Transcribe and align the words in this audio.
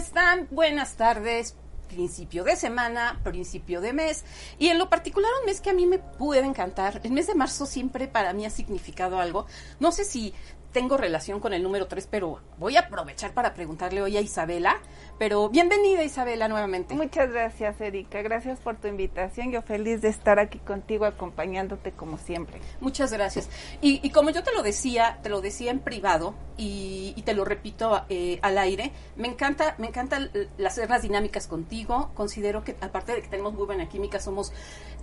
Están? 0.00 0.48
Buenas 0.50 0.94
tardes. 0.94 1.56
Principio 1.88 2.42
de 2.42 2.56
semana, 2.56 3.20
principio 3.22 3.82
de 3.82 3.92
mes. 3.92 4.24
Y 4.58 4.68
en 4.68 4.78
lo 4.78 4.88
particular, 4.88 5.30
un 5.40 5.46
mes 5.46 5.60
que 5.60 5.70
a 5.70 5.74
mí 5.74 5.84
me 5.86 5.98
puede 5.98 6.46
encantar. 6.46 7.00
El 7.04 7.12
mes 7.12 7.26
de 7.26 7.34
marzo 7.34 7.66
siempre 7.66 8.08
para 8.08 8.32
mí 8.32 8.46
ha 8.46 8.50
significado 8.50 9.20
algo. 9.20 9.46
No 9.78 9.92
sé 9.92 10.04
si 10.04 10.32
tengo 10.72 10.96
relación 10.96 11.40
con 11.40 11.52
el 11.52 11.62
número 11.62 11.86
3, 11.86 12.06
pero 12.10 12.40
voy 12.58 12.76
a 12.76 12.80
aprovechar 12.80 13.32
para 13.32 13.54
preguntarle 13.54 14.02
hoy 14.02 14.16
a 14.16 14.20
Isabela. 14.20 14.76
Pero 15.18 15.48
bienvenida 15.48 16.02
Isabela 16.02 16.48
nuevamente. 16.48 16.94
Muchas 16.94 17.30
gracias 17.30 17.80
Erika, 17.80 18.22
gracias 18.22 18.58
por 18.60 18.76
tu 18.76 18.88
invitación. 18.88 19.52
Yo 19.52 19.62
feliz 19.62 20.00
de 20.00 20.08
estar 20.08 20.38
aquí 20.38 20.58
contigo 20.58 21.04
acompañándote 21.04 21.92
como 21.92 22.18
siempre. 22.18 22.60
Muchas 22.80 23.12
gracias. 23.12 23.50
Y, 23.80 24.00
y 24.06 24.10
como 24.10 24.30
yo 24.30 24.42
te 24.42 24.52
lo 24.52 24.62
decía, 24.62 25.18
te 25.22 25.28
lo 25.28 25.40
decía 25.40 25.70
en 25.70 25.80
privado 25.80 26.34
y, 26.56 27.12
y 27.16 27.22
te 27.22 27.34
lo 27.34 27.44
repito 27.44 28.04
eh, 28.08 28.38
al 28.42 28.58
aire, 28.58 28.92
me 29.16 29.28
encanta, 29.28 29.74
me 29.78 29.88
encantan 29.88 30.30
las 30.56 30.78
las 30.78 31.02
dinámicas 31.02 31.46
contigo. 31.46 32.10
Considero 32.14 32.64
que 32.64 32.76
aparte 32.80 33.14
de 33.14 33.22
que 33.22 33.28
tenemos 33.28 33.54
muy 33.54 33.66
buena 33.66 33.88
química, 33.88 34.20
somos 34.20 34.52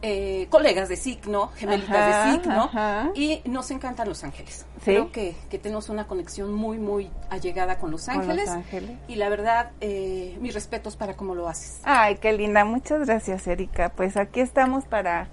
eh, 0.02 0.48
colegas 0.50 0.90
de 0.90 0.96
signo, 0.96 1.52
gemelitas 1.56 1.96
Ajá, 1.96 2.26
de 2.32 2.34
signo, 2.34 2.64
ajá. 2.64 3.12
y 3.16 3.42
nos 3.46 3.72
encantan 3.72 4.08
Los 4.08 4.24
Ángeles. 4.24 4.66
Sí. 4.78 4.84
Creo 4.84 5.12
que, 5.12 5.36
que 5.50 5.57
tenemos 5.58 5.90
una 5.90 6.08
conexión 6.08 6.54
muy, 6.54 6.78
muy 6.78 7.10
allegada 7.30 7.78
con 7.78 7.92
Los 7.92 8.06
Con 8.06 8.16
Los 8.16 8.28
Ángeles. 8.28 8.50
Ángeles. 8.50 8.98
Y 9.08 9.16
la 9.16 9.30
verdad, 9.30 9.72
eh, 9.82 10.38
mis 10.40 10.54
respetos 10.54 10.96
para 10.96 11.16
cómo 11.16 11.36
lo 11.36 11.48
haces. 11.48 11.80
Ay, 11.84 12.16
qué 12.16 12.34
linda, 12.34 12.66
muchas 12.66 13.06
gracias 13.06 13.48
Erika. 13.48 13.90
Pues 13.90 14.18
aquí 14.18 14.40
estamos 14.40 14.86
para, 14.86 15.28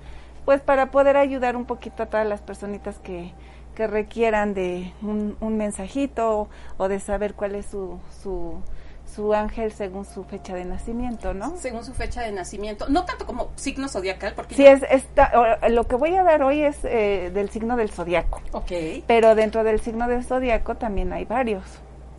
pues 0.45 0.61
para 0.61 0.91
poder 0.91 1.17
ayudar 1.17 1.57
un 1.57 1.65
poquito 1.65 2.03
a 2.03 2.07
todas 2.07 2.27
las 2.27 2.41
personitas 2.41 2.99
que, 2.99 3.33
que 3.75 3.87
requieran 3.87 4.55
de 4.55 4.93
un, 5.03 5.37
un 5.41 5.57
mensajito 5.57 6.49
o 6.77 6.89
de 6.89 7.01
saber 7.01 7.35
cuál 7.35 7.55
es 7.55 7.67
su, 7.67 7.99
su, 8.23 8.63
su 9.15 9.33
ángel 9.35 9.73
según 9.73 10.05
su 10.05 10.25
fecha 10.25 10.55
de 10.55 10.65
nacimiento, 10.65 11.35
¿no? 11.35 11.57
Según 11.57 11.85
su 11.85 11.93
fecha 11.95 12.23
de 12.23 12.33
nacimiento, 12.33 12.89
no 12.89 13.05
tanto 13.05 13.27
como 13.27 13.51
signo 13.57 13.89
zodiacal, 13.89 14.33
porque 14.35 14.55
Sí, 14.55 14.67
es, 14.67 14.83
esta, 14.91 15.59
lo 15.69 15.85
que 15.87 15.95
voy 15.97 16.15
a 16.17 16.23
dar 16.25 16.43
hoy 16.43 16.63
es 16.63 16.79
eh, 16.85 17.31
del 17.33 17.51
signo 17.51 17.77
del 17.77 17.91
zodiaco. 17.91 18.41
Ok. 18.53 18.73
Pero 19.07 19.35
dentro 19.35 19.63
del 19.65 19.81
signo 19.81 20.09
del 20.09 20.25
zodiaco 20.25 20.75
también 20.77 21.13
hay 21.13 21.25
varios. 21.25 21.65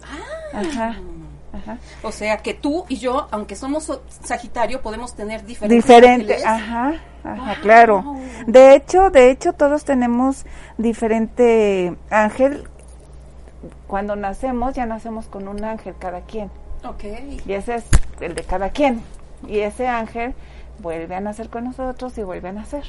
Ah. 0.03 0.59
Ajá, 0.59 1.00
ajá. 1.51 1.78
O 2.03 2.11
sea 2.11 2.38
que 2.38 2.53
tú 2.53 2.85
y 2.88 2.97
yo, 2.97 3.28
aunque 3.31 3.55
somos 3.55 3.84
so- 3.85 4.03
Sagitario, 4.07 4.81
podemos 4.81 5.16
tener 5.16 5.44
diferentes 5.45 5.84
Diferente, 5.85 6.38
ajá, 6.45 6.94
ajá, 7.23 7.35
Wow. 7.35 7.55
claro. 7.61 8.16
De 8.47 8.75
hecho, 8.75 9.09
de 9.09 9.31
hecho 9.31 9.53
todos 9.53 9.84
tenemos 9.84 10.45
diferente 10.78 11.95
ángel. 12.09 12.69
Cuando 13.88 14.16
nacemos 14.16 14.73
ya 14.75 14.85
nacemos 14.85 15.28
con 15.28 15.47
un 15.47 15.63
ángel 15.63 15.95
cada 16.00 16.22
quien 16.22 16.50
Ok. 16.85 17.03
y 17.46 17.53
ese 17.53 17.75
es 17.75 17.84
el 18.19 18.35
de 18.35 18.44
cada 18.44 18.69
quien 18.69 19.01
y 19.47 19.59
ese 19.59 19.88
ángel 19.88 20.34
vuelve 20.79 21.16
a 21.16 21.19
nacer 21.19 21.50
con 21.50 21.66
nosotros 21.66 22.18
y 22.18 22.23
vuelve 22.23 22.50
a 22.50 22.53
nacer. 22.53 22.84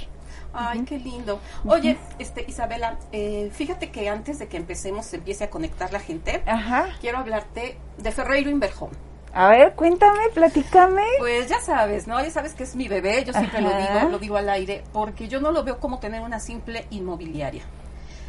Ay, 0.52 0.84
qué 0.84 0.98
lindo. 0.98 1.40
Oye, 1.66 1.98
este 2.18 2.44
Isabela, 2.48 2.98
eh, 3.12 3.50
fíjate 3.52 3.90
que 3.90 4.08
antes 4.08 4.38
de 4.38 4.48
que 4.48 4.56
empecemos, 4.56 5.06
se 5.06 5.16
empiece 5.16 5.44
a 5.44 5.50
conectar 5.50 5.92
la 5.92 6.00
gente, 6.00 6.42
Ajá. 6.46 6.88
quiero 7.00 7.18
hablarte 7.18 7.76
de 7.98 8.12
Ferreiro 8.12 8.50
Inverjón. 8.50 8.90
A 9.34 9.48
ver, 9.48 9.74
cuéntame, 9.74 10.30
platícame. 10.32 11.02
Pues 11.18 11.48
ya 11.48 11.60
sabes, 11.60 12.06
¿no? 12.06 12.22
Ya 12.22 12.30
sabes 12.30 12.54
que 12.54 12.62
es 12.62 12.74
mi 12.74 12.88
bebé, 12.88 13.22
yo 13.24 13.34
siempre 13.34 13.60
lo 13.60 13.68
digo, 13.68 14.08
lo 14.10 14.18
digo 14.18 14.36
al 14.38 14.48
aire, 14.48 14.82
porque 14.94 15.28
yo 15.28 15.40
no 15.40 15.52
lo 15.52 15.62
veo 15.62 15.78
como 15.78 15.98
tener 15.98 16.22
una 16.22 16.40
simple 16.40 16.86
inmobiliaria. 16.88 17.62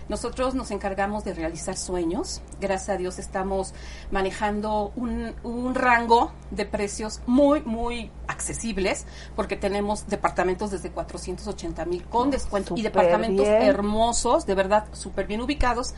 Nosotros 0.09 0.56
nos 0.56 0.72
encargamos 0.72 1.23
de 1.25 1.34
realizar 1.34 1.75
sueños. 1.78 2.41
Gracias 2.62 2.90
a 2.90 2.97
Dios 2.97 3.19
estamos 3.19 3.73
manejando 4.12 4.91
un, 4.95 5.34
un 5.44 5.75
rango 5.75 6.31
de 6.51 6.66
precios 6.66 7.22
muy, 7.28 7.62
muy 7.62 8.09
accesibles, 8.28 9.06
porque 9.35 9.56
tenemos 9.57 10.07
departamentos 10.07 10.72
desde 10.72 10.91
480 10.91 11.85
mil 11.85 12.03
con 12.06 12.31
descuento 12.31 12.73
y 12.78 12.81
departamentos 12.81 13.45
bien. 13.47 13.62
hermosos, 13.63 14.45
de 14.45 14.56
verdad 14.56 14.85
súper 14.94 15.28
bien 15.28 15.41
ubicados, 15.41 15.94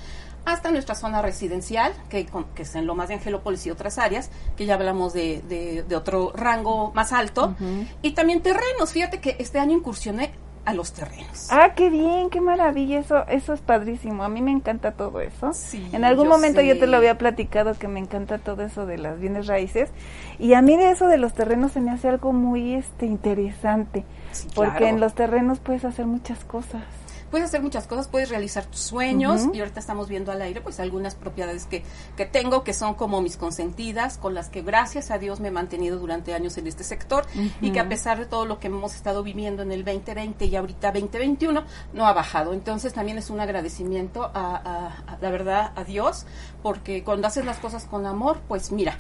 hasta 0.46 0.72
nuestra 0.72 0.96
zona 0.96 1.22
residencial, 1.22 1.94
que, 2.10 2.26
con- 2.26 2.46
que 2.56 2.64
es 2.64 2.74
en 2.76 2.88
Lomas 2.88 3.10
de 3.10 3.16
Angelópolis 3.16 3.66
y 3.68 3.72
otras 3.72 3.98
áreas, 4.00 4.32
que 4.56 4.66
ya 4.66 4.74
hablamos 4.76 5.14
de, 5.14 5.42
de- 5.48 5.84
de 5.84 5.96
otro 5.96 6.32
rango 6.34 6.92
más 6.96 7.12
alto. 7.14 7.56
Y 8.02 8.12
también 8.12 8.42
terrenos. 8.42 8.92
Fíjate 8.92 9.20
que 9.20 9.36
este 9.40 9.60
año 9.60 9.78
incursioné 9.78 10.32
a 10.66 10.74
los 10.74 10.94
terrenos. 10.94 11.48
Ah, 11.52 11.74
qué 11.76 11.90
bien, 11.90 12.30
qué 12.30 12.42
maravilla, 12.42 13.00
eso, 13.00 13.26
eso 13.28 13.54
es 13.54 13.62
padrísimo. 13.62 14.24
A 14.24 14.30
mí 14.30 14.42
me 14.42 14.52
encanta 14.52 14.92
todo 14.92 15.20
eso. 15.22 15.54
Sí, 15.54 15.88
en 15.94 16.04
algún 16.06 16.26
yo 16.26 16.32
momento 16.32 16.62
yo 16.62 16.78
te 16.78 16.86
lo 16.88 16.98
había 16.98 17.18
platicado 17.18 17.74
que 17.74 17.88
me 17.88 18.00
encanta 18.00 18.38
todo 18.38 18.64
eso 18.64 18.86
de 18.86 18.98
las 18.98 19.20
bienes 19.20 19.48
raíces 19.48 19.90
y 20.38 20.54
a 20.54 20.62
mí 20.62 20.78
de 20.78 20.92
eso 20.92 21.08
de 21.08 21.18
los 21.18 21.34
terrenos 21.34 21.72
se 21.72 21.82
me 21.82 21.92
hace 21.92 22.08
algo 22.10 22.34
muy 22.34 22.74
este 22.76 23.06
interesante, 23.06 24.06
Sí, 24.32 24.48
porque 24.54 24.72
claro. 24.78 24.86
en 24.88 25.00
los 25.00 25.14
terrenos 25.16 25.60
puedes 25.60 25.86
hacer 25.86 26.06
muchas 26.06 26.44
cosas. 26.46 26.84
Puedes 27.30 27.48
hacer 27.48 27.62
muchas 27.62 27.86
cosas, 27.88 28.08
puedes 28.08 28.30
realizar 28.30 28.66
tus 28.66 28.80
sueños 28.82 29.48
y 29.54 29.60
ahorita 29.60 29.80
estamos 29.80 30.08
viendo 30.10 30.32
al 30.32 30.42
aire 30.42 30.62
pues 30.62 30.80
algunas 30.80 31.16
propiedades 31.16 31.66
que, 31.66 31.84
que 32.18 32.26
tengo 32.26 32.64
que 32.64 32.74
son 32.74 32.96
como 32.96 33.22
mis 33.22 33.38
consentidas, 33.38 34.18
con 34.18 34.34
las 34.34 34.50
que 34.50 34.62
gracias 34.62 35.12
a 35.12 35.18
Dios 35.20 35.40
me 35.40 35.50
he 35.50 35.52
mantenido 35.52 36.00
durante 36.00 36.34
años 36.34 36.58
en 36.58 36.68
este 36.68 36.84
sector 36.84 37.26
y 37.62 37.72
que 37.72 37.80
a 37.80 37.88
pesar 37.90 38.18
de 38.20 38.26
todo 38.26 38.46
lo 38.46 38.60
que 38.60 38.68
hemos 38.68 38.96
estado 38.96 39.22
viviendo 39.24 39.62
en 39.64 39.72
el 39.72 39.86
2020 39.86 40.46
y 40.46 40.56
ahorita 40.56 40.92
2021 40.92 41.64
no 41.94 42.06
ha 42.08 42.14
bajado. 42.14 42.54
Entonces 42.54 42.94
también 42.94 43.18
es 43.18 43.30
un 43.30 43.40
agradecimiento 43.40 44.24
a, 44.24 44.30
a- 44.34 45.14
a, 45.14 45.18
la 45.22 45.30
verdad 45.30 45.72
a 45.76 45.84
Dios 45.84 46.26
porque 46.64 47.04
cuando 47.04 47.28
haces 47.28 47.46
las 47.46 47.58
cosas 47.58 47.86
con 47.86 48.06
amor 48.06 48.40
pues 48.48 48.72
mira, 48.72 48.98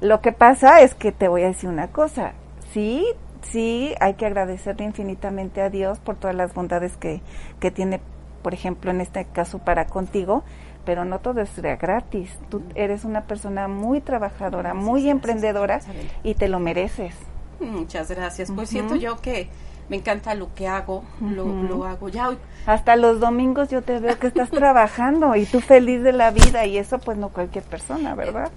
Lo 0.00 0.20
que 0.20 0.32
pasa 0.32 0.80
es 0.82 0.94
que 0.94 1.12
te 1.12 1.28
voy 1.28 1.42
a 1.42 1.46
decir 1.46 1.68
una 1.68 1.88
cosa, 1.88 2.32
sí, 2.72 3.04
sí, 3.42 3.94
hay 4.00 4.14
que 4.14 4.26
agradecerle 4.26 4.84
infinitamente 4.84 5.60
a 5.62 5.70
Dios 5.70 5.98
por 5.98 6.16
todas 6.16 6.34
las 6.36 6.54
bondades 6.54 6.96
que, 6.96 7.20
que 7.60 7.70
tiene, 7.70 8.00
por 8.42 8.54
ejemplo, 8.54 8.90
en 8.90 9.00
este 9.00 9.24
caso 9.26 9.58
para 9.58 9.86
contigo, 9.86 10.42
pero 10.84 11.04
no 11.04 11.20
todo 11.20 11.40
es 11.40 11.60
gratis. 11.60 12.30
Tú 12.48 12.62
eres 12.74 13.04
una 13.04 13.22
persona 13.22 13.68
muy 13.68 14.00
trabajadora, 14.00 14.70
Gracias, 14.70 14.84
muy 14.84 15.02
gracias, 15.02 15.12
emprendedora 15.16 15.80
y 16.22 16.34
te 16.34 16.48
lo 16.48 16.58
mereces. 16.58 17.14
muchas 17.60 18.10
gracias. 18.10 18.50
Pues 18.50 18.68
siento 18.68 18.96
yo 18.96 19.20
que 19.20 19.48
me 19.88 19.96
encanta 19.96 20.34
lo 20.34 20.54
que 20.54 20.66
hago, 20.68 21.04
lo, 21.20 21.44
lo 21.44 21.84
hago 21.84 22.08
ya 22.08 22.30
hoy. 22.30 22.38
Hasta 22.66 22.96
los 22.96 23.20
domingos 23.20 23.68
yo 23.68 23.82
te 23.82 23.98
veo 23.98 24.18
que 24.18 24.28
estás 24.28 24.50
trabajando 24.62 25.36
y 25.36 25.44
tú 25.44 25.60
feliz 25.60 26.02
de 26.02 26.12
la 26.12 26.30
vida 26.30 26.64
y 26.66 26.78
eso 26.78 26.98
pues 26.98 27.18
no 27.18 27.28
cualquier 27.28 27.64
persona, 27.64 28.14
¿verdad? 28.14 28.50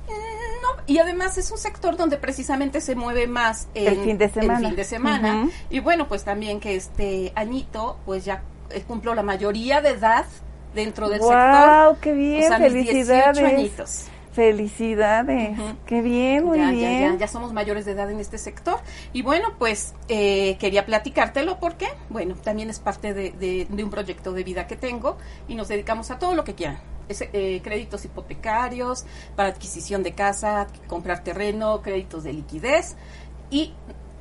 Y 0.88 1.00
además 1.00 1.38
es 1.38 1.51
un 1.51 1.57
sector 1.57 1.98
donde 1.98 2.18
precisamente 2.18 2.81
se 2.81 2.95
mueve 2.95 3.27
más 3.27 3.68
en 3.74 3.88
El 3.88 4.04
fin 4.04 4.18
de 4.18 4.30
semana. 4.30 4.60
el 4.60 4.66
fin 4.68 4.75
de 4.75 4.83
semana. 4.83 5.42
Ujú. 5.42 5.51
Y 5.69 5.80
bueno, 5.80 6.07
pues 6.07 6.24
también 6.24 6.60
que 6.60 6.75
este 6.75 7.31
añito, 7.36 7.98
pues 8.06 8.25
ya 8.25 8.44
eh, 8.72 8.83
cumplo 8.88 9.16
la 9.16 9.24
mayoría 9.24 9.81
de 9.81 9.89
edad 9.89 10.25
dentro 10.74 11.10
del 11.10 11.22
sector. 11.22 11.86
¡Wow! 11.88 11.98
¡Qué 12.01 12.13
bien! 12.13 12.44
O 12.44 12.48
sea, 12.48 12.60
mis 12.60 12.74
18 12.74 12.94
¡Felicidades! 12.95 13.44
añitos. 13.44 14.06
Felicidades, 14.36 15.57
qué 15.86 16.01
bien, 16.01 16.44
muy 16.44 16.57
ya, 16.57 16.69
bien. 16.69 17.01
Ya, 17.04 17.12
ya, 17.13 17.18
ya, 17.19 17.27
somos 17.30 17.54
mayores 17.54 17.86
de 17.86 17.94
edad 17.94 18.12
en 18.12 18.19
este 18.19 18.38
sector. 18.38 18.80
Y 19.13 19.22
bueno, 19.22 19.54
pues 19.57 19.94
eh, 20.10 20.57
quería 20.60 20.86
platicártelo 20.86 21.57
porque, 21.57 21.88
bueno, 22.10 22.36
también 22.36 22.69
es 22.69 22.80
parte 22.80 23.13
de, 23.13 23.31
de, 23.31 23.66
de, 23.69 23.83
un 23.83 23.89
proyecto 23.89 24.33
de 24.33 24.44
vida 24.44 24.68
que 24.68 24.75
tengo 24.75 25.18
y 25.48 25.56
nos 25.56 25.69
dedicamos 25.69 26.12
a 26.12 26.19
todo 26.19 26.36
lo 26.36 26.44
que 26.44 26.54
quieran. 26.54 26.80
Eh, 27.07 27.62
créditos 27.63 28.04
hipotecarios 28.06 29.06
para 29.36 29.50
adquisición 29.50 30.02
de 30.02 30.13
casa, 30.13 30.68
comprar 30.88 31.24
terreno, 31.24 31.81
créditos 31.84 32.24
de 32.24 32.34
liquidez 32.34 32.96
y 33.52 33.74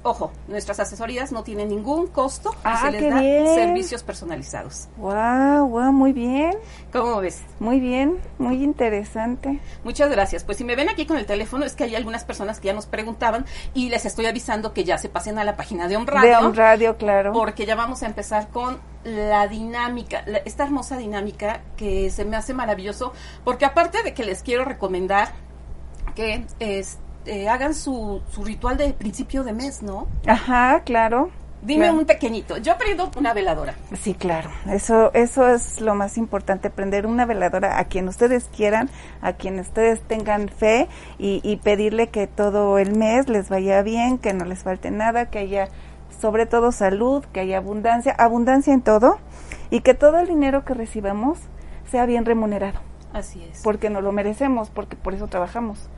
ojo, 0.05 0.31
nuestras 0.49 0.79
asesorías 0.79 1.33
no 1.33 1.43
tienen 1.43 1.71
ningún 1.71 2.07
costo 2.07 2.55
ah, 2.63 2.75
y 2.75 2.85
se 2.85 2.93
les 2.93 3.11
da 3.11 3.21
bien. 3.21 3.47
servicios 3.55 4.03
personalizados. 4.03 4.89
Wow, 4.99 5.67
wow, 5.69 5.93
muy 5.93 6.13
bien. 6.13 6.55
¿Cómo 6.93 7.21
ves? 7.21 7.43
Muy 7.59 7.81
bien, 7.81 8.19
muy 8.39 8.63
interesante. 8.63 9.61
Muchas 9.83 10.11
gracias. 10.11 10.45
Pues 10.45 10.59
si 10.59 10.65
me 10.65 10.77
ven 10.77 10.89
aquí 10.89 11.07
con 11.07 11.17
el 11.17 11.27
teléfono, 11.27 11.65
es 11.65 11.75
que 11.75 11.85
hay 11.85 11.97
algunas 11.97 12.25
personas 12.25 12.61
que 12.61 12.67
ya 12.67 12.75
nos 12.75 12.87
preguntaban 12.87 13.47
y 13.73 13.89
les 13.89 14.05
estoy 14.05 14.27
avisando 14.27 14.73
que 14.73 14.85
ya 14.85 14.99
se 14.99 15.09
pasen 15.09 15.39
a 15.39 15.45
la 15.45 15.57
página 15.57 15.89
de 15.89 15.97
Om 15.97 16.07
Radio. 16.07 16.29
De 16.29 16.37
Om 16.37 16.55
Radio, 16.55 16.97
claro. 16.97 17.33
Porque 17.33 17.67
ya 17.67 17.75
vamos 17.75 18.03
a 18.03 18.07
empezar 18.07 18.49
con 18.49 18.79
la 19.05 19.49
dinámica, 19.49 20.23
la, 20.27 20.39
esta 20.39 20.65
hermosa 20.65 20.99
dinámica 20.99 21.63
que 21.77 22.11
se 22.11 22.25
me 22.25 22.37
hace 22.37 22.53
maravilloso, 22.55 23.13
porque 23.43 23.65
aparte 23.65 24.03
de 24.03 24.15
que 24.15 24.25
les 24.25 24.43
quiero 24.43 24.65
recomendar 24.65 25.33
que 26.15 26.47
es 26.61 26.99
eh, 27.27 27.49
hagan 27.49 27.75
su, 27.75 28.23
su 28.31 28.45
ritual 28.45 28.77
de 28.77 28.93
principio 28.93 29.45
de 29.45 29.53
mes, 29.53 29.83
¿no? 29.83 30.07
Ajá, 30.27 30.83
claro. 30.85 31.31
Dime 31.63 31.85
claro. 31.85 31.99
un 31.99 32.05
pequeñito. 32.05 32.59
Yo 32.59 32.77
prendo 32.77 33.11
una 33.17 33.33
veladora. 33.33 33.75
Sí, 33.99 34.13
claro. 34.13 34.51
Eso, 34.71 35.13
eso 35.15 35.49
es 35.49 35.81
lo 35.81 35.95
más 35.95 36.19
importante, 36.19 36.69
prender 36.69 37.07
una 37.07 37.25
veladora 37.25 37.79
a 37.79 37.85
quien 37.85 38.07
ustedes 38.07 38.51
quieran, 38.55 38.91
a 39.23 39.33
quien 39.33 39.59
ustedes 39.59 40.03
tengan 40.03 40.49
fe 40.51 40.89
y, 41.19 41.41
y 41.43 41.57
pedirle 41.57 42.09
que 42.09 42.27
todo 42.27 42.79
el 42.79 42.95
mes 42.95 43.31
les 43.31 43.49
vaya 43.49 43.81
bien, 43.81 44.19
que 44.19 44.35
no 44.35 44.45
les 44.45 44.63
falte 44.63 44.91
nada, 44.91 45.31
que 45.31 45.39
haya 45.39 45.69
sobre 46.21 46.45
todo 46.45 46.71
salud, 46.71 47.25
que 47.33 47.41
haya 47.41 47.59
abundancia, 47.59 48.13
abundancia 48.13 48.75
en 48.75 48.83
todo 48.83 49.19
y 49.71 49.81
que 49.81 49.95
todo 49.95 50.19
el 50.19 50.27
dinero 50.27 50.65
que 50.65 50.75
recibamos 50.75 51.39
sea 51.91 52.05
bien 52.05 52.27
remunerado. 52.27 52.81
Así 53.15 53.43
es. 53.45 53.63
Porque 53.63 53.89
no 53.89 54.01
lo 54.01 54.13
merecemos, 54.13 54.69
porque 54.69 54.97
por 54.97 55.15
eso 55.15 55.29
trabajamos 55.29 55.89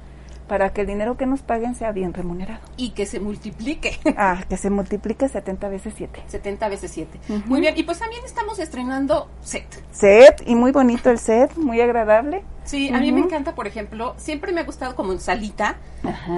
para 0.47 0.73
que 0.73 0.83
el 0.83 0.87
dinero 0.87 1.17
que 1.17 1.27
nos 1.27 1.43
paguen 1.43 1.75
sea 1.75 1.93
bien 1.93 2.15
remunerado. 2.15 2.61
Y 2.77 2.91
que 2.91 3.07
se 3.07 3.21
multiplique. 3.21 3.99
Ah, 4.19 4.43
que 4.49 4.57
se 4.57 4.71
multiplique 4.71 5.29
70 5.29 5.69
veces 5.69 5.93
7. 5.97 6.23
70 6.27 6.69
veces 6.69 6.91
7. 6.91 7.21
Uh 7.29 7.33
-huh. 7.35 7.45
Muy 7.47 7.61
bien, 7.61 7.75
y 7.77 7.83
pues 7.83 7.99
también 7.99 8.25
estamos 8.25 8.59
estrenando 8.59 9.29
set. 9.43 9.67
Set, 9.93 10.43
y 10.47 10.55
muy 10.55 10.73
bonito 10.73 11.11
el 11.11 11.19
set, 11.19 11.55
muy 11.57 11.81
agradable. 11.81 12.45
Sí, 12.65 12.89
a 12.89 12.93
uh 12.93 12.95
-huh. 12.97 13.01
mí 13.01 13.13
me 13.13 13.21
encanta, 13.21 13.55
por 13.55 13.67
ejemplo, 13.67 14.15
siempre 14.17 14.53
me 14.53 14.61
ha 14.61 14.65
gustado 14.65 14.97
como 14.97 15.13
en 15.13 15.21
salita, 15.21 15.77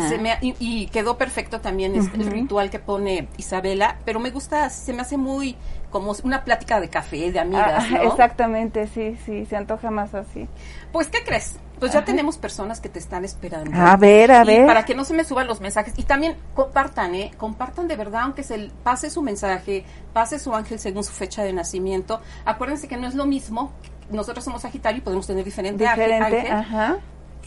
se 0.09 0.19
me, 0.19 0.37
y, 0.41 0.55
y, 0.59 0.87
quedó 0.89 1.17
perfecto 1.17 1.61
también 1.61 1.93
uh 1.93 2.03
-huh. 2.03 2.21
el 2.21 2.27
ritual 2.31 2.69
que 2.69 2.79
pone 2.79 3.29
Isabela, 3.37 3.99
pero 4.05 4.19
me 4.19 4.31
gusta, 4.31 4.69
se 4.71 4.93
me 4.93 5.03
hace 5.03 5.17
muy 5.17 5.57
como 5.91 6.15
una 6.25 6.45
plática 6.45 6.81
de 6.81 6.89
café, 6.89 7.33
de 7.33 7.39
amigas, 7.39 7.85
ah, 7.87 7.91
¿no? 7.91 8.03
Exactamente, 8.11 8.87
sí, 8.89 9.17
sí, 9.25 9.47
se 9.47 9.57
antoja 9.57 9.91
más 9.91 10.15
así. 10.15 10.49
Pues, 10.93 11.09
¿qué 11.09 11.19
crees? 11.25 11.57
Pues 11.79 11.93
ya 11.93 12.01
Ajá. 12.01 12.07
tenemos 12.07 12.39
personas 12.39 12.81
que 12.81 12.89
te 12.89 12.99
están 12.99 13.25
esperando. 13.25 13.71
A 13.75 13.97
ver, 13.97 14.33
a 14.33 14.43
y 14.43 14.47
ver. 14.47 14.67
Para 14.67 14.85
que 14.85 14.95
no 14.95 15.05
se 15.05 15.15
me 15.15 15.25
suban 15.25 15.47
los 15.47 15.61
mensajes. 15.61 15.95
Y 15.97 16.03
también 16.03 16.37
compartan, 16.55 17.15
¿eh? 17.15 17.31
Compartan 17.37 17.89
de 17.89 17.97
verdad, 17.97 18.23
aunque 18.23 18.43
se 18.43 18.71
pase 18.83 19.11
su 19.11 19.23
mensaje, 19.23 19.85
pase 20.13 20.39
su 20.39 20.55
ángel 20.55 20.79
según 20.79 21.05
su 21.05 21.13
fecha 21.13 21.43
de 21.43 21.53
nacimiento. 21.53 22.21
Acuérdense 22.45 22.89
que 22.89 22.97
no 22.97 23.07
es 23.07 23.15
lo 23.15 23.27
mismo. 23.27 23.73
Nosotros 24.11 24.45
somos 24.45 24.63
Sagitario 24.63 24.99
y 24.99 25.03
podemos 25.03 25.27
tener 25.27 25.45
diferente, 25.45 25.85
diferente 25.85 26.25
ángel. 26.25 26.53
Ajá. 26.53 26.97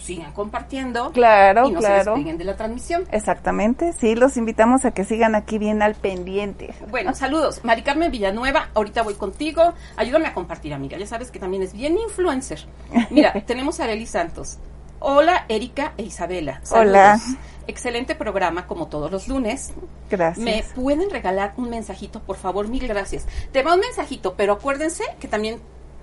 Sigan 0.02 0.32
compartiendo. 0.32 1.12
Claro, 1.12 1.68
y 1.68 1.72
no 1.72 1.80
claro. 1.80 2.04
se 2.04 2.10
despeguen 2.10 2.38
de 2.38 2.46
la 2.46 2.56
transmisión. 2.56 3.04
Exactamente. 3.12 3.94
Sí, 3.94 4.16
los 4.16 4.36
invitamos 4.36 4.84
a 4.86 4.92
que 4.92 5.04
sigan 5.04 5.36
aquí 5.36 5.60
bien 5.60 5.82
al 5.82 5.96
pendiente. 5.96 6.74
Bueno, 6.90 7.14
saludos. 7.14 7.64
Mari 7.64 7.84
Carmen 7.84 8.12
Villanueva, 8.12 8.70
ahorita 8.74 9.04
voy 9.04 9.14
contigo. 9.14 9.74
Ayúdame 9.98 10.28
a 10.28 10.34
compartir, 10.34 10.74
amiga. 10.74 10.98
Ya 10.98 11.06
sabes 11.06 11.30
que 11.30 11.40
también 11.40 11.62
es 11.62 11.74
bien 11.74 11.98
influencer. 11.98 12.66
Mira, 13.12 13.34
tenemos 13.46 13.80
a 13.80 13.84
Arely 13.84 14.08
Santos. 14.08 14.58
Hola, 15.00 15.46
Erika 15.50 15.94
e 15.98 16.04
Isabela. 16.04 16.60
Saludos. 16.64 16.90
Hola. 16.90 17.20
Excelente 17.68 18.16
programa, 18.16 18.68
como 18.68 18.88
todos 18.88 19.12
los 19.12 19.28
lunes. 19.28 19.74
Gracias. 20.10 20.44
¿Me 20.44 20.64
pueden 20.76 21.10
regalar 21.10 21.54
un 21.58 21.70
mensajito, 21.70 22.20
por 22.22 22.38
favor? 22.38 22.68
Mil 22.68 22.88
gracias. 22.88 23.28
Te 23.52 23.64
va 23.64 23.76
un 23.76 23.80
mensajito, 23.80 24.34
pero 24.36 24.54
acuérdense 24.54 25.04
que 25.20 25.28
también 25.28 25.60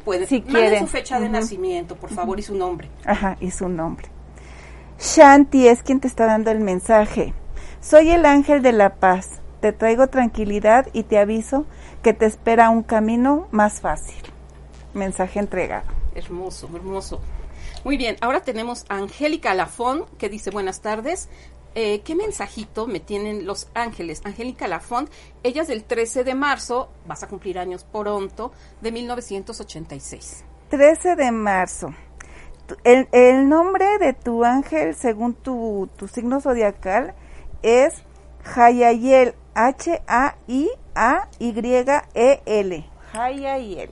pueden. 0.09 0.27
Si 0.27 0.41
Manden 0.41 0.55
quieren. 0.55 0.81
su 0.81 0.87
fecha 0.87 1.17
uh 1.17 1.19
-huh. 1.19 1.23
de 1.25 1.29
nacimiento, 1.29 1.97
por 1.97 2.11
favor, 2.11 2.39
y 2.39 2.43
su 2.43 2.55
nombre. 2.55 2.89
Ajá, 3.05 3.37
y 3.41 3.51
su 3.51 3.69
nombre. 3.69 4.09
Shanti 4.99 5.69
es 5.69 5.83
quien 5.83 6.01
te 6.01 6.09
está 6.09 6.25
dando 6.25 6.51
el 6.51 6.61
mensaje. 6.61 7.35
Soy 7.83 8.11
el 8.11 8.25
ángel 8.25 8.63
de 8.63 8.73
la 8.73 8.95
paz. 8.95 9.41
Te 9.61 9.73
traigo 9.73 10.07
tranquilidad 10.07 10.87
y 10.95 11.03
te 11.03 11.19
aviso 11.19 11.67
que 12.03 12.15
te 12.15 12.25
espera 12.25 12.71
un 12.71 12.83
camino 12.83 13.49
más 13.51 13.81
fácil. 13.81 14.23
Mensaje 14.95 15.41
entregado. 15.41 15.87
Hermoso, 16.15 16.71
hermoso. 16.75 17.21
Muy 17.85 17.97
bien, 17.97 18.17
ahora 18.21 18.41
tenemos 18.41 18.87
a 18.89 18.97
Angélica 18.97 19.55
Lafón 19.55 20.07
que 20.17 20.29
dice 20.29 20.51
buenas 20.51 20.81
tardes. 20.81 21.29
Eh, 21.81 22.01
¿Qué 22.01 22.17
mensajito 22.17 22.89
me 22.89 22.99
tienen 22.99 23.47
los 23.47 23.69
ángeles? 23.73 24.21
Angélica 24.25 24.67
Lafón, 24.67 25.09
ella 25.45 25.63
es 25.63 25.69
del 25.69 25.85
13 25.85 26.25
de 26.25 26.35
marzo, 26.35 26.89
vas 27.07 27.23
a 27.23 27.29
cumplir 27.29 27.57
años 27.57 27.85
pronto, 27.85 28.51
de 28.81 28.91
1986. 28.91 30.45
13 30.71 31.15
de 31.15 31.31
marzo. 31.31 31.95
El, 32.83 33.07
el 33.13 33.49
nombre 33.49 33.99
de 33.99 34.13
tu 34.13 34.43
ángel, 34.43 34.97
según 34.97 35.35
tu, 35.35 35.89
tu 35.97 36.09
signo 36.09 36.41
zodiacal, 36.41 37.15
es 37.63 38.03
Hayayel, 38.57 39.37
H-A-I-A-Y-E-L. 39.55 40.01
Hayayel. 43.13 43.91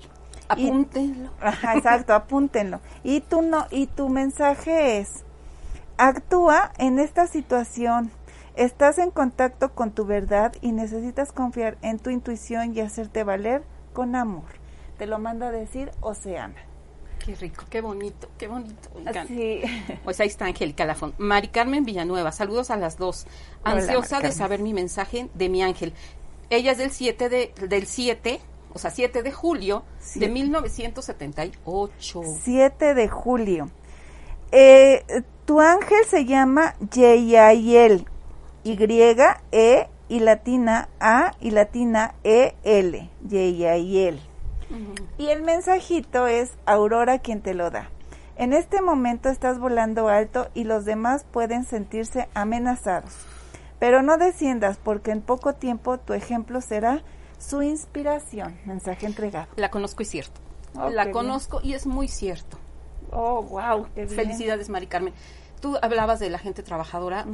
Apúntenlo. 0.49 1.31
Y, 1.31 1.45
ajá, 1.45 1.77
exacto, 1.77 2.15
apúntenlo. 2.15 2.81
Y 3.05 3.21
tu, 3.21 3.43
no, 3.43 3.69
y 3.71 3.87
tu 3.87 4.09
mensaje 4.09 4.99
es, 4.99 5.25
actúa 5.99 6.73
en 6.79 6.99
esta 6.99 7.27
situación. 7.27 8.11
Estás 8.55 8.99
en 8.99 9.11
contacto 9.11 9.73
con 9.75 9.91
tu 9.93 10.07
verdad 10.07 10.55
y 10.63 10.73
necesitas 10.73 11.33
confiar 11.33 11.77
en 11.83 11.99
tu 11.99 12.11
intuición 12.11 12.75
y 12.75 12.81
hacerte 12.81 13.23
valer 13.25 13.63
con 13.93 14.15
amor. 14.17 14.45
Te 14.99 15.07
lo 15.07 15.19
manda 15.19 15.49
a 15.49 15.53
decir 15.53 15.91
Oceana. 16.01 16.55
Qué 17.25 17.35
rico, 17.35 17.65
qué 17.69 17.81
bonito, 17.81 18.29
qué 18.39 18.47
bonito. 18.47 18.89
Sí. 19.27 19.63
Pues 20.05 20.21
ahí 20.21 20.29
está 20.29 20.47
Angélica 20.47 20.85
Lafón. 20.87 21.13
Mari 21.19 21.49
Carmen 21.49 21.85
Villanueva, 21.85 22.31
saludos 22.33 22.71
a 22.71 22.77
las 22.77 22.97
dos. 22.99 23.27
Ansiosa 23.65 24.19
Hola, 24.19 24.29
de 24.29 24.35
saber 24.35 24.61
mi 24.61 24.73
mensaje 24.73 25.29
de 25.35 25.49
mi 25.49 25.63
ángel. 25.63 25.93
Ella 26.49 26.73
es 26.73 26.79
del 26.79 26.93
7 26.93 27.29
de, 27.29 27.53
del 27.69 27.87
7, 27.87 28.41
o 28.73 28.79
sea, 28.79 28.91
7 28.91 29.23
de 29.23 29.33
julio 29.33 29.83
Sí. 29.99 30.21
de 30.21 30.29
1978. 30.29 32.23
7 32.45 32.95
de 32.95 33.09
julio. 33.09 33.71
Eh, 34.53 35.05
tu 35.47 35.61
ángel 35.61 36.05
se 36.07 36.25
llama 36.25 36.75
Yeyael. 36.93 38.07
Y, 38.65 38.77
E, 39.53 39.89
y 40.09 40.19
latina 40.19 40.89
A, 40.99 41.33
y 41.41 41.53
latina 41.53 42.15
E, 42.25 42.55
L. 42.65 43.09
Yeyael. 43.29 44.21
Y 45.19 45.29
el 45.29 45.43
mensajito 45.43 46.27
es 46.27 46.51
Aurora 46.67 47.21
quien 47.21 47.41
te 47.41 47.55
lo 47.55 47.71
da. 47.71 47.91
En 48.37 48.53
este 48.53 48.83
momento 48.83 49.29
estás 49.29 49.59
volando 49.61 50.09
alto 50.09 50.49
y 50.53 50.65
los 50.65 50.85
demás 50.85 51.25
pueden 51.25 51.65
sentirse 51.65 52.29
amenazados. 52.35 53.15
Pero 53.79 54.03
no 54.03 54.19
desciendas 54.19 54.79
porque 54.79 55.13
en 55.13 55.23
poco 55.23 55.55
tiempo 55.55 55.99
tu 55.99 56.13
ejemplo 56.13 56.61
será 56.61 57.03
su 57.39 57.63
inspiración. 57.63 58.59
Mensaje 58.65 59.07
entregado. 59.07 59.47
La 59.57 59.71
conozco 59.71 60.03
y 60.03 60.07
cierto. 60.07 60.41
La 60.91 61.13
conozco 61.13 61.61
y 61.63 61.75
es 61.75 61.87
muy 61.87 62.09
cierto. 62.09 62.59
Oh, 63.13 63.43
wow. 63.43 63.87
Qué 63.95 64.05
bien. 64.07 64.09
Felicidades, 64.17 64.69
Mari 64.69 64.87
Carmen. 64.87 65.15
Tú 65.61 65.77
hablabas 65.81 66.21
de 66.21 66.31
la 66.31 66.39
gente 66.39 66.63
trabajadora. 66.63 67.27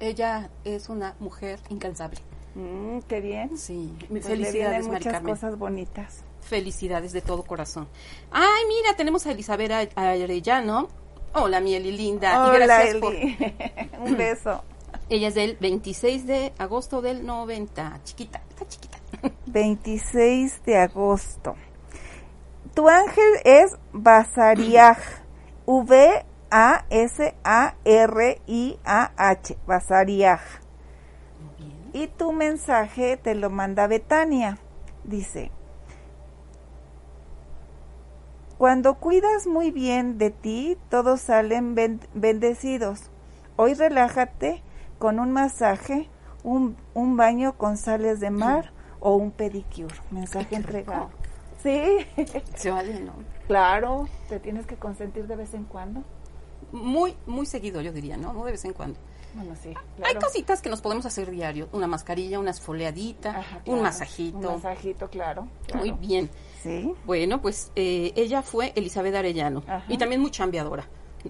Ella 0.00 0.50
es 0.64 0.88
una 0.88 1.14
mujer 1.20 1.60
incansable. 1.68 2.18
Mm, 2.54 2.98
qué 3.08 3.20
bien. 3.20 3.56
Sí, 3.56 3.96
Pues 4.08 4.26
felicidades, 4.26 4.86
Mari 4.86 4.98
muchas 4.98 5.12
Carmen. 5.14 5.34
cosas 5.34 5.58
bonitas. 5.58 6.22
Felicidades 6.42 7.12
de 7.12 7.20
todo 7.22 7.44
corazón. 7.44 7.88
Ay, 8.30 8.64
mira, 8.68 8.94
tenemos 8.96 9.26
a 9.26 9.30
Elizabeth 9.32 9.92
Arellano. 9.96 10.88
Hola, 11.34 11.60
Mieli 11.60 11.92
linda. 11.92 12.32
y 12.32 12.56
Hola, 12.56 12.84
por. 13.00 13.14
Eli. 13.14 13.36
Un 14.04 14.16
beso. 14.16 14.62
Ella 15.08 15.28
es 15.28 15.34
del 15.34 15.56
26 15.58 16.26
de 16.26 16.52
agosto 16.58 17.00
del 17.00 17.24
90. 17.24 18.00
Chiquita, 18.04 18.42
está 18.50 18.66
chiquita. 18.68 18.98
26 19.46 20.62
de 20.64 20.76
agosto. 20.78 21.54
Tu 22.74 22.88
ángel 22.88 23.32
es 23.44 23.76
Basariaj. 23.92 24.98
V-A-S-A-R-I-A-H. 25.66 26.16
Basariaj. 29.66 30.40
Y 31.92 32.06
tu 32.06 32.32
mensaje 32.32 33.18
te 33.18 33.34
lo 33.34 33.50
manda 33.50 33.86
Betania. 33.86 34.56
Dice, 35.04 35.50
Cuando 38.56 38.94
cuidas 38.94 39.46
muy 39.46 39.70
bien 39.70 40.18
de 40.18 40.30
ti, 40.30 40.78
todos 40.88 41.20
salen 41.20 41.74
bendecidos. 41.74 43.10
Hoy 43.56 43.74
relájate 43.74 44.62
con 44.98 45.18
un 45.18 45.32
masaje, 45.32 46.08
un, 46.44 46.76
un 46.94 47.16
baño 47.16 47.58
con 47.58 47.76
sales 47.76 48.20
de 48.20 48.30
mar 48.30 48.72
o 49.00 49.16
un 49.16 49.32
pedicure. 49.32 49.94
Mensaje 50.10 50.54
entregado. 50.54 51.10
Sí. 51.62 51.80
Se 52.54 52.70
vale, 52.70 53.00
¿no? 53.00 53.14
Claro, 53.46 54.08
te 54.28 54.40
tienes 54.40 54.66
que 54.66 54.76
consentir 54.76 55.26
de 55.26 55.36
vez 55.36 55.54
en 55.54 55.64
cuando. 55.64 56.02
Muy, 56.72 57.14
muy 57.26 57.46
seguido, 57.46 57.80
yo 57.80 57.92
diría, 57.92 58.16
¿no? 58.16 58.32
No 58.32 58.44
de 58.44 58.52
vez 58.52 58.64
en 58.64 58.72
cuando. 58.72 58.98
Bueno, 59.34 59.54
sí. 59.60 59.72
Hay 60.04 60.14
cositas 60.16 60.60
que 60.60 60.68
nos 60.68 60.82
podemos 60.82 61.06
hacer 61.06 61.30
diario. 61.30 61.68
Una 61.72 61.86
mascarilla, 61.86 62.38
una 62.38 62.50
esfoleadita, 62.50 63.44
un 63.66 63.82
masajito. 63.82 64.38
Un 64.38 64.54
masajito, 64.54 65.08
claro, 65.08 65.48
Muy 65.74 65.92
bien. 65.92 66.30
Sí. 66.62 66.92
Bueno, 67.04 67.40
pues 67.40 67.72
eh, 67.74 68.12
ella 68.14 68.42
fue 68.42 68.72
Elizabeth 68.76 69.14
Arellano. 69.14 69.62
Y 69.88 69.96
también 69.98 70.20
muy 70.20 70.30
chambeadora. 70.30 70.86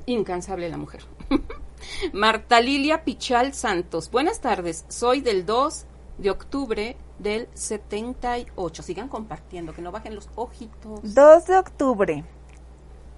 Incansable 0.07 0.69
la 0.69 0.79
mujer. 0.79 1.03
Marta 2.13 2.61
Lilia 2.61 3.05
Pichal 3.05 3.55
Santos. 3.55 4.11
Buenas 4.11 4.41
tardes. 4.41 4.85
Soy 4.89 5.21
del 5.21 5.47
2 5.47 5.87
de 6.23 6.31
octubre 6.31 6.97
del 7.19 7.49
78. 7.55 8.83
Sigan 8.83 9.09
compartiendo, 9.09 9.75
que 9.75 9.83
no 9.83 9.93
bajen 9.93 10.15
los 10.15 10.31
ojitos. 10.37 11.15
2 11.15 11.47
de 11.47 11.59
octubre. 11.59 12.25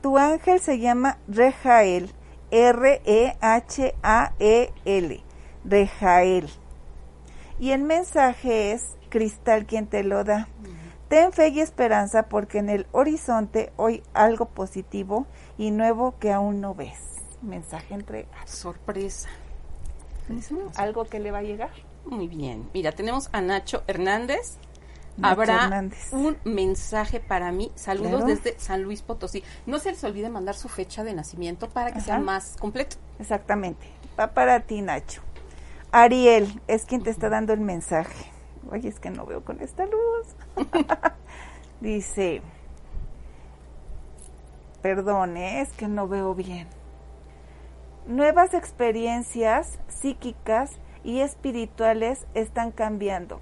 Tu 0.03 0.19
ángel 0.19 0.61
se 0.61 0.79
llama 0.79 1.19
Rejael. 1.29 2.11
R-E-H-A-E-L. 2.51 3.25
Rejael. 5.65 6.49
Y 7.59 7.71
el 7.71 7.83
mensaje 7.83 8.73
es 8.73 8.97
Cristal 9.09 9.67
quien 9.67 9.87
te 9.87 10.03
lo 10.03 10.25
da. 10.25 10.49
Ten 11.09 11.33
fe 11.33 11.49
y 11.49 11.61
esperanza 11.61 12.29
porque 12.29 12.59
en 12.59 12.69
el 12.71 12.87
horizonte 12.93 13.73
hoy 13.77 14.03
algo 14.15 14.47
positivo 14.47 15.27
y 15.57 15.71
nuevo 15.71 16.19
que 16.19 16.33
aún 16.33 16.61
no 16.61 16.75
ves. 16.75 16.99
Mensaje 17.43 17.95
entre 17.95 18.27
Sorpresa. 18.47 19.29
Algo 20.77 21.05
que 21.05 21.21
le 21.21 21.31
va 21.31 21.39
a 21.39 21.43
llegar. 21.43 21.71
Muy 22.05 22.29
bien. 22.29 22.69
Mira, 22.75 22.93
tenemos 22.93 23.29
a 23.33 23.41
Nacho 23.41 23.83
Hernández. 23.87 24.59
Habrá 25.23 25.85
un 26.11 26.37
mensaje 26.45 27.21
para 27.21 27.53
mí. 27.53 27.71
Saludos 27.77 28.27
desde 28.27 28.59
San 28.59 28.83
Luis 28.83 29.03
Potosí. 29.03 29.45
No 29.65 29.79
se 29.79 29.91
les 29.91 30.03
olvide 30.03 30.29
mandar 30.29 30.57
su 30.57 30.69
fecha 30.69 31.05
de 31.05 31.15
nacimiento 31.15 31.69
para 31.69 31.93
que 31.93 32.01
sea 32.01 32.19
más 32.19 32.57
completo. 32.59 32.97
Exactamente. 33.21 33.87
Va 34.19 34.35
para 34.35 34.61
ti, 34.61 34.83
Nacho. 34.83 35.23
Ariel 35.93 36.61
es 36.67 36.85
quien 36.85 37.03
te 37.05 37.11
está 37.11 37.29
dando 37.29 37.53
el 37.53 37.61
mensaje. 37.61 38.33
Oye, 38.71 38.89
es 38.89 38.99
que 38.99 39.11
no 39.11 39.27
veo 39.27 39.45
con 39.45 39.61
esta 39.61 39.85
luz. 39.85 40.35
Dice, 41.81 42.43
perdón, 44.83 45.37
¿eh? 45.37 45.61
es 45.61 45.73
que 45.73 45.87
no 45.87 46.09
veo 46.09 46.35
bien. 46.35 46.67
Nuevas 48.07 48.53
experiencias 48.53 49.79
psíquicas 49.89 50.71
y 51.05 51.21
espirituales 51.21 52.27
están 52.35 52.71
cambiando. 52.71 53.41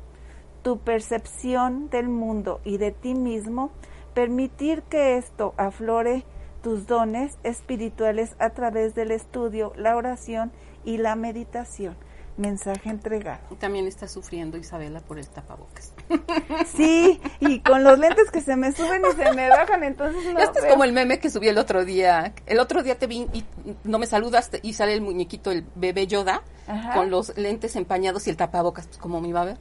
Tu 0.62 0.78
percepción 0.78 1.90
del 1.90 2.08
mundo 2.08 2.60
y 2.62 2.78
de 2.78 2.92
ti 2.92 3.14
mismo, 3.14 3.72
permitir 4.14 4.82
que 4.84 5.16
esto 5.16 5.52
aflore 5.56 6.24
tus 6.62 6.86
dones 6.86 7.36
espirituales 7.42 8.36
a 8.38 8.50
través 8.50 8.94
del 8.94 9.10
estudio, 9.10 9.72
la 9.74 9.96
oración 9.96 10.52
y 10.84 10.98
la 10.98 11.16
meditación. 11.16 11.96
Mensaje 12.36 12.88
entregado. 12.88 13.40
También 13.58 13.86
está 13.86 14.08
sufriendo 14.08 14.56
Isabela 14.56 15.00
por 15.00 15.18
el 15.18 15.28
tapabocas. 15.28 15.92
Sí, 16.66 17.20
y 17.40 17.60
con 17.60 17.84
los 17.84 17.98
lentes 17.98 18.30
que 18.30 18.40
se 18.40 18.56
me 18.56 18.72
suben 18.72 19.02
y 19.10 19.16
se 19.16 19.32
me 19.32 19.48
bajan, 19.48 19.84
entonces 19.84 20.32
no 20.32 20.38
Este 20.38 20.60
es 20.60 20.66
como 20.66 20.84
el 20.84 20.92
meme 20.92 21.18
que 21.18 21.28
subí 21.30 21.48
el 21.48 21.58
otro 21.58 21.84
día. 21.84 22.32
El 22.46 22.58
otro 22.58 22.82
día 22.82 22.98
te 22.98 23.06
vi 23.06 23.28
y 23.32 23.44
no 23.84 23.98
me 23.98 24.06
saludaste 24.06 24.60
y 24.62 24.72
sale 24.72 24.94
el 24.94 25.02
muñequito, 25.02 25.50
el 25.50 25.66
bebé 25.74 26.06
Yoda, 26.06 26.42
con 26.94 27.10
los 27.10 27.36
lentes 27.36 27.76
empañados 27.76 28.26
y 28.26 28.30
el 28.30 28.36
tapabocas, 28.36 28.86
pues 28.86 28.98
como 28.98 29.20
me 29.20 29.28
iba 29.28 29.42
a 29.42 29.44
ver. 29.44 29.58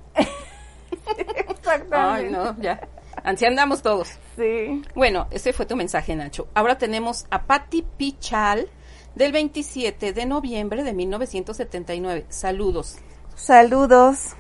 Exactamente. 1.50 2.28
Ay, 2.28 2.32
no, 2.32 2.60
ya. 2.62 2.80
Así 3.24 3.46
andamos 3.46 3.82
todos. 3.82 4.10
Sí. 4.36 4.82
Bueno, 4.96 5.28
ese 5.32 5.54
fue 5.54 5.66
tu 5.66 5.76
mensaje, 5.76 6.16
Nacho. 6.16 6.48
Ahora 6.54 6.78
tenemos 6.78 7.26
a 7.30 7.44
Patti 7.44 7.86
Pichal 7.98 8.70
del 9.16 9.32
27 9.32 10.14
de 10.14 10.26
noviembre 10.26 10.84
de 10.84 10.94
1979. 10.94 12.26
Saludos. 12.30 12.98
Saludos. 13.36 14.36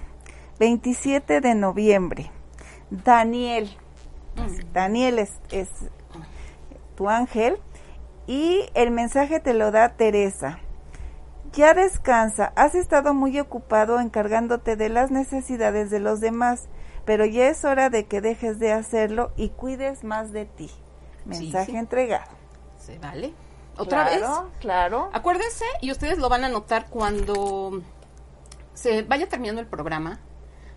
27 0.59 1.41
de 1.41 1.55
noviembre. 1.55 2.31
Daniel. 2.89 3.69
Mm. 4.35 4.73
Daniel 4.73 5.19
es, 5.19 5.31
es 5.51 5.69
tu 6.95 7.09
ángel. 7.09 7.57
Y 8.27 8.69
el 8.75 8.91
mensaje 8.91 9.39
te 9.39 9.53
lo 9.53 9.71
da 9.71 9.89
Teresa. 9.95 10.59
Ya 11.53 11.73
descansa, 11.73 12.53
has 12.55 12.75
estado 12.75 13.13
muy 13.13 13.37
ocupado 13.39 13.99
encargándote 13.99 14.77
de 14.77 14.87
las 14.87 15.11
necesidades 15.11 15.89
de 15.89 15.99
los 15.99 16.21
demás, 16.21 16.69
pero 17.03 17.25
ya 17.25 17.49
es 17.49 17.65
hora 17.65 17.89
de 17.89 18.05
que 18.05 18.21
dejes 18.21 18.57
de 18.57 18.71
hacerlo 18.71 19.33
y 19.35 19.49
cuides 19.49 20.05
más 20.05 20.31
de 20.31 20.45
ti. 20.45 20.69
Mensaje 21.25 21.77
entregado. 21.77 22.31
¿Se 22.79 22.97
vale? 22.99 23.33
¿Otra 23.77 24.05
vez? 24.05 24.21
Claro. 24.59 25.09
Acuérdense, 25.13 25.65
y 25.81 25.91
ustedes 25.91 26.17
lo 26.17 26.29
van 26.29 26.43
a 26.43 26.49
notar 26.49 26.87
cuando 26.89 27.81
se 28.73 29.03
vaya 29.03 29.27
terminando 29.27 29.61
el 29.61 29.67
programa, 29.67 30.19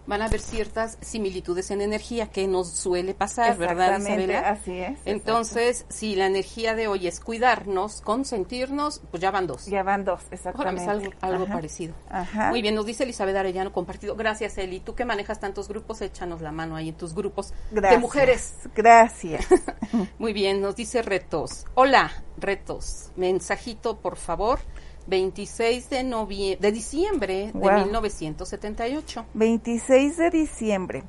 van 0.07 0.23
a 0.23 0.27
haber 0.27 0.41
ciertas 0.41 0.99
similitudes 1.01 1.71
en 1.71 1.81
energía 1.81 2.29
que 2.29 2.47
nos 2.47 2.71
suele 2.71 3.15
pasar, 3.15 3.57
¿verdad, 3.57 3.99
Isabela? 3.99 4.51
Así 4.51 4.79
es. 4.79 4.99
Entonces, 5.05 5.87
si 5.89 6.15
la 6.15 6.27
energía 6.27 6.75
de 6.75 6.89
hoy 6.89 7.07
es 7.07 7.21
cuidarnos, 7.21 8.01
consentirnos, 8.01 9.01
pues 9.11 9.23
ya 9.23 9.31
van 9.31 9.47
dos. 9.47 9.67
Ya 9.67 9.83
van 9.83 10.05
dos, 10.05 10.21
exactamente. 10.31 11.11
algo, 11.21 11.47
parecido. 11.47 11.95
Ajá. 12.09 12.51
Muy 12.51 12.63
bien, 12.63 12.75
nos 12.75 12.87
dice 12.87 13.05
Elizabeth 13.05 13.37
Arellano 13.37 13.73
compartido. 13.73 14.17
Gracias, 14.17 14.59
Eli. 14.59 14.81
Tú 14.81 14.95
que 14.95 15.05
manejas 15.05 15.41
tantos 15.41 15.69
grupos, 15.69 16.01
échanos 16.01 16.41
la 16.41 16.53
mano 16.53 16.77
ahí 16.77 16.91
en 16.91 16.97
tus 16.97 17.15
grupos 17.15 17.53
de 17.71 17.99
mujeres. 17.99 18.55
Gracias. 18.75 19.47
Muy 20.19 20.33
bien, 20.33 20.61
nos 20.61 20.77
dice 20.77 21.03
Retos. 21.03 21.65
Hola, 21.75 22.11
Retos. 22.37 23.11
Mensajito, 23.17 23.99
por 23.99 24.17
favor. 24.17 24.61
26 25.07 25.91
de, 25.91 26.05
novie 26.05 26.57
de 26.57 26.73
diciembre 26.73 27.51
de 27.53 27.71
1978. 27.71 29.27
26 29.35 30.17
de 30.17 30.31
diciembre. 30.31 31.05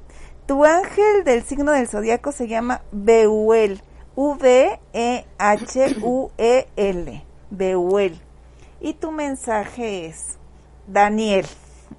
Tu 0.46 0.64
ángel 0.64 1.24
del 1.24 1.44
signo 1.44 1.72
del 1.72 1.88
zodiaco 1.88 2.32
se 2.32 2.48
llama 2.48 2.82
Beuel. 2.92 3.82
V-E-H-U-E-L. 4.16 5.26
Beuel. 7.50 8.22
Y 8.80 8.94
tu 8.94 9.12
mensaje 9.12 10.06
es, 10.06 10.38
Daniel, 10.88 11.46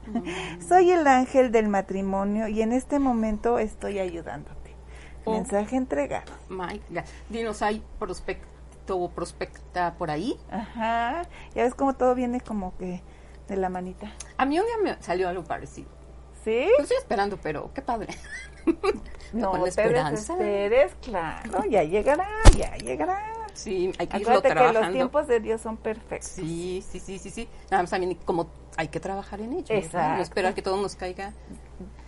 mm. 0.06 0.62
soy 0.68 0.92
el 0.92 1.06
ángel 1.06 1.50
del 1.52 1.68
matrimonio 1.68 2.48
y 2.48 2.62
en 2.62 2.72
este 2.72 2.98
momento 2.98 3.58
estoy 3.58 3.98
ayudándote. 3.98 4.56
Oh. 5.24 5.32
Mensaje 5.32 5.76
entregado. 5.76 6.32
My 6.48 6.80
Dinos, 7.28 7.62
¿hay 7.62 7.82
prospecto 8.86 8.98
o 8.98 9.10
prospecta 9.10 9.94
por 9.98 10.10
ahí. 10.10 10.38
Ajá. 10.50 11.22
Ya 11.54 11.64
ves 11.64 11.74
como 11.74 11.94
todo 11.94 12.14
viene 12.14 12.40
como 12.40 12.76
que 12.78 13.02
de 13.48 13.56
la 13.56 13.68
manita. 13.68 14.12
A 14.38 14.44
mí 14.46 14.58
un 14.58 14.66
día 14.66 14.76
me 14.82 15.02
salió 15.02 15.28
algo 15.28 15.44
parecido. 15.44 15.88
¿Sí? 16.44 16.66
Lo 16.76 16.82
estoy 16.84 16.98
esperando, 16.98 17.38
pero 17.42 17.72
qué 17.74 17.82
padre. 17.82 18.14
No, 19.32 19.50
con 19.50 19.66
esperanza. 19.66 20.36
Claro, 21.02 21.64
ya 21.68 21.82
llegará, 21.82 22.28
ya 22.56 22.76
llegará. 22.76 23.32
Sí, 23.54 23.92
hay 23.98 24.06
que 24.06 24.18
irlo 24.18 24.40
trabajando. 24.40 24.80
que 24.80 24.86
los 24.86 24.92
tiempos 24.92 25.26
de 25.26 25.40
Dios 25.40 25.60
son 25.60 25.76
perfectos. 25.76 26.30
Sí, 26.30 26.82
sí, 26.88 27.00
sí, 27.00 27.18
sí, 27.18 27.30
sí. 27.30 27.48
Nada 27.70 27.82
más 27.82 27.90
también 27.90 28.14
como 28.24 28.48
hay 28.76 28.86
que 28.88 29.00
trabajar 29.00 29.40
en 29.40 29.52
ello. 29.52 29.74
Exacto. 29.74 30.16
No 30.16 30.22
esperar 30.22 30.54
que 30.54 30.62
todo 30.62 30.80
nos 30.80 30.94
caiga 30.94 31.32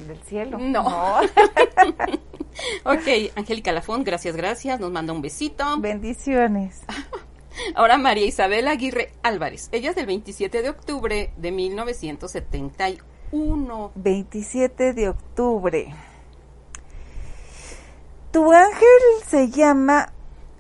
del 0.07 0.23
cielo. 0.23 0.59
No. 0.59 1.21
ok, 2.85 3.33
Angélica 3.37 3.73
Lafón, 3.73 4.05
gracias, 4.05 4.37
gracias. 4.37 4.81
Nos 4.81 4.91
manda 4.91 5.13
un 5.13 5.23
besito. 5.23 5.65
Bendiciones. 5.81 6.83
Ahora 7.75 7.99
María 7.99 8.27
Isabel 8.27 8.69
Aguirre 8.69 9.13
Álvarez. 9.23 9.69
Ella 9.73 9.91
es 9.91 9.97
del 9.97 10.07
27 10.07 10.63
de 10.63 10.71
octubre 10.71 11.33
de 11.37 11.53
1971. 11.53 13.93
27 13.95 14.93
de 14.93 15.09
octubre. 15.09 15.95
Tu 18.31 18.53
ángel 18.53 19.01
se 19.27 19.51
llama 19.51 20.13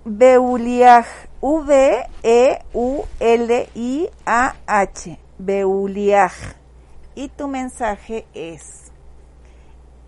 Beuliah. 0.05 1.07
V-E-U-L-I-A-H. 1.41 2.69
Beuliah. 5.39 6.33
Y 7.15 7.29
tu 7.29 7.47
mensaje 7.47 8.27
es 8.35 8.88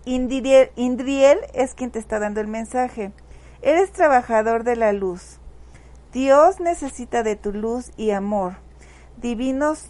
Indriel, 0.05 1.39
es 1.53 1.73
quien 1.73 1.91
te 1.91 1.99
está 1.99 2.19
dando 2.19 2.41
el 2.41 2.47
mensaje. 2.47 3.11
Eres 3.61 3.91
trabajador 3.91 4.63
de 4.63 4.75
la 4.75 4.93
luz. 4.93 5.37
Dios 6.11 6.59
necesita 6.59 7.23
de 7.23 7.35
tu 7.35 7.53
luz 7.53 7.91
y 7.97 8.11
amor. 8.11 8.55
Divinos 9.17 9.85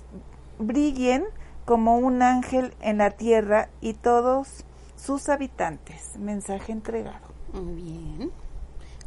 brillen 0.60 1.26
como 1.66 1.98
un 1.98 2.22
ángel 2.22 2.74
en 2.82 2.98
la 2.98 3.12
tierra 3.12 3.70
y 3.80 3.94
todos 3.94 4.66
sus 4.96 5.30
habitantes. 5.30 6.18
Mensaje 6.20 6.72
entregado. 6.72 7.28
Muy 7.54 7.74
bien. 7.74 8.32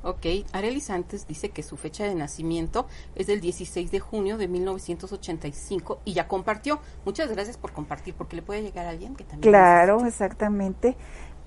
Ok, 0.05 0.27
Arely 0.53 0.83
Santos 0.83 1.27
dice 1.27 1.49
que 1.49 1.63
su 1.63 1.79
fecha 1.79 2.05
de 2.05 2.15
nacimiento 2.15 2.87
es 3.15 3.27
del 3.27 3.41
16 3.41 3.91
de 3.91 4.01
junio 4.01 4.37
de 4.37 4.49
1985 4.49 6.01
y 6.05 6.13
ya 6.13 6.29
compartió. 6.29 6.79
Muchas 7.07 7.31
gracias 7.31 7.57
por 7.57 7.73
compartir, 7.73 8.13
porque 8.15 8.37
le 8.37 8.43
puede 8.43 8.63
llegar 8.63 8.85
a 8.85 8.91
alguien 8.91 9.17
que 9.17 9.25
también... 9.25 9.51
Claro, 9.51 10.05
exactamente. 10.05 10.95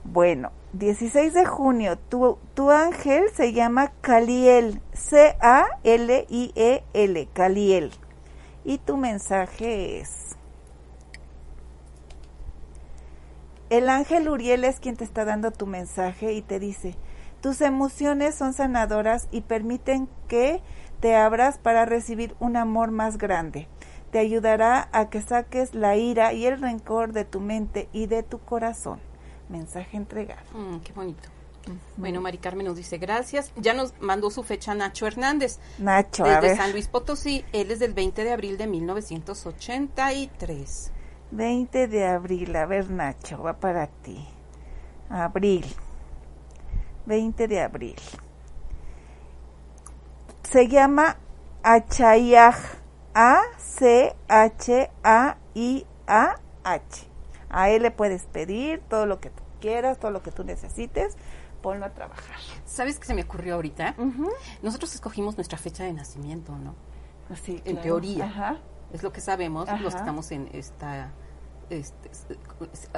Bueno, 0.03 0.51
16 0.73 1.35
de 1.35 1.45
junio, 1.45 1.99
tu, 1.99 2.39
tu 2.55 2.71
ángel 2.71 3.25
se 3.35 3.53
llama 3.53 3.91
Caliel, 4.01 4.81
C-A-L-I-E-L, 4.93 5.69
Caliel. 7.33 7.91
Y 8.65 8.79
tu 8.79 8.97
mensaje 8.97 9.99
es... 9.99 10.35
El 13.69 13.89
ángel 13.89 14.29
Uriel 14.29 14.63
es 14.63 14.79
quien 14.79 14.95
te 14.95 15.03
está 15.03 15.25
dando 15.25 15.51
tu 15.51 15.67
mensaje 15.67 16.31
y 16.31 16.41
te 16.41 16.57
dice, 16.57 16.95
tus 17.47 17.61
emociones 17.61 18.35
son 18.35 18.51
sanadoras 18.51 19.29
y 19.31 19.39
permiten 19.39 20.09
que 20.27 20.61
te 20.99 21.15
abras 21.15 21.57
para 21.57 21.85
recibir 21.85 22.35
un 22.41 22.57
amor 22.57 22.91
más 22.91 23.17
grande. 23.17 23.69
Te 24.11 24.19
ayudará 24.19 24.89
a 24.91 25.09
que 25.09 25.21
saques 25.21 25.73
la 25.73 25.95
ira 25.95 26.33
y 26.33 26.45
el 26.45 26.59
rencor 26.59 27.13
de 27.13 27.23
tu 27.23 27.39
mente 27.39 27.87
y 27.93 28.07
de 28.07 28.21
tu 28.21 28.39
corazón. 28.39 28.99
Mensaje 29.47 29.95
entregado. 29.95 30.41
Mm, 30.53 30.79
qué 30.79 30.91
bonito. 30.91 31.29
Bueno, 31.95 32.19
Mari 32.19 32.37
Carmen 32.37 32.67
nos 32.67 32.75
dice 32.75 32.97
gracias. 32.97 33.53
Ya 33.55 33.73
nos 33.73 33.93
mandó 34.01 34.29
su 34.29 34.43
fecha 34.43 34.75
Nacho 34.75 35.07
Hernández. 35.07 35.57
Nacho, 35.77 36.25
desde 36.25 36.35
a 36.35 36.41
ver. 36.41 36.57
San 36.57 36.73
Luis 36.73 36.89
Potosí. 36.89 37.45
Él 37.53 37.71
es 37.71 37.79
del 37.79 37.93
20 37.93 38.25
de 38.25 38.33
abril 38.33 38.57
de 38.57 38.67
1983. 38.67 40.91
20 41.31 41.87
de 41.87 42.07
abril, 42.07 42.53
a 42.57 42.65
ver 42.65 42.89
Nacho, 42.89 43.41
va 43.41 43.53
para 43.53 43.87
ti. 43.87 44.27
Abril. 45.09 45.63
20 47.07 47.47
de 47.47 47.61
abril. 47.61 47.95
Se 50.43 50.67
llama 50.67 51.17
Achayaj. 51.63 52.55
A-C-H-A-I-A-H. 55.67 57.07
A 57.49 57.69
él 57.69 57.81
le 57.83 57.91
puedes 57.91 58.25
pedir 58.25 58.81
todo 58.89 59.05
lo 59.05 59.19
que 59.19 59.29
tú 59.29 59.41
quieras, 59.59 59.97
todo 59.97 60.11
lo 60.11 60.21
que 60.21 60.31
tú 60.31 60.43
necesites, 60.43 61.17
ponlo 61.61 61.85
a 61.85 61.89
trabajar. 61.89 62.35
¿Sabes 62.65 62.99
qué 62.99 63.05
se 63.07 63.13
me 63.13 63.23
ocurrió 63.23 63.55
ahorita? 63.55 63.95
Nosotros 64.61 64.93
escogimos 64.93 65.35
nuestra 65.37 65.57
fecha 65.57 65.83
de 65.83 65.93
nacimiento, 65.93 66.55
¿no? 66.57 66.75
Así, 67.31 67.55
En 67.65 67.77
claro. 67.77 67.81
teoría. 67.81 68.25
Ajá. 68.25 68.57
Es 68.93 69.01
lo 69.03 69.11
que 69.11 69.21
sabemos 69.21 69.67
los 69.81 69.93
que 69.93 69.99
estamos 69.99 70.31
en 70.31 70.49
esta 70.53 71.11
este, 71.69 72.09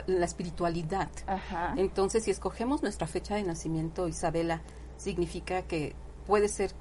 la 0.07 0.25
espiritualidad. 0.25 1.09
Ajá. 1.27 1.73
Entonces, 1.77 2.23
si 2.23 2.31
escogemos 2.31 2.81
nuestra 2.81 3.07
fecha 3.07 3.35
de 3.35 3.43
nacimiento, 3.43 4.07
Isabela, 4.07 4.61
significa 4.97 5.63
que 5.63 5.95
puede 6.25 6.47
ser 6.47 6.71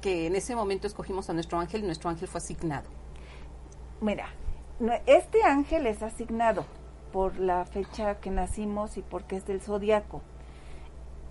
que 0.00 0.26
en 0.26 0.36
ese 0.36 0.54
momento 0.54 0.86
escogimos 0.86 1.30
a 1.30 1.32
nuestro 1.32 1.58
ángel 1.58 1.82
y 1.82 1.86
nuestro 1.86 2.10
ángel 2.10 2.28
fue 2.28 2.38
asignado. 2.38 2.88
Mira, 4.00 4.28
este 5.06 5.44
ángel 5.44 5.86
es 5.86 6.02
asignado 6.02 6.66
por 7.12 7.38
la 7.38 7.64
fecha 7.64 8.18
que 8.20 8.30
nacimos 8.30 8.96
y 8.96 9.02
porque 9.02 9.36
es 9.36 9.46
del 9.46 9.60
zodiaco. 9.60 10.22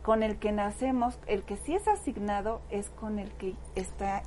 Con 0.03 0.23
el 0.23 0.37
que 0.37 0.51
nacemos, 0.51 1.19
el 1.27 1.43
que 1.43 1.57
sí 1.57 1.75
es 1.75 1.87
asignado 1.87 2.61
es 2.69 2.89
con 2.89 3.19
el 3.19 3.31
que 3.33 3.55
está 3.75 4.23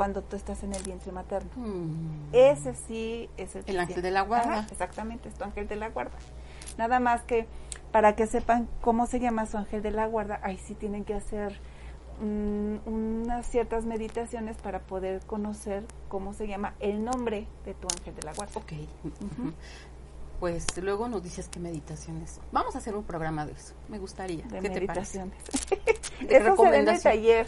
cuando 0.00 0.22
tú 0.22 0.34
estás 0.34 0.62
en 0.62 0.74
el 0.74 0.82
vientre 0.82 1.12
materno. 1.12 1.50
Ese 2.32 2.74
sí 2.74 3.28
es 3.36 3.54
el, 3.54 3.64
El 3.66 3.80
ángel 3.80 4.00
de 4.00 4.10
la 4.10 4.22
guarda. 4.22 4.60
Ajá, 4.60 4.66
exactamente, 4.70 5.28
es 5.28 5.34
tu 5.34 5.44
ángel 5.44 5.68
de 5.68 5.76
la 5.76 5.90
guarda. 5.90 6.16
Nada 6.78 7.00
más 7.00 7.20
que 7.20 7.46
para 7.92 8.16
que 8.16 8.26
sepan 8.26 8.66
cómo 8.80 9.06
se 9.06 9.20
llama 9.20 9.44
su 9.44 9.58
ángel 9.58 9.82
de 9.82 9.90
la 9.90 10.06
guarda, 10.06 10.40
ahí 10.42 10.56
sí 10.56 10.74
tienen 10.74 11.04
que 11.04 11.12
hacer 11.12 11.60
mm, 12.18 12.88
unas 12.88 13.46
ciertas 13.46 13.84
meditaciones 13.84 14.56
para 14.56 14.78
poder 14.78 15.20
conocer 15.26 15.84
cómo 16.08 16.32
se 16.32 16.48
llama 16.48 16.72
el 16.80 17.04
nombre 17.04 17.46
de 17.66 17.74
tu 17.74 17.86
ángel 17.94 18.14
de 18.14 18.22
la 18.22 18.32
guarda. 18.32 18.58
Ok. 18.58 18.72
Pues 20.40 20.64
luego 20.78 21.06
nos 21.06 21.22
dices 21.22 21.50
qué 21.50 21.60
meditaciones. 21.60 22.40
Vamos 22.50 22.74
a 22.74 22.78
hacer 22.78 22.96
un 22.96 23.04
programa 23.04 23.44
de 23.44 23.52
eso. 23.52 23.74
Me 23.90 23.98
gustaría. 23.98 24.46
De 24.46 24.60
¿Qué 24.60 24.70
te 24.70 24.86
parece? 24.86 25.26
meditaciones. 25.26 25.36
De 26.26 26.36
Eso 26.38 26.64
en 26.64 26.88
el 26.88 27.02
taller. 27.02 27.46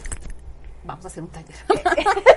Vamos 0.85 1.05
a 1.05 1.07
hacer 1.07 1.23
un 1.23 1.29
taller. 1.29 1.55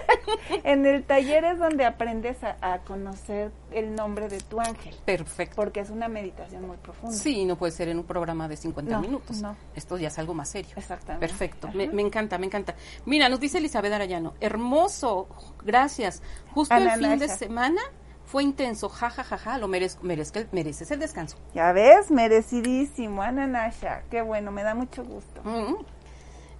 En 0.64 0.86
el 0.86 1.04
taller 1.04 1.44
es 1.44 1.58
donde 1.58 1.84
aprendes 1.84 2.42
a, 2.42 2.56
a 2.60 2.78
conocer 2.80 3.52
el 3.72 3.94
nombre 3.94 4.28
de 4.28 4.38
tu 4.40 4.60
ángel, 4.60 4.94
Perfecto. 5.04 5.56
porque 5.56 5.80
es 5.80 5.90
una 5.90 6.08
meditación 6.08 6.66
muy 6.66 6.76
profunda. 6.76 7.14
Sí, 7.16 7.44
no 7.44 7.56
puede 7.56 7.72
ser 7.72 7.88
en 7.88 7.98
un 7.98 8.04
programa 8.04 8.48
de 8.48 8.56
50 8.56 8.92
No, 8.92 9.00
minutos. 9.00 9.40
no. 9.40 9.56
Esto 9.74 9.96
ya 9.98 10.08
es 10.08 10.18
algo 10.18 10.34
más 10.34 10.48
serio. 10.48 10.72
Exactamente. 10.76 11.26
Perfecto. 11.26 11.68
Me, 11.74 11.88
me 11.88 12.02
encanta, 12.02 12.38
me 12.38 12.46
encanta. 12.46 12.74
Mira, 13.04 13.28
nos 13.28 13.38
dice 13.40 13.58
Elizabeth 13.58 13.92
Arayano. 13.92 14.34
Hermoso. 14.40 15.28
Gracias. 15.64 16.22
Justo 16.52 16.74
el 16.74 16.90
fin 16.90 17.18
de 17.18 17.28
semana 17.28 17.80
fue 18.24 18.42
intenso. 18.42 18.88
Ja, 18.88 19.10
ja, 19.10 19.22
ja, 19.24 19.38
ja. 19.38 19.58
Lo 19.58 19.68
merezco. 19.68 20.02
merezco 20.04 20.40
mereces 20.52 20.90
el 20.90 20.98
descanso. 21.00 21.36
Ya 21.54 21.72
ves, 21.72 22.10
merecidísimo, 22.10 23.22
Ana 23.22 23.46
Nasha. 23.46 24.02
Qué 24.10 24.22
bueno, 24.22 24.50
me 24.50 24.62
da 24.62 24.74
mucho 24.74 25.04
gusto. 25.04 25.42
Mm. 25.44 25.76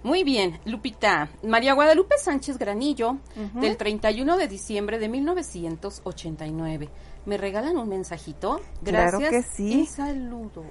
Muy 0.03 0.23
bien, 0.23 0.59
Lupita. 0.65 1.29
María 1.43 1.73
Guadalupe 1.73 2.15
Sánchez 2.17 2.57
Granillo, 2.57 3.17
del 3.55 3.77
31 3.77 4.37
de 4.37 4.47
diciembre 4.47 4.99
de 4.99 5.09
1989. 5.09 6.89
¿Me 7.25 7.37
regalan 7.37 7.77
un 7.77 7.89
mensajito? 7.89 8.61
Claro 8.83 9.19
Gracias 9.19 9.45
que 9.45 9.51
sí. 9.55 9.81
y 9.81 9.85
saludos. 9.85 10.65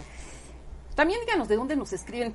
También 0.94 1.20
díganos 1.20 1.48
de 1.48 1.56
dónde 1.56 1.76
nos 1.76 1.92
escriben. 1.92 2.32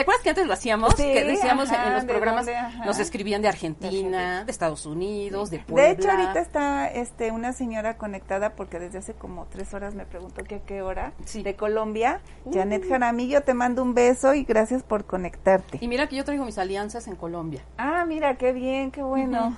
¿Te 0.00 0.04
acuerdas 0.04 0.22
que 0.22 0.30
antes 0.30 0.46
lo 0.46 0.54
hacíamos? 0.54 0.94
Sí, 0.96 1.02
que 1.02 1.24
decíamos 1.24 1.70
ajá, 1.70 1.88
en 1.88 1.94
los 1.94 2.04
programas, 2.06 2.46
dónde, 2.46 2.86
nos 2.86 2.98
escribían 2.98 3.42
de 3.42 3.48
Argentina, 3.48 4.44
de, 4.44 4.50
Estados 4.50 4.86
Unidos, 4.86 5.50
de 5.50 5.58
Puebla. 5.58 5.88
De 5.88 5.90
hecho, 5.90 6.10
ahorita 6.10 6.40
está 6.40 6.88
este, 6.88 7.30
una 7.32 7.52
señora 7.52 7.98
conectada 7.98 8.54
porque 8.56 8.78
desde 8.78 8.96
hace 8.96 9.12
como 9.12 9.44
tres 9.50 9.74
horas 9.74 9.94
me 9.94 10.06
preguntó 10.06 10.42
que 10.42 10.54
a 10.54 10.60
qué 10.60 10.80
hora. 10.80 11.12
Sí. 11.26 11.42
De 11.42 11.54
Colombia. 11.54 12.22
Janet 12.50 12.88
Jaramillo, 12.88 13.42
te 13.42 13.52
mando 13.52 13.82
un 13.82 13.92
beso 13.92 14.32
y 14.32 14.44
gracias 14.44 14.82
por 14.82 15.04
conectarte. 15.04 15.76
Y 15.82 15.88
mira 15.88 16.08
que 16.08 16.16
yo 16.16 16.24
traigo 16.24 16.46
mis 16.46 16.56
alianzas 16.56 17.06
en 17.06 17.16
Colombia. 17.16 17.62
Ah, 17.76 18.06
mira, 18.08 18.38
qué 18.38 18.54
bien, 18.54 18.92
qué 18.92 19.02
bueno. 19.02 19.54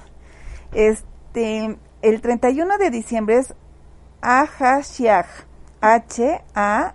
Este, 0.72 1.78
el 2.02 2.20
31 2.20 2.78
de 2.78 2.90
diciembre 2.90 3.36
es 3.38 3.54
Ahashiach. 4.22 5.28
H-A-H-A-S-I-A-H. 5.80 6.92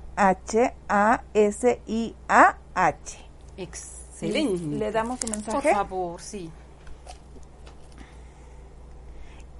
Excelente. 3.57 4.63
¿Le 4.75 4.91
damos 4.91 5.19
un 5.23 5.29
Por 5.29 5.37
mensaje? 5.37 5.71
favor, 5.73 6.21
sí. 6.21 6.49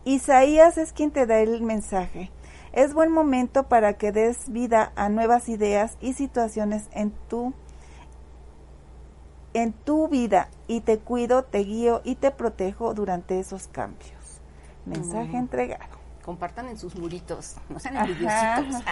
Isaías 0.06 0.78
es 0.78 0.94
quien 0.94 1.12
te 1.12 1.26
da 1.26 1.40
el 1.40 1.62
mensaje. 1.62 2.32
Es 2.72 2.94
buen 2.94 3.12
momento 3.12 3.64
para 3.64 3.94
que 3.94 4.12
des 4.12 4.50
vida 4.52 4.92
a 4.96 5.10
nuevas 5.10 5.50
ideas 5.50 5.98
y 6.00 6.14
situaciones 6.14 6.88
en 6.94 7.12
tu 7.30 7.54
en 9.54 9.74
tu 9.74 10.08
vida 10.08 10.50
y 10.68 10.82
te 10.82 11.00
cuido, 11.00 11.44
te 11.44 11.60
guío 11.60 12.02
y 12.04 12.16
te 12.16 12.30
protejo 12.30 12.94
durante 12.94 13.40
esos 13.40 13.68
cambios. 13.68 14.40
Mensaje 14.86 15.34
Mm. 15.34 15.40
entregado. 15.40 15.97
Compartan 16.28 16.68
en 16.68 16.78
sus 16.78 16.94
muritos, 16.98 17.56
no 17.70 17.80
sean 17.80 17.96
envidiositos. 17.96 18.84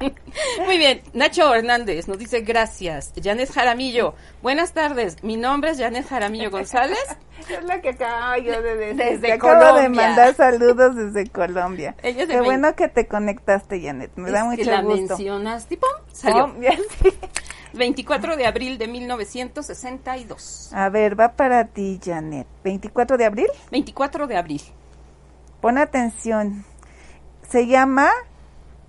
Muy 0.66 0.76
bien, 0.76 1.02
Nacho 1.12 1.54
Hernández 1.54 2.08
nos 2.08 2.18
dice 2.18 2.40
gracias. 2.40 3.12
Janet 3.22 3.48
Jaramillo, 3.52 4.16
buenas 4.42 4.72
tardes. 4.72 5.22
Mi 5.22 5.36
nombre 5.36 5.70
es 5.70 5.78
Janet 5.78 6.08
Jaramillo 6.08 6.50
González. 6.50 6.98
Es 7.48 7.64
la 7.64 7.80
que 7.80 7.90
acabo 7.90 8.42
yo 8.42 8.60
de 8.60 8.74
decir. 8.74 8.96
Desde 8.96 9.18
Te 9.28 9.32
acabo 9.34 9.62
de 9.62 9.70
Colombia. 9.70 10.06
mandar 10.08 10.34
saludos 10.34 10.96
desde 10.96 11.30
Colombia. 11.30 11.94
Ella 12.02 12.26
Qué 12.26 12.40
bueno 12.40 12.74
que 12.74 12.88
te 12.88 13.06
conectaste, 13.06 13.80
Janet. 13.80 14.10
Me 14.16 14.32
da 14.32 14.40
Es 14.40 14.44
mucho 14.46 14.56
que 14.64 14.64
la 14.64 14.82
gusto. 14.82 15.16
mencionas, 15.16 15.66
tipo, 15.68 15.86
salió. 16.12 16.46
Oh, 16.46 16.60
ya 16.60 16.72
sí. 16.72 17.16
24 17.74 18.36
de 18.36 18.46
abril 18.46 18.78
de 18.78 18.88
1962. 18.88 20.70
A 20.72 20.88
ver, 20.88 21.18
va 21.18 21.34
para 21.36 21.66
ti, 21.66 22.00
Janet. 22.04 22.48
¿24 22.64 23.16
de 23.16 23.24
abril? 23.26 23.46
24 23.70 24.26
de 24.26 24.36
abril. 24.36 24.62
Pon 25.60 25.78
atención. 25.78 26.64
Se 27.48 27.66
llama 27.66 28.10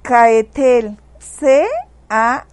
Caetel. 0.04 0.98
C-A-H-E-T-H-E-L. 1.20 2.46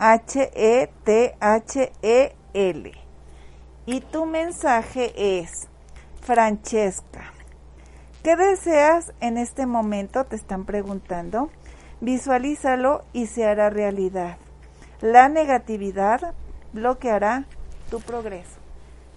Y 3.87 4.00
tu 4.00 4.26
mensaje 4.26 5.40
es, 5.40 5.68
Francesca, 6.20 7.33
¿qué 8.22 8.35
deseas 8.37 9.12
en 9.20 9.38
este 9.38 9.66
momento? 9.66 10.24
Te 10.24 10.35
están 10.37 10.64
preguntando. 10.64 11.50
Visualízalo 12.00 13.05
y 13.12 13.26
se 13.26 13.44
hará 13.46 13.70
realidad. 13.70 14.38
La 15.00 15.29
negatividad 15.29 16.35
bloqueará 16.72 17.44
tu 17.90 18.00
progreso. 18.00 18.59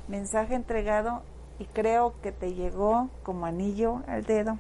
Mensaje 0.07 0.55
entregado 0.55 1.23
y 1.57 1.65
creo 1.65 2.13
que 2.21 2.31
te 2.31 2.53
llegó 2.53 3.09
como 3.23 3.45
anillo 3.45 4.03
al 4.07 4.23
dedo. 4.23 4.59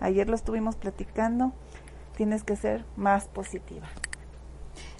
Ayer 0.00 0.28
lo 0.28 0.34
estuvimos 0.34 0.76
platicando. 0.76 1.52
Tienes 2.16 2.42
que 2.42 2.56
ser 2.56 2.84
más 2.96 3.26
positiva. 3.28 3.86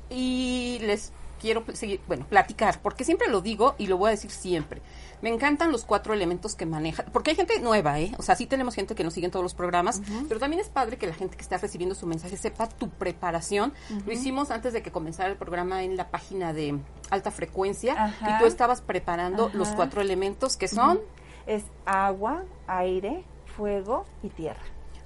Y 0.08 0.78
les 0.82 1.12
quiero 1.40 1.64
seguir, 1.72 2.00
bueno, 2.06 2.26
platicar, 2.28 2.80
porque 2.82 3.04
siempre 3.04 3.28
lo 3.28 3.40
digo 3.40 3.74
y 3.78 3.86
lo 3.86 3.96
voy 3.96 4.08
a 4.08 4.10
decir 4.10 4.30
siempre. 4.30 4.82
Me 5.22 5.30
encantan 5.30 5.72
los 5.72 5.84
cuatro 5.84 6.14
elementos 6.14 6.54
que 6.54 6.66
maneja, 6.66 7.04
porque 7.12 7.30
hay 7.30 7.36
gente 7.36 7.58
nueva, 7.60 7.98
¿eh? 7.98 8.12
O 8.18 8.22
sea, 8.22 8.36
sí 8.36 8.46
tenemos 8.46 8.74
gente 8.74 8.94
que 8.94 9.04
nos 9.04 9.14
sigue 9.14 9.26
en 9.26 9.32
todos 9.32 9.42
los 9.42 9.54
programas, 9.54 10.00
pero 10.28 10.40
también 10.40 10.60
es 10.60 10.68
padre 10.68 10.96
que 10.96 11.06
la 11.06 11.14
gente 11.14 11.36
que 11.36 11.42
está 11.42 11.58
recibiendo 11.58 11.94
su 11.94 12.06
mensaje 12.06 12.36
sepa 12.36 12.68
tu 12.68 12.88
preparación. 12.88 13.72
Lo 14.06 14.12
hicimos 14.12 14.50
antes 14.50 14.72
de 14.72 14.82
que 14.82 14.92
comenzara 14.92 15.30
el 15.30 15.36
programa 15.36 15.82
en 15.82 15.96
la 15.96 16.10
página 16.10 16.52
de 16.52 16.78
alta 17.10 17.30
frecuencia 17.30 18.14
y 18.22 18.38
tú 18.38 18.46
estabas 18.46 18.80
preparando 18.80 19.50
los 19.54 19.68
cuatro 19.68 20.00
elementos 20.00 20.56
que 20.56 20.68
son... 20.68 21.00
Es 21.46 21.64
agua, 21.84 22.44
aire, 22.68 23.24
fuego 23.56 24.04
y 24.22 24.28
tierra. 24.28 24.60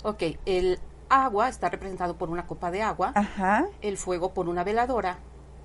Ok, 0.04 0.22
el 0.44 0.78
agua 1.08 1.48
está 1.48 1.70
representado 1.70 2.16
por 2.18 2.28
una 2.28 2.46
copa 2.46 2.70
de 2.70 2.82
agua, 2.82 3.12
Ajá. 3.14 3.64
el 3.80 3.96
fuego 3.96 4.34
por 4.34 4.50
una 4.50 4.62
veladora, 4.62 5.16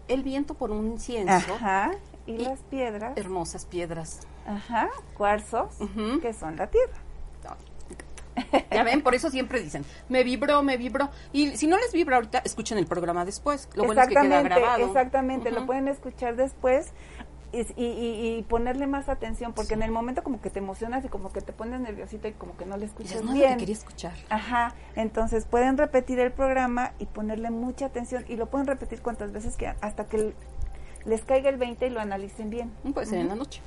el 0.08 0.24
viento 0.24 0.54
por 0.54 0.72
un 0.72 0.94
incienso. 0.94 1.56
Ajá. 1.56 1.92
Y, 2.26 2.38
las 2.38 2.62
piedras. 2.62 3.18
Hermosas 3.18 3.66
piedras. 3.66 4.22
Ajá. 4.48 4.90
Cuarzos, 5.18 5.76
que 6.22 6.34
son 6.34 6.56
la 6.56 6.68
tierra. 6.68 6.96
Ya 8.72 8.84
ven, 8.84 9.02
por 9.02 9.14
eso 9.14 9.30
siempre 9.30 9.60
dicen, 9.62 9.84
me 10.08 10.24
vibró, 10.24 10.64
me 10.64 10.78
vibró. 10.78 11.10
Y 11.34 11.58
si 11.58 11.68
no 11.68 11.78
les 11.78 11.92
vibra 11.92 12.16
ahorita, 12.16 12.40
escuchen 12.46 12.78
el 12.78 12.86
programa 12.86 13.26
después. 13.26 13.68
Lo 13.76 13.84
bueno 13.84 14.02
es 14.02 14.08
que 14.08 14.16
queda 14.16 14.42
grabado. 14.42 14.86
Exactamente, 14.86 15.52
lo 15.52 15.66
pueden 15.66 15.90
escuchar 15.90 16.38
después 16.38 16.94
y, 17.52 17.66
y, 17.78 18.46
ponerle 18.48 18.88
más 18.88 19.10
atención, 19.10 19.54
porque 19.54 19.74
en 19.74 19.82
el 19.82 19.92
momento 19.92 20.24
como 20.24 20.42
que 20.42 20.50
te 20.50 20.60
emocionas 20.60 21.04
y 21.06 21.10
como 21.10 21.32
que 21.32 21.42
te 21.42 21.52
pones 21.52 21.80
nerviosito 21.80 22.28
y 22.28 22.34
como 22.34 22.56
que 22.56 22.66
no 22.66 22.78
le 22.78 22.86
escuchas 22.86 23.24
no 23.24 23.34
bien. 23.34 23.58
quería 23.58 23.74
escuchar. 23.74 24.14
Ajá, 24.30 24.76
entonces 24.96 25.46
pueden 25.46 25.78
repetir 25.78 26.20
el 26.20 26.32
programa 26.32 26.94
y 27.00 27.06
ponerle 27.06 27.50
mucha 27.50 27.88
atención 27.88 28.24
y 28.28 28.36
lo 28.36 28.48
pueden 28.48 28.68
repetir 28.68 29.02
cuantas 29.02 29.32
veces 29.32 29.56
quieran, 29.56 29.78
hasta 29.82 30.08
que 30.08 30.34
les 31.06 31.24
caiga 31.24 31.50
el 31.50 31.58
20 31.58 31.88
y 31.88 31.90
lo 31.90 32.00
analicen 32.00 32.50
bien. 32.50 32.72
Mm, 32.84 32.92
puede 32.92 33.08
ser 33.08 33.20
en 33.20 33.30
la 33.30 33.36
noche. 33.36 33.62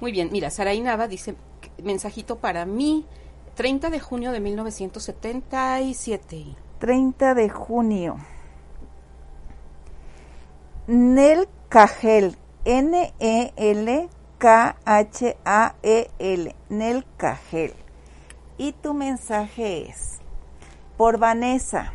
Muy 0.00 0.12
bien, 0.12 0.28
mira, 0.30 0.50
Saraí 0.50 0.82
Nava 0.82 1.08
dice, 1.08 1.34
mensajito 1.82 2.36
para 2.36 2.66
mí, 2.66 3.06
30 3.54 3.88
de 3.90 4.00
junio 4.00 4.32
de 4.32 4.40
1977. 4.40 6.44
30 6.78 7.34
de 7.34 7.48
junio. 7.48 8.16
Nel 10.86 11.48
Cajel, 11.70 12.36
N-E-L-K-H-A-E-L, 12.64 14.04
Nel 16.68 17.06
Cajel. 17.16 17.74
Y 18.56 18.72
tu 18.72 18.94
mensaje 18.94 19.88
es, 19.88 20.20
por 20.96 21.18
Vanessa, 21.18 21.92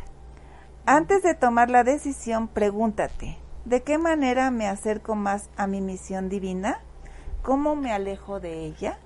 antes 0.86 1.22
de 1.22 1.34
tomar 1.34 1.70
la 1.70 1.84
decisión, 1.84 2.48
pregúntate, 2.48 3.38
¿De 3.64 3.82
qué 3.82 3.98
manera 3.98 4.50
me 4.50 4.66
acerco 4.66 5.14
más 5.14 5.50
a 5.56 5.66
mi 5.66 5.80
misión 5.80 6.28
divina? 6.28 6.80
¿Cómo 7.42 7.76
me 7.76 7.92
alejo 7.92 8.40
de 8.40 8.64
ella? 8.64 8.98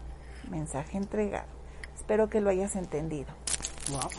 Mensaje 0.48 0.96
entregado. 0.96 1.48
Espero 1.94 2.30
que 2.30 2.40
lo 2.40 2.50
hayas 2.50 2.76
entendido. 2.76 3.28
Wow. 3.90 4.10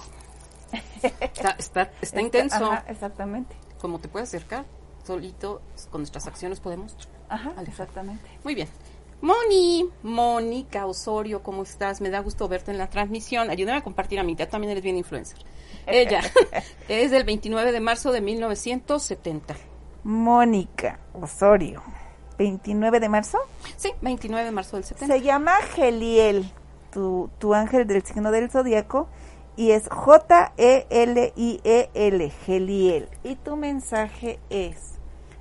Está, 1.22 1.56
está, 2.02 2.22
intenso. 2.22 2.72
exactamente. 2.88 3.56
¿Cómo 3.80 4.00
te 4.00 4.08
puedes 4.08 4.30
acercar? 4.30 4.66
Solito, 5.04 5.62
con 5.92 6.02
nuestras 6.02 6.28
acciones 6.28 6.60
podemos. 6.60 6.98
Ajá, 7.30 7.54
exactamente. 7.66 8.30
Muy 8.44 8.56
bien. 8.56 8.68
Moni, 9.22 9.90
Mónica 10.04 10.86
Osorio, 10.86 11.42
¿cómo 11.42 11.64
estás? 11.64 12.02
Me 12.02 12.10
da 12.10 12.20
gusto 12.20 12.48
verte 12.48 12.72
en 12.72 12.78
la 12.78 12.90
transmisión. 12.90 13.50
Ayúdame 13.50 13.80
a 13.80 13.84
compartir 13.84 14.20
a 14.20 14.24
mí, 14.24 14.36
ya 14.36 14.48
también 14.48 14.72
eres 14.72 14.84
bien 14.84 14.98
influencer. 14.98 15.40
Ella 15.88 16.22
es 16.88 17.12
del 17.12 17.24
29 17.24 17.72
de 17.72 17.80
marzo 17.80 18.12
de 18.12 18.22
1970. 18.22 19.56
Mónica 20.04 21.00
Osorio. 21.14 21.82
29 22.38 23.00
de 23.00 23.10
marzo. 23.10 23.40
Sí, 23.78 23.94
29 24.02 24.46
de 24.46 24.52
marzo 24.52 24.76
del 24.78 24.84
70. 24.84 25.14
Se 25.14 25.22
llama 25.22 25.56
Geliel, 25.74 26.52
tu, 26.92 27.30
tu 27.40 27.54
ángel 27.54 27.88
del 27.88 28.04
signo 28.04 28.30
del 28.32 28.52
zodiaco, 28.52 29.08
y 29.56 29.72
es 29.72 29.88
J-E-L-I-E-L, 29.90 30.70
Geliel. 32.30 33.10
Y 33.24 33.36
tu 33.38 33.56
mensaje 33.56 34.40
es 34.50 34.95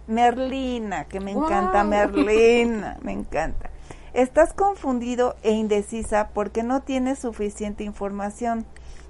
Merlina, 0.06 1.04
que 1.04 1.20
me 1.20 1.32
encanta 1.32 1.84
Merlina, 1.84 2.98
me 3.02 3.12
encanta. 3.12 3.70
Estás 4.12 4.52
confundido 4.52 5.34
e 5.42 5.52
indecisa 5.52 6.28
porque 6.34 6.62
no 6.62 6.82
tienes 6.82 7.18
suficiente 7.18 7.84
información. 7.84 8.64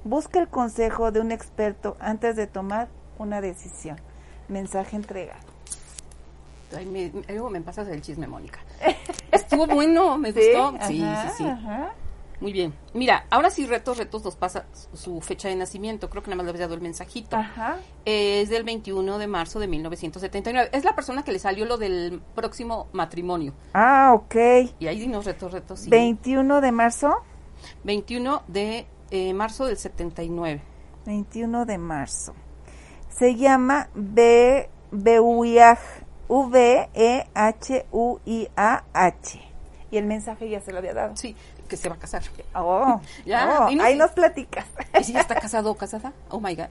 Busca 0.05 0.39
el 0.39 0.49
consejo 0.49 1.13
de 1.13 1.21
un 1.21 1.33
experto 1.33 1.97
antes 2.01 2.37
de 2.37 2.47
tomar 2.47 2.89
una 3.19 3.41
decisión. 3.41 3.99
Mensaje 4.49 4.97
entregado. 4.97 5.41
Ay, 6.77 6.87
me, 6.87 7.13
luego 7.29 7.51
me 7.51 7.61
pasas 7.61 7.89
el 7.89 8.03
chisme, 8.03 8.27
Mónica. 8.27 8.61
Estuvo 9.31 9.67
bueno, 9.67 10.17
me 10.19 10.33
gustó. 10.33 10.75
Sí, 10.87 11.05
sí, 11.27 11.29
sí. 11.39 11.45
Muy 12.41 12.53
bien. 12.53 12.75
Mira, 12.93 13.27
ahora 13.31 13.51
sí, 13.51 13.67
retos, 13.67 13.99
retos 13.99 14.25
nos 14.25 14.37
pasa 14.37 14.67
su 14.93 15.21
fecha 15.21 15.49
de 15.49 15.57
nacimiento. 15.57 16.11
Creo 16.11 16.23
que 16.23 16.31
nada 16.31 16.37
más 16.37 16.47
le 16.47 16.51
había 16.51 16.63
dado 16.63 16.75
el 16.75 16.81
mensajito. 16.81 17.37
Ajá. 17.37 17.79
es 18.05 18.49
del 18.49 18.65
21 18.65 19.19
de 19.19 19.27
marzo 19.27 19.61
de 19.61 19.69
1979. 19.69 20.71
Es 20.73 20.85
la 20.85 20.95
persona 20.95 21.23
que 21.23 21.33
le 21.33 21.39
salió 21.39 21.65
lo 21.65 21.79
del 21.79 22.21
próximo 22.35 22.89
matrimonio. 22.93 23.55
Ah, 23.73 24.13
ok. 24.15 24.35
Y 24.79 24.87
ahí 24.87 24.99
dinos 24.99 25.25
retos, 25.25 25.53
retos. 25.53 25.81
Sí. 25.81 25.91
¿21 25.91 26.61
de 26.61 26.73
marzo? 26.73 27.15
21 27.85 28.43
de 28.49 28.87
eh, 29.11 29.33
marzo 29.33 29.67
del 29.67 29.77
79. 29.77 30.63
21 31.07 31.67
de 31.67 31.79
marzo 31.79 32.35
se 33.17 33.37
llama 33.37 33.89
B 33.95 34.69
V-E-H-U-I-A-H. 34.91 36.91
Y 39.91 39.97
el 39.97 40.07
mensaje 40.07 40.49
ya 40.49 40.61
se 40.61 40.73
lo 40.73 40.79
había 40.79 40.95
dado. 40.95 41.17
Sí, 41.17 41.37
que 41.77 41.83
se 41.83 41.89
va 41.89 41.97
a 41.97 41.99
casar. 41.99 42.23
Oh, 42.55 43.01
ya, 43.27 43.67
oh, 43.69 43.83
ahí 43.83 43.97
nos 43.97 44.13
platicas. 44.13 44.67
¿Y 44.99 45.05
si 45.05 45.13
ya 45.13 45.21
está 45.21 45.35
casado 45.35 45.71
o 45.71 45.75
casada? 45.75 46.13
Oh 46.31 46.41
my 46.41 46.55
God. 46.55 46.69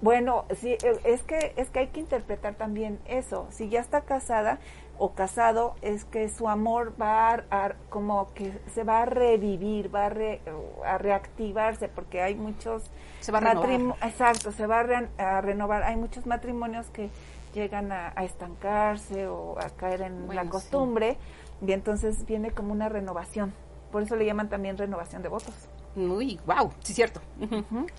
Bueno, 0.00 0.46
sí, 0.60 0.76
es 1.04 1.22
que, 1.22 1.52
es 1.56 1.70
que 1.70 1.78
hay 1.78 1.86
que 1.88 2.00
interpretar 2.00 2.54
también 2.54 2.98
eso. 3.06 3.46
Si 3.50 3.68
ya 3.68 3.80
está 3.80 4.00
casada 4.00 4.58
o 4.98 5.12
casado, 5.12 5.76
es 5.80 6.04
que 6.04 6.28
su 6.28 6.48
amor 6.48 6.94
va 7.00 7.44
a, 7.50 7.72
como 7.88 8.32
que 8.34 8.52
se 8.74 8.82
va 8.82 9.02
a 9.02 9.04
revivir, 9.04 9.94
va 9.94 10.06
a, 10.06 10.94
a 10.94 10.98
reactivarse, 10.98 11.88
porque 11.88 12.20
hay 12.20 12.34
muchos 12.34 12.90
se 13.22 13.30
va 13.30 13.38
a 13.38 13.54
renovar. 13.54 13.96
Exacto, 14.02 14.50
se 14.50 14.66
va 14.66 14.80
a, 14.80 15.40
renovar. 15.40 15.84
Hay 15.84 15.96
muchos 15.96 16.26
matrimonios 16.26 16.86
que 16.88 17.10
llegan 17.54 17.92
a, 17.92 18.08
estancarse 18.24 19.28
o 19.28 19.56
a 19.60 19.70
caer 19.70 20.02
en 20.02 20.34
la 20.34 20.46
costumbre 20.46 21.16
y 21.64 21.70
entonces 21.70 22.26
viene 22.26 22.50
como 22.50 22.72
una 22.72 22.88
renovación. 22.88 23.54
Por 23.92 24.02
eso 24.02 24.16
le 24.16 24.24
llaman 24.24 24.48
también 24.48 24.78
renovación 24.78 25.22
de 25.22 25.28
votos. 25.28 25.54
Muy, 25.94 26.40
wow, 26.46 26.72
sí, 26.82 26.94
cierto. 26.94 27.20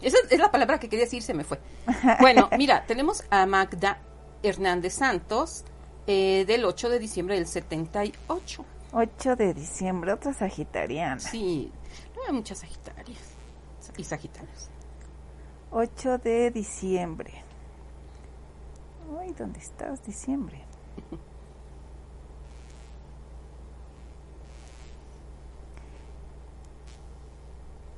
Esa 0.02 0.18
es 0.30 0.40
la 0.40 0.52
palabra 0.52 0.80
que 0.80 0.90
quería 0.90 1.06
decir, 1.06 1.22
se 1.22 1.36
me 1.36 1.44
fue. 1.44 1.60
Bueno, 2.20 2.50
mira, 2.58 2.84
tenemos 2.88 3.24
a 3.30 3.46
Magda 3.46 4.00
Hernández 4.42 4.96
Santos 4.96 5.64
eh, 6.08 6.46
del 6.48 6.66
8 6.66 6.90
de 6.90 7.00
diciembre 7.00 7.36
del 7.36 7.46
78. 7.46 8.66
8 8.92 9.36
de 9.36 9.54
diciembre, 9.54 10.12
otra 10.12 10.34
sagitariana. 10.34 11.20
Sí, 11.20 11.72
no 12.16 12.22
hay 12.28 12.34
muchas 12.34 12.58
sagitarias 12.60 13.22
y 13.96 14.04
sagitarias. 14.04 14.70
8 15.70 16.18
de 16.18 16.50
diciembre. 16.50 17.44
Ay, 19.20 19.34
¿dónde 19.38 19.60
estás? 19.60 20.04
Diciembre. 20.04 20.64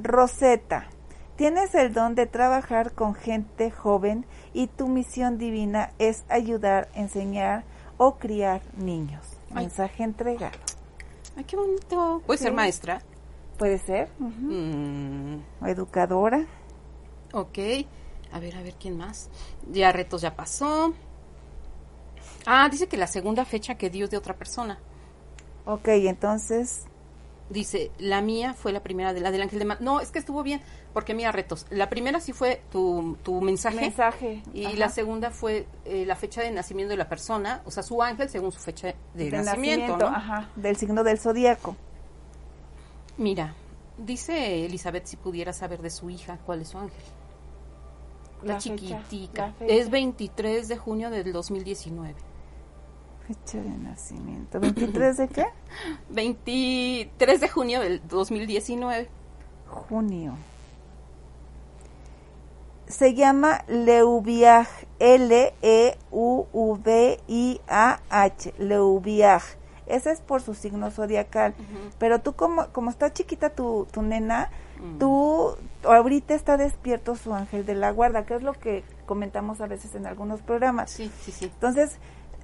Rosetta. 0.00 0.88
Tienes 1.36 1.74
el 1.74 1.94
don 1.94 2.14
de 2.16 2.26
trabajar 2.26 2.92
con 2.92 3.14
gente 3.14 3.70
joven 3.70 4.26
y 4.52 4.66
tu 4.66 4.88
misión 4.88 5.38
divina 5.38 5.92
es 5.98 6.24
ayudar, 6.28 6.88
enseñar 6.94 7.64
o 7.96 8.16
criar 8.16 8.60
niños. 8.76 9.24
Mensaje 9.52 10.02
entregado. 10.02 10.58
Ay, 11.36 11.44
qué 11.44 11.56
bonito. 11.56 12.22
¿Puede 12.26 12.38
ser 12.38 12.52
maestra? 12.52 13.00
Puede 13.56 13.78
ser. 13.78 14.10
Mm. 14.18 15.38
O 15.62 15.66
educadora. 15.66 16.44
Ok. 17.32 17.58
A 18.32 18.38
ver, 18.40 18.56
a 18.56 18.62
ver, 18.62 18.74
¿quién 18.74 18.96
más? 18.96 19.30
Ya 19.70 19.92
retos 19.92 20.22
ya 20.22 20.34
pasó. 20.34 20.92
Ah, 22.46 22.68
dice 22.70 22.88
que 22.88 22.96
la 22.96 23.06
segunda 23.06 23.44
fecha 23.44 23.76
que 23.76 23.90
dio 23.90 24.08
de 24.08 24.16
otra 24.16 24.36
persona. 24.36 24.78
Ok, 25.64 25.88
entonces 25.88 26.84
dice, 27.50 27.90
la 27.98 28.20
mía 28.20 28.54
fue 28.54 28.72
la 28.72 28.82
primera 28.82 29.12
de 29.12 29.20
la 29.20 29.30
del 29.30 29.42
ángel 29.42 29.58
de 29.58 29.64
mar. 29.64 29.78
No, 29.80 30.00
es 30.00 30.10
que 30.10 30.18
estuvo 30.18 30.42
bien, 30.42 30.60
porque 30.92 31.14
mira, 31.14 31.32
retos. 31.32 31.66
La 31.70 31.88
primera 31.88 32.20
sí 32.20 32.32
fue 32.32 32.62
tu, 32.70 33.16
tu 33.22 33.40
mensaje. 33.40 33.80
Mensaje. 33.80 34.42
Y 34.52 34.76
la 34.76 34.88
segunda 34.88 35.30
fue 35.30 35.66
eh, 35.84 36.04
la 36.06 36.16
fecha 36.16 36.42
de 36.42 36.50
nacimiento 36.50 36.90
de 36.90 36.96
la 36.98 37.08
persona, 37.08 37.62
o 37.64 37.70
sea, 37.70 37.82
su 37.82 38.02
ángel 38.02 38.28
según 38.28 38.52
su 38.52 38.60
fecha 38.60 38.94
de, 39.14 39.30
nacimiento. 39.30 40.06
ajá, 40.06 40.50
del 40.56 40.76
signo 40.76 41.02
del 41.04 41.18
zodíaco. 41.18 41.76
Mira, 43.16 43.54
Dice 43.96 44.64
Elizabeth 44.64 45.06
si 45.06 45.16
pudiera 45.16 45.52
saber 45.52 45.80
de 45.80 45.90
su 45.90 46.10
hija 46.10 46.38
cuál 46.44 46.62
es 46.62 46.68
su 46.68 46.78
ángel. 46.78 46.98
La, 48.42 48.54
La 48.54 48.60
fecha, 48.60 48.76
chiquitica. 48.76 49.46
la 49.46 49.52
fecha. 49.52 49.72
Es 49.74 49.90
23 49.90 50.68
de 50.68 50.76
junio 50.76 51.10
del 51.10 51.32
2019. 51.32 52.14
Fecha 53.26 53.58
de 53.58 53.70
nacimiento. 53.70 54.60
¿23 54.60 55.14
de 55.16 55.28
qué? 55.28 55.46
23 56.10 57.40
de 57.40 57.48
junio 57.48 57.80
del 57.80 58.06
2019. 58.06 59.08
Junio. 59.68 60.34
Se 62.86 63.14
llama 63.14 63.64
Leuviaj, 63.66 64.68
L-E-U-V-I-A-H, 67.14 68.54
Leuviaj. 68.58 69.42
Ese 69.86 70.10
es 70.12 70.20
por 70.20 70.42
su 70.42 70.54
signo 70.54 70.90
zodiacal. 70.90 71.54
Pero 71.98 72.20
tú, 72.20 72.34
como, 72.34 72.68
como 72.72 72.90
está 72.90 73.12
chiquita 73.12 73.50
tu, 73.50 73.86
tu 73.90 74.02
nena, 74.02 74.50
Mm. 74.80 74.98
tú 74.98 75.56
ahorita 75.84 76.34
está 76.34 76.56
despierto 76.56 77.14
su 77.14 77.32
ángel 77.32 77.64
de 77.64 77.74
la 77.76 77.90
guarda, 77.92 78.26
que 78.26 78.34
es 78.34 78.42
lo 78.42 78.52
que 78.54 78.82
comentamos 79.06 79.60
a 79.60 79.66
veces 79.66 79.94
en 79.94 80.04
algunos 80.04 80.42
programas. 80.42 80.90
Sí, 80.90 81.10
sí, 81.22 81.30
sí. 81.32 81.44
Entonces, 81.46 81.96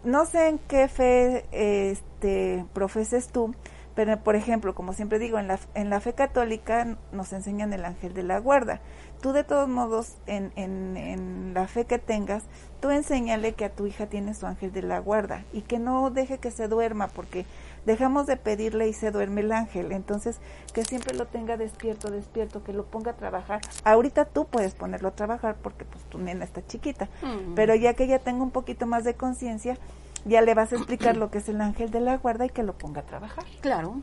no 0.05 0.25
sé 0.27 0.49
en 0.49 0.59
qué 0.59 0.89
fe 0.89 1.45
este, 1.53 2.65
profeses 2.73 3.29
tú, 3.29 3.55
pero 3.95 4.23
por 4.23 4.37
ejemplo, 4.37 4.75
como 4.75 4.93
siempre 4.93 5.19
digo, 5.19 5.39
en 5.39 5.49
la, 5.49 5.59
en 5.75 5.91
la 5.91 6.01
fe 6.01 6.15
católica 6.15 6.97
nos 7.13 7.33
enseñan 7.33 7.73
el 7.73 7.85
ángel 7.85 8.15
de 8.15 8.23
la 8.23 8.39
guarda. 8.39 8.81
Tú 9.21 9.33
de 9.33 9.45
todos 9.45 9.69
modos, 9.69 10.17
en, 10.27 10.53
en, 10.57 10.97
en 10.97 11.53
la 11.53 11.67
fe 11.67 11.85
que 11.85 11.99
tengas, 11.99 12.45
tú 12.81 12.91
enséñale 12.91 13.53
que 13.53 13.67
a 13.67 13.75
tu 13.75 13.87
hija 13.87 14.07
tiene 14.07 14.35
su 14.35 14.47
ángel 14.47 14.73
de 14.73 14.83
la 14.83 15.01
guarda 15.01 15.45
y 15.53 15.63
que 15.63 15.79
no 15.79 16.09
deje 16.11 16.39
que 16.39 16.51
se 16.51 16.69
duerma 16.69 17.09
porque 17.09 17.45
dejamos 17.87 18.27
de 18.27 18.37
pedirle 18.37 18.89
y 18.89 18.93
se 18.93 19.11
duerme 19.11 19.41
el 19.43 19.53
ángel. 19.53 19.93
Entonces, 19.93 20.39
que 20.75 20.85
siempre 20.85 21.15
lo 21.15 21.27
tenga 21.27 21.57
despierto, 21.57 22.11
despierto, 22.11 22.63
que 22.63 22.73
lo 22.73 22.85
ponga 22.87 23.13
a 23.13 23.17
trabajar. 23.17 23.61
Ahorita 23.85 24.25
tú 24.25 24.47
puedes 24.47 24.75
ponerlo 24.75 25.09
a 25.09 25.13
trabajar 25.13 25.57
porque 25.63 25.85
pues 25.85 26.05
tu 26.05 26.19
nena 26.19 26.45
está 26.45 26.67
chiquita, 26.67 27.09
pero 27.55 27.75
ya 27.75 27.95
que 27.95 28.05
ella 28.05 28.19
tenga 28.19 28.43
un 28.43 28.51
poquito 28.51 28.87
más 28.87 29.05
de 29.05 29.15
conciencia, 29.15 29.79
ya 30.27 30.43
le 30.43 30.53
vas 30.55 30.73
a 30.73 30.77
explicar 30.77 31.17
lo 31.17 31.31
que 31.31 31.39
es 31.39 31.49
el 31.49 31.61
ángel 31.61 31.91
de 31.91 32.01
la 32.01 32.19
guarda 32.19 32.45
y 32.45 32.51
que 32.51 32.63
lo 32.63 32.77
ponga 32.77 33.01
a 33.01 33.07
trabajar. 33.07 33.45
Claro. 33.61 34.01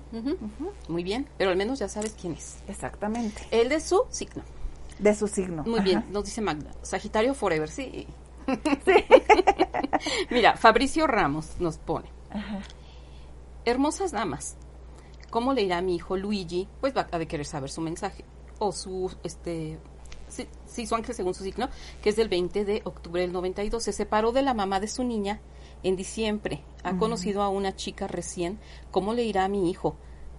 Muy 0.88 1.04
bien. 1.04 1.28
Pero 1.38 1.52
al 1.52 1.58
menos 1.58 1.80
ya 1.80 1.90
sabes 1.90 2.16
quién 2.20 2.34
es. 2.34 2.58
Exactamente. 2.68 3.42
El 3.52 3.70
de 3.70 3.80
su 3.80 4.04
signo. 4.10 4.44
De 5.00 5.14
su 5.14 5.28
signo. 5.28 5.62
Muy 5.64 5.76
Ajá. 5.76 5.84
bien, 5.84 6.06
nos 6.10 6.26
dice 6.26 6.42
Magda. 6.42 6.72
Sagitario 6.82 7.36
Forever, 7.36 7.70
sí. 7.70 8.08
Mira, 10.32 10.58
Fabricio 10.58 11.06
Ramos 11.06 11.60
nos 11.60 11.78
pone. 11.78 12.10
Ajá. 12.32 12.60
Hermosas 13.68 14.14
damas, 14.14 14.56
¿cómo 15.30 15.52
le 15.52 15.62
irá 15.62 15.80
a 15.80 15.82
mi 15.82 15.94
hijo 15.94 16.16
Luigi? 16.16 16.70
Pues 16.80 16.96
va 16.96 17.06
a 17.12 17.20
de 17.20 17.28
querer 17.28 17.46
saber 17.46 17.70
su 17.70 17.82
mensaje. 17.82 18.24
O 18.60 18.72
su, 18.72 19.14
este, 19.26 19.78
sí, 20.30 20.48
sí, 20.66 20.88
su 20.88 20.96
ángel 20.96 21.14
según 21.14 21.34
su 21.34 21.44
signo, 21.44 21.68
que 22.02 22.12
es 22.12 22.16
del 22.16 22.30
20 22.30 22.64
de 22.64 22.82
octubre 22.86 23.20
del 23.20 23.34
92. 23.34 23.84
Se 23.84 23.92
separó 23.92 24.32
de 24.32 24.42
la 24.42 24.54
mamá 24.54 24.80
de 24.80 24.88
su 24.88 25.04
niña 25.04 25.42
en 25.84 25.98
diciembre. 25.98 26.64
Ha 26.84 26.98
conocido 26.98 27.42
a 27.42 27.50
una 27.50 27.76
chica 27.76 28.08
recién. 28.08 28.58
¿Cómo 28.90 29.14
le 29.14 29.26
irá 29.26 29.44
a 29.44 29.50
mi 29.50 29.70
hijo? 29.70 29.98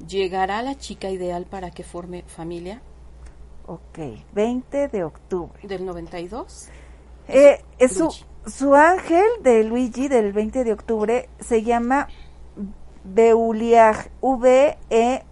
¿Llegará 0.08 0.62
la 0.62 0.78
chica 0.78 1.10
ideal 1.10 1.44
para 1.44 1.70
que 1.70 1.84
forme 1.84 2.24
familia? 2.28 2.80
Ok, 3.66 3.98
20 4.32 4.88
de 4.88 5.04
octubre. 5.04 5.68
Del 5.68 5.84
92. 5.84 6.70
Eh, 7.28 7.62
es 7.78 7.92
su, 7.92 8.08
su 8.46 8.74
ángel 8.74 9.26
de 9.42 9.64
Luigi 9.64 10.08
del 10.08 10.32
20 10.32 10.64
de 10.64 10.72
octubre 10.72 11.28
se 11.40 11.62
llama 11.62 12.08
Beuliaj, 13.04 14.08
V-E-U-L-I-A-H, 14.20 15.26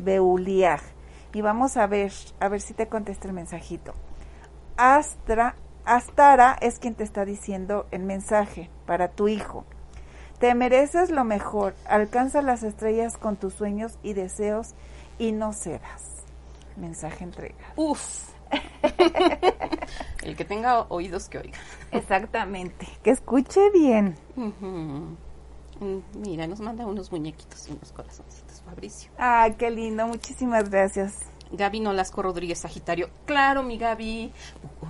Beuliaj. 0.00 0.80
Y 1.34 1.40
vamos 1.40 1.76
a 1.76 1.86
ver, 1.86 2.12
a 2.40 2.48
ver 2.48 2.60
si 2.60 2.74
te 2.74 2.88
contesta 2.88 3.28
el 3.28 3.34
mensajito. 3.34 3.94
Astra, 4.76 5.56
Astara 5.84 6.56
es 6.60 6.78
quien 6.78 6.94
te 6.94 7.04
está 7.04 7.24
diciendo 7.24 7.86
el 7.90 8.02
mensaje 8.02 8.70
para 8.86 9.08
tu 9.08 9.28
hijo. 9.28 9.64
Te 10.38 10.54
mereces 10.54 11.10
lo 11.10 11.24
mejor, 11.24 11.74
alcanza 11.86 12.42
las 12.42 12.62
estrellas 12.62 13.16
con 13.16 13.36
tus 13.36 13.54
sueños 13.54 13.98
y 14.02 14.12
deseos 14.12 14.74
y 15.18 15.32
no 15.32 15.52
cedas. 15.52 16.24
Mensaje 16.76 17.24
entrega. 17.24 17.54
Uf. 17.76 18.30
El 20.22 20.36
que 20.36 20.44
tenga 20.44 20.82
oídos 20.88 21.28
que 21.28 21.38
oiga. 21.38 21.58
Exactamente, 21.90 22.86
que 23.02 23.10
escuche 23.10 23.70
bien. 23.70 24.16
Mira, 26.14 26.46
nos 26.46 26.60
manda 26.60 26.86
unos 26.86 27.10
muñequitos 27.10 27.68
y 27.68 27.72
unos 27.72 27.92
corazoncitos, 27.92 28.62
Fabricio. 28.64 29.10
Ah, 29.18 29.48
qué 29.58 29.70
lindo, 29.70 30.06
muchísimas 30.06 30.70
gracias. 30.70 31.26
Gaby 31.52 31.80
Nolasco 31.80 32.22
Rodríguez 32.22 32.60
Sagitario. 32.60 33.10
Claro, 33.26 33.62
mi 33.62 33.76
Gaby. 33.76 34.32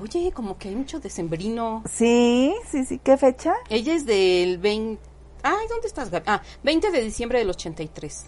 Oye, 0.00 0.32
como 0.32 0.58
que 0.58 0.68
hay 0.68 0.76
mucho 0.76 1.00
decembrino. 1.00 1.82
Sí, 1.90 2.54
sí, 2.70 2.84
sí, 2.84 2.98
¿qué 2.98 3.16
fecha? 3.16 3.54
Ella 3.68 3.94
es 3.94 4.06
del 4.06 4.58
20... 4.58 5.02
Ay, 5.42 5.66
¿dónde 5.68 5.88
estás, 5.88 6.10
Gaby? 6.10 6.24
Ah, 6.28 6.40
20 6.62 6.90
de 6.92 7.02
diciembre 7.02 7.40
del 7.40 7.50
83. 7.50 8.26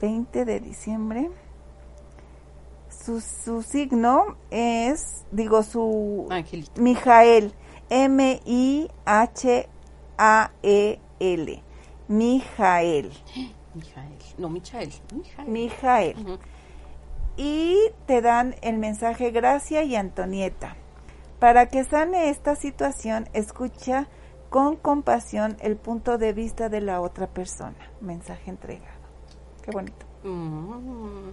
20 0.00 0.44
de 0.44 0.60
diciembre. 0.60 1.30
Su, 2.90 3.20
su 3.20 3.62
signo 3.62 4.36
es, 4.50 5.24
digo, 5.30 5.62
su 5.62 6.26
Angelito. 6.30 6.80
Mijael, 6.80 7.54
M-I-H-A-E-L, 7.90 8.84
Mijael, 12.08 13.10
Mijael. 13.74 14.18
No, 14.38 14.48
Michael. 14.48 14.90
Mijael. 15.12 15.48
Mijael. 15.48 16.38
Y 17.36 17.76
te 18.06 18.20
dan 18.20 18.54
el 18.62 18.78
mensaje 18.78 19.30
Gracia 19.30 19.82
y 19.82 19.96
Antonieta. 19.96 20.76
Para 21.40 21.66
que 21.66 21.84
sane 21.84 22.30
esta 22.30 22.54
situación, 22.54 23.28
escucha 23.32 24.08
con 24.50 24.76
compasión 24.76 25.56
el 25.60 25.76
punto 25.76 26.16
de 26.16 26.32
vista 26.32 26.68
de 26.68 26.80
la 26.80 27.00
otra 27.00 27.26
persona. 27.26 27.90
Mensaje 28.00 28.50
entregado. 28.50 29.00
Qué 29.62 29.72
bonito. 29.72 30.06
Mm, 30.22 31.30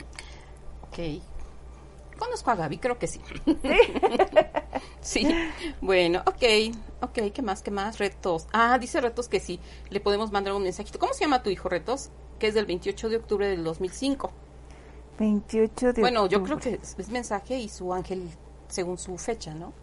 ok. 0.88 1.21
Conozco 2.21 2.51
a 2.51 2.55
Gaby, 2.55 2.77
creo 2.77 2.99
que 2.99 3.07
sí. 3.07 3.19
Sí. 5.01 5.27
Bueno, 5.81 6.21
ok. 6.27 6.75
Ok, 7.01 7.31
¿qué 7.34 7.41
más? 7.41 7.63
¿Qué 7.63 7.71
más? 7.71 7.97
Retos. 7.97 8.45
Ah, 8.53 8.77
dice 8.77 9.01
Retos 9.01 9.27
que 9.27 9.39
sí. 9.39 9.60
Le 9.89 9.99
podemos 9.99 10.31
mandar 10.31 10.53
un 10.53 10.62
mensajito. 10.62 10.99
¿Cómo 10.99 11.15
se 11.15 11.21
llama 11.21 11.41
tu 11.41 11.49
hijo, 11.49 11.67
Retos? 11.67 12.12
Que 12.38 12.47
es 12.47 12.53
del 12.53 12.67
28 12.67 13.10
de 13.10 13.17
octubre 13.17 13.47
del 13.47 13.63
2005. 13.63 14.31
28 15.17 15.93
de 15.93 16.01
Bueno, 16.01 16.27
yo 16.27 16.43
creo 16.43 16.60
que 16.60 16.75
es, 16.75 16.95
es 16.99 17.10
mensaje 17.10 17.57
y 17.57 17.67
su 17.67 17.91
ángel 17.91 18.29
según 18.67 18.99
su 18.99 19.17
fecha, 19.17 19.55
¿no? 19.55 19.73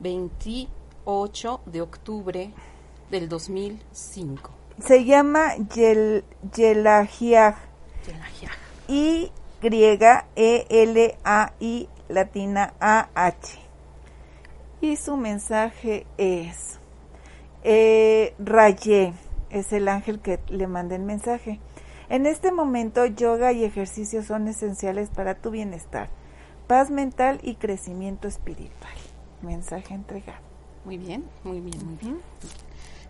28 0.00 1.60
de 1.66 1.80
octubre 1.82 2.54
del 3.10 3.28
2005. 3.28 4.50
Se 4.78 5.04
llama 5.04 5.56
Yel. 5.56 6.24
Yelajiaj. 6.54 7.56
Y 8.88 9.30
E 9.62 10.66
L 10.68 11.18
A 11.24 11.52
I 11.60 11.88
latina 12.08 12.74
A 12.80 13.08
H. 13.14 13.58
Y 14.80 14.96
su 14.96 15.16
mensaje 15.16 16.06
es 16.18 16.78
eh, 17.64 18.34
Rayé, 18.38 19.14
es 19.50 19.72
el 19.72 19.88
ángel 19.88 20.20
que 20.20 20.38
le 20.48 20.66
manda 20.66 20.94
el 20.94 21.02
mensaje. 21.02 21.58
En 22.08 22.26
este 22.26 22.52
momento, 22.52 23.06
yoga 23.06 23.52
y 23.52 23.64
ejercicio 23.64 24.22
son 24.22 24.46
esenciales 24.46 25.10
para 25.10 25.34
tu 25.34 25.50
bienestar, 25.50 26.08
paz 26.68 26.90
mental 26.90 27.40
y 27.42 27.56
crecimiento 27.56 28.28
espiritual. 28.28 28.94
Mensaje 29.42 29.94
entregado. 29.94 30.38
Muy 30.84 30.98
bien, 30.98 31.24
muy 31.42 31.60
bien, 31.60 31.84
muy 31.84 31.96
bien. 31.96 32.20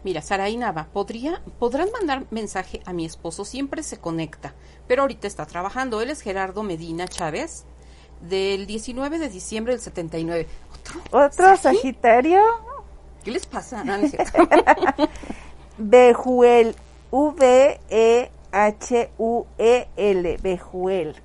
Mira, 0.06 0.22
Saraí 0.22 0.56
Nava, 0.56 0.86
¿podría, 0.92 1.42
podrán 1.58 1.90
mandar 1.90 2.26
mensaje 2.30 2.80
a 2.84 2.92
mi 2.92 3.04
esposo, 3.04 3.44
siempre 3.44 3.82
se 3.82 3.98
conecta, 3.98 4.54
pero 4.86 5.02
ahorita 5.02 5.26
está 5.26 5.46
trabajando. 5.46 6.00
Él 6.00 6.10
es 6.10 6.20
Gerardo 6.20 6.62
Medina 6.62 7.08
Chávez, 7.08 7.64
del 8.20 8.68
19 8.68 9.18
de 9.18 9.28
diciembre 9.28 9.72
del 9.72 9.82
79. 9.82 10.46
¿Otro? 10.72 11.00
Otro 11.10 11.56
Sagitario, 11.56 12.40
¿Qué 13.24 13.32
les 13.32 13.46
pasa? 13.46 13.82
No 13.82 13.98
cierto. 14.06 14.48
Bejuel, 15.76 16.76
V-E-H-U-E-L, 17.10 18.28
Bejuel. 20.40 21.16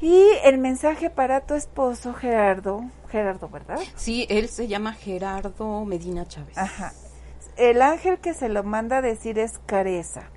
Y 0.00 0.26
el 0.44 0.58
mensaje 0.58 1.10
para 1.10 1.42
tu 1.42 1.54
esposo, 1.54 2.14
Gerardo, 2.14 2.84
Gerardo, 3.10 3.48
¿verdad? 3.48 3.78
sí, 3.96 4.26
él 4.30 4.48
se 4.48 4.66
llama 4.66 4.94
Gerardo 4.94 5.84
Medina 5.84 6.26
Chávez. 6.26 6.56
Ajá. 6.56 6.92
El 7.56 7.82
ángel 7.82 8.18
que 8.18 8.32
se 8.32 8.48
lo 8.48 8.62
manda 8.62 8.98
a 8.98 9.02
decir 9.02 9.38
es 9.38 9.58
Careza. 9.66 10.30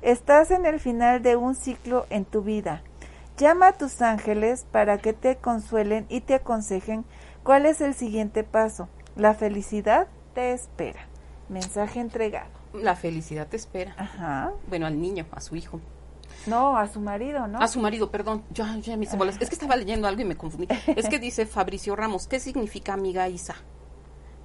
Estás 0.00 0.50
en 0.50 0.64
el 0.64 0.80
final 0.80 1.22
de 1.22 1.36
un 1.36 1.54
ciclo 1.54 2.06
en 2.08 2.24
tu 2.24 2.42
vida. 2.42 2.82
Llama 3.36 3.68
a 3.68 3.72
tus 3.72 4.00
ángeles 4.00 4.64
para 4.72 4.98
que 4.98 5.12
te 5.12 5.36
consuelen 5.36 6.06
y 6.08 6.22
te 6.22 6.34
aconsejen 6.34 7.04
cuál 7.42 7.66
es 7.66 7.80
el 7.80 7.94
siguiente 7.94 8.44
paso. 8.44 8.88
La 9.16 9.34
felicidad 9.34 10.08
te 10.34 10.52
espera. 10.52 11.06
Mensaje 11.48 12.00
entregado. 12.00 12.48
La 12.72 12.96
felicidad 12.96 13.46
te 13.46 13.56
espera. 13.56 13.94
Ajá. 13.98 14.52
Bueno, 14.68 14.86
al 14.86 14.98
niño, 15.00 15.26
a 15.32 15.40
su 15.40 15.56
hijo. 15.56 15.80
No, 16.46 16.76
a 16.76 16.88
su 16.88 17.00
marido, 17.00 17.46
¿no? 17.46 17.60
A 17.60 17.68
su 17.68 17.80
marido, 17.80 18.10
perdón. 18.10 18.42
Me 18.96 19.04
hice 19.04 19.16
bolas. 19.16 19.36
Es 19.40 19.48
que 19.48 19.54
estaba 19.54 19.76
leyendo 19.76 20.08
algo 20.08 20.20
y 20.22 20.24
me 20.24 20.36
confundí. 20.36 20.68
Es 20.86 21.08
que 21.08 21.18
dice 21.18 21.46
Fabricio 21.46 21.96
Ramos, 21.96 22.26
¿qué 22.26 22.40
significa 22.40 22.92
amiga 22.94 23.28
Isa? 23.28 23.56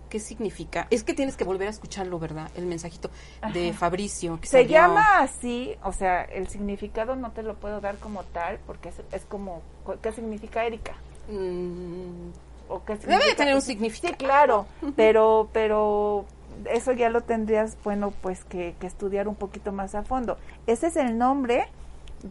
¿Qué 0.09 0.19
significa? 0.19 0.87
Es 0.89 1.03
que 1.03 1.13
tienes 1.13 1.35
que 1.35 1.43
volver 1.43 1.67
a 1.67 1.71
escucharlo, 1.71 2.17
¿verdad? 2.17 2.49
El 2.55 2.65
mensajito 2.65 3.09
de 3.53 3.73
Fabricio. 3.73 4.39
Que 4.39 4.47
Se 4.47 4.51
salió. 4.61 4.69
llama 4.69 5.19
así, 5.19 5.75
o 5.83 5.91
sea, 5.91 6.21
el 6.23 6.47
significado 6.47 7.15
no 7.15 7.31
te 7.31 7.43
lo 7.43 7.55
puedo 7.55 7.81
dar 7.81 7.97
como 7.97 8.23
tal, 8.23 8.59
porque 8.65 8.89
es, 8.89 8.95
es 9.11 9.25
como, 9.25 9.61
¿qué 10.01 10.13
significa 10.13 10.65
Erika? 10.65 10.93
Mm, 11.29 12.29
¿O 12.69 12.83
qué 12.85 12.95
Debe 12.95 13.25
de 13.25 13.35
tener 13.35 13.55
un 13.55 13.61
significado. 13.61 14.13
Sí, 14.13 14.17
claro, 14.17 14.65
pero, 14.95 15.49
pero 15.51 16.25
eso 16.71 16.93
ya 16.93 17.09
lo 17.09 17.21
tendrías, 17.21 17.77
bueno, 17.83 18.11
pues 18.21 18.45
que, 18.45 18.75
que 18.79 18.87
estudiar 18.87 19.27
un 19.27 19.35
poquito 19.35 19.73
más 19.73 19.93
a 19.93 20.03
fondo. 20.03 20.37
Ese 20.67 20.87
es 20.87 20.95
el 20.95 21.17
nombre 21.17 21.67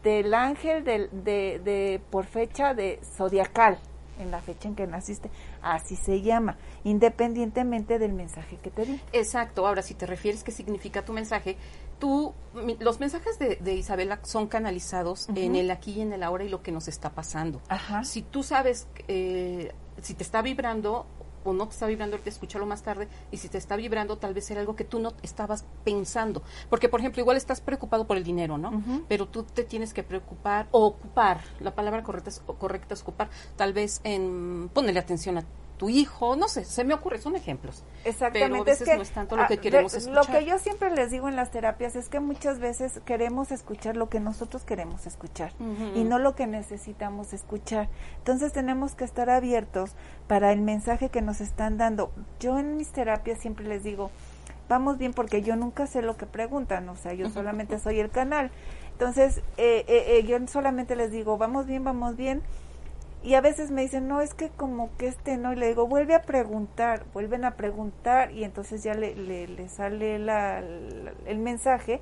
del 0.03 0.35
ángel 0.35 0.85
del, 0.85 1.09
de, 1.13 1.61
de, 1.65 2.01
por 2.11 2.27
fecha 2.27 2.75
de 2.75 3.01
zodiacal, 3.17 3.79
en 4.19 4.31
la 4.31 4.41
fecha 4.41 4.67
en 4.69 4.75
que 4.75 4.87
naciste, 4.87 5.31
así 5.63 5.95
se 5.97 6.23
llama, 6.23 6.57
independientemente 6.85 7.99
del 7.99 8.13
mensaje 8.13 8.57
que 8.63 8.71
te 8.71 8.85
di. 8.87 9.01
Exacto. 9.13 9.67
Ahora, 9.67 9.83
si 9.83 9.95
te 9.95 10.07
refieres 10.07 10.43
qué 10.43 10.53
significa 10.53 11.05
tu 11.05 11.13
mensaje, 11.13 11.57
tú, 11.99 12.35
mi- 12.55 12.77
los 12.79 12.99
mensajes 13.01 13.39
de, 13.39 13.57
de 13.57 13.75
Isabela 13.75 14.19
son 14.23 14.47
canalizados 14.49 15.29
en 15.35 15.55
el 15.57 15.71
aquí 15.71 15.93
y 15.93 16.01
en 16.01 16.13
el 16.13 16.23
ahora 16.23 16.45
y 16.45 16.49
lo 16.49 16.63
que 16.63 16.73
nos 16.73 16.89
está 16.89 17.11
pasando. 17.11 17.61
Ajá. 17.69 18.05
Si 18.05 18.23
tú 18.23 18.43
sabes, 18.43 18.87
eh, 19.09 19.73
si 20.03 20.15
te 20.15 20.23
está 20.23 20.43
vibrando 20.43 21.07
o 21.51 21.55
no 21.55 21.67
te 21.67 21.73
está 21.73 21.87
vibrando, 21.87 22.17
ahorita 22.17 22.31
escúchalo 22.31 22.67
más 22.67 22.83
tarde, 22.83 23.09
y 23.31 23.37
si 23.37 23.49
te 23.49 23.59
está 23.59 23.77
vibrando, 23.77 24.19
tal 24.19 24.35
vez 24.35 24.51
era 24.51 24.61
algo 24.61 24.77
que 24.77 24.85
tú 24.85 24.99
no 24.99 25.15
estabas 25.23 25.65
pensando. 25.85 26.43
Porque, 26.69 26.89
por 26.89 27.01
ejemplo, 27.01 27.21
igual 27.21 27.37
estás 27.37 27.61
preocupado 27.61 28.07
por 28.07 28.17
el 28.17 28.25
dinero, 28.25 28.59
¿no? 28.59 28.83
Pero 29.09 29.27
tú 29.27 29.43
te 29.43 29.65
tienes 29.65 29.95
que 29.95 30.03
preocupar, 30.03 30.69
o 30.71 30.87
ocupar, 30.87 31.41
la 31.61 31.75
palabra 31.75 32.03
correcta 32.03 32.31
es, 32.31 32.41
correcta 32.59 32.95
es 32.95 33.03
ocupar, 33.03 33.31
tal 33.57 33.73
vez 33.73 34.01
en 34.05 34.71
ponerle 34.73 35.01
atención 35.01 35.39
a 35.39 35.45
tu 35.77 35.89
hijo, 35.89 36.37
no 36.37 36.49
sé, 36.49 36.65
se 36.65 36.85
me 36.85 36.95
ocurre, 36.95 37.19
son 37.19 37.37
ejemplos. 37.37 37.85
Exactamente. 38.05 38.49
Pero 38.49 38.63
a 38.63 38.65
veces 38.65 38.81
es 38.83 38.89
que, 38.89 38.97
no 38.97 39.03
es 39.03 39.11
tanto 39.11 39.37
lo 39.37 39.47
que 39.47 39.59
queremos 39.59 39.93
Lo 39.93 40.21
escuchar. 40.21 40.39
que 40.39 40.45
yo 40.47 40.59
siempre 40.59 40.91
les 40.91 41.11
digo 41.11 41.29
en 41.29 41.37
las 41.37 41.51
terapias 41.51 41.97
es 41.97 42.09
que 42.09 42.21
muchas 42.21 42.59
veces 42.59 43.01
queremos 43.05 43.53
escuchar 43.53 43.97
lo 43.97 44.09
que 44.09 44.21
nosotros 44.21 44.65
queremos 44.65 45.07
escuchar 45.07 45.53
y 45.95 46.05
no 46.05 46.19
lo 46.19 46.35
que 46.35 46.47
necesitamos 46.47 47.33
escuchar. 47.33 47.89
Entonces 48.19 48.53
tenemos 48.53 48.95
que 48.95 49.05
estar 49.05 49.29
abiertos 49.29 49.93
para 50.27 50.53
el 50.53 50.61
mensaje 50.61 51.09
que 51.11 51.23
nos 51.23 51.41
están 51.41 51.77
dando. 51.77 52.11
Yo 52.41 52.59
en 52.59 52.77
mis 52.77 52.89
terapias 52.89 53.39
siempre 53.39 53.67
les 53.67 53.83
digo, 53.83 54.11
vamos 54.69 54.99
bien 54.99 55.13
porque 55.13 55.43
yo 55.43 55.57
nunca 55.57 55.87
sé 55.87 56.03
lo 56.03 56.17
que 56.17 56.27
preguntan, 56.27 56.89
o 56.89 56.97
sea, 56.97 57.13
yo 57.15 57.29
solamente 57.31 57.79
soy 57.79 58.01
el 58.01 58.11
canal. 58.11 58.51
Entonces, 58.93 59.39
eh, 59.59 59.85
eh, 59.89 60.19
eh, 60.19 60.25
yo 60.27 60.39
solamente 60.47 60.97
les 60.97 61.11
digo, 61.11 61.37
vamos 61.37 61.67
bien, 61.67 61.85
vamos 61.85 62.17
bien. 62.17 62.43
Y 63.27 63.35
a 63.35 63.41
veces 63.41 63.73
me 63.73 63.83
dicen, 63.83 64.07
no, 64.07 64.21
es 64.21 64.35
que 64.35 64.51
como 64.51 64.91
que 64.99 65.09
este 65.09 65.37
no, 65.37 65.53
y 65.53 65.57
le 65.57 65.67
digo, 65.67 65.89
vuelve 65.89 66.15
a 66.15 66.23
preguntar, 66.23 67.03
vuelven 67.13 67.45
a 67.45 67.57
preguntar, 67.57 68.31
y 68.31 68.45
entonces 68.45 68.85
ya 68.85 68.95
le, 68.95 69.17
le, 69.17 69.49
le 69.49 69.69
sale 69.69 70.21
la, 70.21 70.61
la- 70.61 71.13
el 71.27 71.39
mensaje, 71.39 72.01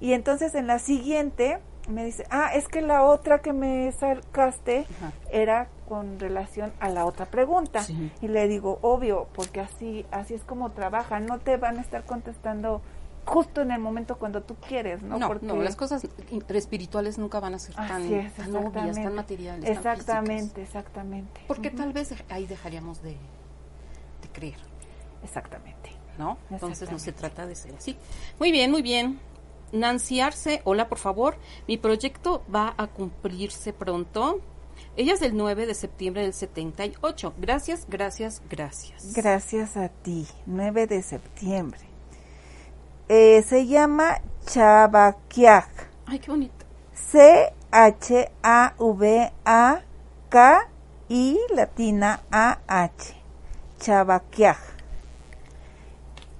y 0.00 0.12
entonces 0.12 0.56
en 0.56 0.66
la 0.66 0.80
siguiente 0.80 1.58
me 1.88 2.04
dice, 2.04 2.24
ah, 2.30 2.50
es 2.52 2.66
que 2.66 2.80
la 2.82 3.04
otra 3.04 3.38
que 3.38 3.52
me 3.52 3.92
sacaste 3.92 4.86
Ajá. 4.98 5.12
era 5.30 5.68
con 5.88 6.18
relación 6.18 6.72
a 6.80 6.88
la 6.88 7.04
otra 7.04 7.26
pregunta. 7.26 7.80
Sí. 7.82 8.10
Y 8.20 8.26
le 8.26 8.48
digo, 8.48 8.80
obvio, 8.82 9.28
porque 9.34 9.60
así, 9.60 10.04
así 10.10 10.34
es 10.34 10.42
como 10.42 10.72
trabajan, 10.72 11.26
no 11.26 11.38
te 11.38 11.56
van 11.58 11.78
a 11.78 11.80
estar 11.80 12.02
contestando 12.04 12.82
justo 13.26 13.60
en 13.60 13.72
el 13.72 13.80
momento 13.80 14.16
cuando 14.16 14.42
tú 14.42 14.54
quieres, 14.54 15.02
¿no? 15.02 15.18
No, 15.18 15.26
porque 15.26 15.46
no, 15.46 15.56
las 15.56 15.76
cosas 15.76 16.06
espirituales 16.48 17.18
nunca 17.18 17.40
van 17.40 17.54
a 17.54 17.58
ser 17.58 17.74
tan, 17.74 18.02
Así 18.02 18.14
es, 18.14 18.32
tan 18.34 18.54
obvias, 18.56 18.66
exactamente. 18.66 19.02
tan 19.02 19.14
materiales. 19.14 19.70
Exactamente, 19.70 20.62
exactamente. 20.62 21.40
Porque 21.48 21.70
tal 21.70 21.92
vez 21.92 22.14
ahí 22.30 22.46
dejaríamos 22.46 23.02
de, 23.02 23.10
de 23.10 24.28
creer, 24.32 24.58
Exactamente. 25.22 25.90
¿no? 26.18 26.38
Entonces 26.50 26.90
no 26.90 26.98
se 26.98 27.10
Exactamente. 27.10 27.12
trata 27.12 27.46
de 27.46 27.54
ser 27.56 27.74
así. 27.74 27.96
Muy 28.38 28.52
bien, 28.52 28.70
muy 28.70 28.82
bien. 28.82 29.18
Nancy 29.72 30.20
Arce, 30.20 30.62
hola 30.64 30.88
por 30.88 30.98
favor. 30.98 31.36
Mi 31.66 31.76
proyecto 31.76 32.44
va 32.54 32.74
a 32.78 32.86
cumplirse 32.86 33.72
pronto. 33.72 34.40
Ella 34.96 35.14
es 35.14 35.20
del 35.20 35.36
9 35.36 35.66
de 35.66 35.74
septiembre 35.74 36.22
del 36.22 36.32
78. 36.32 37.34
Gracias, 37.38 37.86
gracias, 37.88 38.40
gracias. 38.48 39.12
Gracias 39.14 39.76
a 39.76 39.88
ti, 39.88 40.26
9 40.46 40.86
de 40.86 41.02
septiembre. 41.02 41.95
Eh, 43.08 43.44
se 43.46 43.68
llama 43.68 44.20
Chavaquiaj. 44.46 45.68
Ay, 46.06 46.18
qué 46.18 46.28
bonito. 46.28 46.66
C-H-A-V-A-K 46.92 47.88
y 51.08 51.38
latina 51.54 52.20
A-H. 52.32 53.14
Chavaquiaj. 53.78 54.56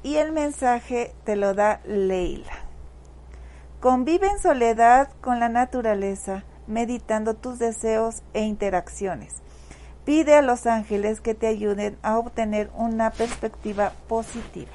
Y 0.03 0.17
el 0.17 0.33
mensaje 0.33 1.15
te 1.23 1.37
lo 1.37 1.55
da 1.55 1.81
Leila. 1.85 2.65
Convive 3.79 4.27
en 4.27 4.41
soledad 4.41 5.09
con 5.21 5.39
la 5.39 5.49
naturaleza, 5.49 6.43
meditando 6.67 7.35
tus 7.35 7.61
deseos 7.61 8.23
e 8.35 8.43
interacciones. 8.43 9.37
Pide 10.05 10.35
a 10.35 10.43
los 10.43 10.67
ángeles 10.67 11.21
que 11.21 11.37
te 11.37 11.47
ayuden 11.47 11.97
a 12.03 12.19
obtener 12.19 12.71
una 12.75 13.13
perspectiva 13.13 13.93
positiva. 14.09 14.73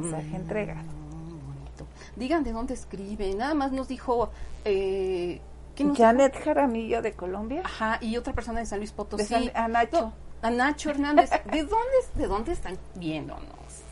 Mensaje 0.00 0.36
entregado. 0.36 0.86
bonito. 0.86 1.86
Digan 2.16 2.44
de 2.44 2.52
dónde 2.52 2.74
escribe. 2.74 3.34
Nada 3.34 3.54
más 3.54 3.72
nos 3.72 3.88
dijo. 3.88 4.30
Eh, 4.64 5.40
¿quién 5.74 5.88
nos 5.88 5.98
Janet 5.98 6.36
Jaramillo 6.42 7.02
de 7.02 7.12
Colombia. 7.12 7.62
Ajá, 7.64 7.98
y 8.00 8.16
otra 8.16 8.32
persona 8.32 8.60
de 8.60 8.66
San 8.66 8.78
Luis 8.78 8.92
Potosí. 8.92 9.24
San- 9.26 9.50
a 9.54 9.68
Nacho. 9.68 10.00
No, 10.00 10.12
a 10.42 10.50
Nacho 10.50 10.90
Hernández. 10.90 11.30
¿De 11.50 11.62
dónde, 11.62 11.96
¿De 12.14 12.26
dónde 12.26 12.52
están 12.52 12.76
viéndonos? 12.96 13.46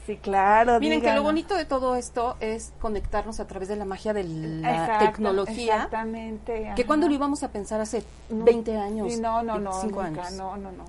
Sí, 0.06 0.16
claro. 0.16 0.80
Miren 0.80 1.00
que 1.02 1.12
lo 1.12 1.22
bonito 1.22 1.54
de 1.54 1.64
todo 1.64 1.94
esto 1.94 2.36
es 2.40 2.72
conectarnos 2.80 3.38
a 3.38 3.46
través 3.46 3.68
de 3.68 3.76
la 3.76 3.84
magia 3.84 4.12
de 4.12 4.24
la 4.24 4.70
Exacto, 4.72 5.04
tecnología. 5.06 5.74
Exactamente. 5.76 6.72
Que 6.74 6.84
cuando 6.86 7.06
lo 7.06 7.14
íbamos 7.14 7.42
a 7.44 7.48
pensar 7.52 7.80
hace 7.80 8.02
No, 8.28 8.44
20 8.44 8.76
años. 8.76 9.12
sí, 9.12 9.20
no, 9.20 9.42
no, 9.42 9.58
no, 9.60 9.70
25 9.70 10.02
nunca, 10.02 10.22
años. 10.22 10.32
no, 10.32 10.56
no, 10.56 10.72
no. 10.72 10.84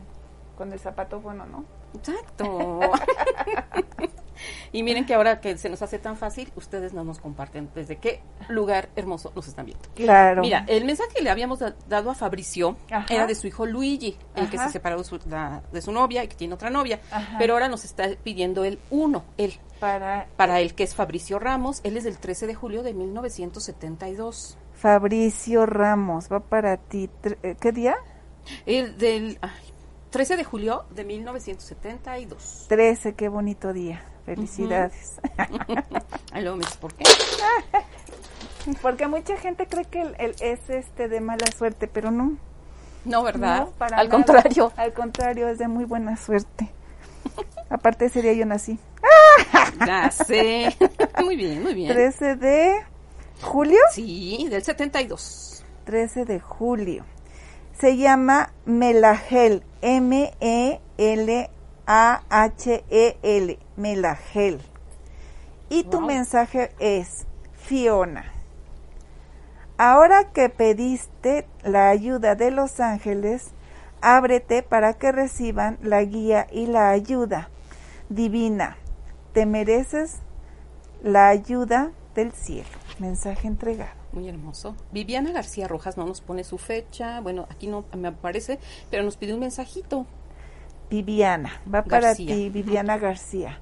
Con 0.57 0.73
el 0.73 0.79
zapato 0.79 1.19
bueno, 1.19 1.45
¿no? 1.45 1.65
Exacto. 1.93 2.79
y 4.71 4.83
miren 4.83 5.05
que 5.05 5.13
ahora 5.13 5.39
que 5.41 5.57
se 5.57 5.69
nos 5.69 5.81
hace 5.81 5.99
tan 5.99 6.15
fácil, 6.17 6.51
ustedes 6.55 6.93
no 6.93 7.03
nos 7.03 7.19
comparten 7.19 7.69
desde 7.75 7.97
qué 7.97 8.21
lugar 8.49 8.89
hermoso 8.95 9.31
nos 9.35 9.47
están 9.47 9.65
viendo. 9.65 9.83
Claro. 9.95 10.41
Mira, 10.41 10.63
el 10.67 10.85
mensaje 10.85 11.09
que 11.15 11.21
le 11.21 11.29
habíamos 11.29 11.59
da- 11.59 11.75
dado 11.89 12.09
a 12.11 12.15
Fabricio 12.15 12.77
Ajá. 12.89 13.13
era 13.13 13.27
de 13.27 13.35
su 13.35 13.47
hijo 13.47 13.65
Luigi, 13.65 14.17
el 14.35 14.49
que 14.49 14.57
se 14.57 14.69
separó 14.69 14.97
de 14.99 15.03
su, 15.03 15.19
la- 15.29 15.61
de 15.71 15.81
su 15.81 15.91
novia 15.91 16.23
y 16.23 16.27
que 16.27 16.35
tiene 16.35 16.53
otra 16.53 16.69
novia. 16.69 16.99
Ajá. 17.11 17.35
Pero 17.37 17.53
ahora 17.53 17.67
nos 17.67 17.83
está 17.85 18.07
pidiendo 18.23 18.63
el 18.63 18.79
uno, 18.89 19.23
él. 19.37 19.53
Para 19.79 20.27
Para 20.37 20.59
él, 20.59 20.75
que 20.75 20.83
es 20.83 20.93
Fabricio 20.93 21.39
Ramos, 21.39 21.81
él 21.83 21.97
es 21.97 22.03
del 22.03 22.17
13 22.19 22.45
de 22.47 22.53
julio 22.55 22.83
de 22.83 22.93
1972. 22.93 24.57
Fabricio 24.73 25.65
Ramos, 25.65 26.31
va 26.31 26.39
para 26.39 26.77
ti. 26.77 27.09
Eh, 27.43 27.55
¿Qué 27.59 27.71
día? 27.71 27.95
El 28.65 28.97
del 28.97 29.37
ay, 29.41 29.49
13 30.11 30.37
de 30.37 30.43
julio 30.43 30.85
de 30.91 31.03
1972. 31.03 32.65
13, 32.69 33.13
qué 33.13 33.27
bonito 33.29 33.73
día. 33.73 34.03
Felicidades. 34.25 35.15
Ay, 36.31 36.41
luego 36.43 36.57
me 36.57 36.63
dices, 36.63 36.77
¿por 36.77 36.93
qué? 36.93 37.03
Porque 38.81 39.07
mucha 39.07 39.37
gente 39.37 39.65
cree 39.67 39.85
que 39.85 40.01
el, 40.01 40.15
el- 40.19 40.35
es 40.41 40.69
este 40.69 41.07
de 41.07 41.19
mala 41.19 41.45
suerte, 41.57 41.87
pero 41.87 42.11
no. 42.11 42.37
No, 43.05 43.23
¿verdad? 43.23 43.61
No, 43.61 43.71
para 43.71 43.97
Al 43.97 44.07
nada. 44.07 44.17
contrario. 44.17 44.71
Al 44.77 44.93
contrario, 44.93 45.47
es 45.49 45.57
de 45.57 45.67
muy 45.67 45.85
buena 45.85 46.15
suerte. 46.17 46.69
Aparte 47.69 48.05
ese 48.05 48.21
día 48.21 48.33
yo 48.33 48.45
nací. 48.45 48.77
Ya 49.85 50.11
sé. 50.11 50.75
muy 51.23 51.35
bien, 51.35 51.63
muy 51.63 51.73
bien. 51.73 51.91
13 51.91 52.35
de 52.35 52.75
julio. 53.41 53.79
Sí, 53.91 54.47
del 54.51 54.63
72. 54.63 55.63
13 55.85 56.25
de 56.25 56.39
julio. 56.39 57.03
Se 57.79 57.97
llama 57.97 58.53
Melagel, 58.65 59.63
M-E-L-A-H-E-L, 61.91 63.59
Melagel. 63.75 64.61
Y 65.69 65.83
tu 65.83 65.97
Wow. 65.99 66.07
mensaje 66.07 66.71
es, 66.79 67.25
Fiona, 67.53 68.25
ahora 69.77 70.31
que 70.31 70.49
pediste 70.49 71.47
la 71.63 71.89
ayuda 71.89 72.35
de 72.35 72.51
los 72.51 72.79
ángeles, 72.79 73.51
ábrete 74.01 74.63
para 74.63 74.93
que 74.93 75.11
reciban 75.11 75.77
la 75.81 76.03
guía 76.03 76.47
y 76.51 76.67
la 76.67 76.89
ayuda 76.89 77.49
divina. 78.09 78.77
Te 79.33 79.45
mereces 79.45 80.17
la 81.03 81.27
ayuda 81.29 81.91
del 82.15 82.31
cielo. 82.31 82.69
Mensaje 82.99 83.47
entregado. 83.47 83.91
Muy 84.11 84.27
hermoso. 84.27 84.75
Viviana 84.91 85.31
García 85.31 85.67
Rojas 85.69 85.95
no 85.97 86.05
nos 86.05 86.19
pone 86.21 86.43
su 86.43 86.57
fecha. 86.57 87.21
Bueno, 87.21 87.47
aquí 87.49 87.67
no 87.67 87.85
me 87.97 88.09
aparece, 88.09 88.59
pero 88.89 89.03
nos 89.03 89.15
pide 89.15 89.33
un 89.33 89.39
mensajito. 89.39 90.05
Viviana, 90.91 91.51
va 91.73 91.83
para 91.83 92.13
ti, 92.13 92.49
Viviana 92.49 92.97
García. 92.97 93.59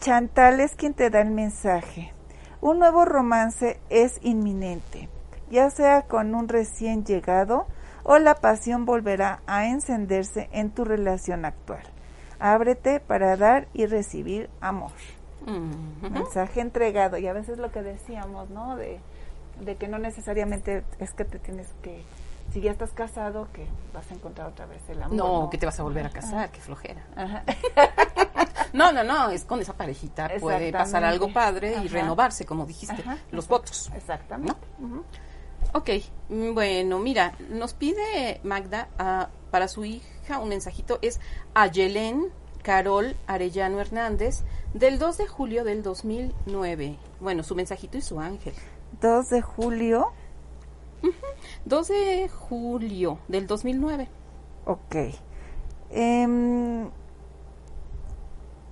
Chantal 0.00 0.58
es 0.58 0.74
quien 0.74 0.92
te 0.92 1.08
da 1.08 1.20
el 1.20 1.30
mensaje. 1.30 2.12
Un 2.60 2.80
nuevo 2.80 3.04
romance 3.04 3.80
es 3.90 4.18
inminente. 4.22 5.08
ya 5.50 5.70
sea 5.70 6.02
con 6.02 6.34
un 6.34 6.48
recién 6.48 7.04
llegado 7.04 7.66
o 8.02 8.18
la 8.18 8.34
pasión 8.34 8.86
volverá 8.86 9.40
a 9.46 9.68
encenderse 9.68 10.48
en 10.52 10.70
tu 10.70 10.84
relación 10.84 11.44
actual. 11.44 11.82
Ábrete 12.40 12.98
para 12.98 13.36
dar 13.36 13.68
y 13.72 13.86
recibir 13.86 14.50
amor. 14.60 14.90
Mensaje 16.10 16.60
entregado. 16.60 17.18
Y 17.18 17.28
a 17.28 17.32
veces 17.32 17.58
lo 17.58 17.70
que 17.70 17.82
decíamos, 17.82 18.50
¿no? 18.50 18.76
De, 18.76 18.98
de 19.60 19.76
que 19.76 19.86
no 19.86 19.98
necesariamente 19.98 20.82
es 20.98 21.12
que 21.12 21.24
te 21.24 21.38
tienes 21.38 21.68
que, 21.82 22.02
si 22.52 22.60
ya 22.60 22.70
estás 22.70 22.90
casado, 22.90 23.48
que 23.52 23.66
vas 23.92 24.10
a 24.10 24.14
encontrar 24.14 24.48
otra 24.48 24.66
vez 24.66 24.82
el 24.88 25.02
amor. 25.02 25.16
No, 25.16 25.50
que 25.50 25.58
te 25.58 25.66
vas 25.66 25.78
a 25.80 25.82
volver 25.82 26.06
a 26.06 26.10
casar, 26.10 26.34
Ajá. 26.34 26.48
qué 26.52 26.60
flojera. 26.60 27.04
Ajá. 27.16 27.44
No, 28.72 28.90
no, 28.90 29.04
no, 29.04 29.30
es 29.30 29.44
con 29.44 29.60
esa 29.60 29.72
parejita 29.72 30.28
puede 30.40 30.72
pasar 30.72 31.04
algo 31.04 31.32
padre 31.32 31.76
y 31.84 31.86
renovarse, 31.86 32.44
como 32.44 32.66
dijiste, 32.66 33.02
Ajá. 33.02 33.18
los 33.30 33.46
votos. 33.46 33.88
Exactamente. 33.94 34.56
Ujú. 34.80 35.04
Ok, 35.74 35.90
mm, 36.28 36.54
bueno, 36.54 36.98
mira, 36.98 37.34
nos 37.50 37.72
pide 37.72 38.40
Magda 38.42 38.88
ah, 38.98 39.28
para 39.52 39.68
su 39.68 39.84
hija 39.84 40.40
un 40.40 40.48
mensajito, 40.48 40.98
es 41.02 41.20
a 41.54 41.68
Yelén 41.68 42.32
Carol 42.64 43.14
Arellano 43.28 43.80
Hernández, 43.80 44.42
del 44.72 44.98
2 44.98 45.18
de 45.18 45.26
julio 45.28 45.62
del 45.62 45.84
2009. 45.84 46.98
Bueno, 47.20 47.44
su 47.44 47.54
mensajito 47.54 47.98
y 47.98 48.02
su 48.02 48.18
ángel. 48.18 48.54
2 49.00 49.28
de 49.28 49.42
julio. 49.42 50.12
2 51.64 51.88
de 51.88 52.28
julio 52.28 53.18
del 53.28 53.46
2009. 53.46 54.08
Ok. 54.66 54.96
Em, 55.90 56.90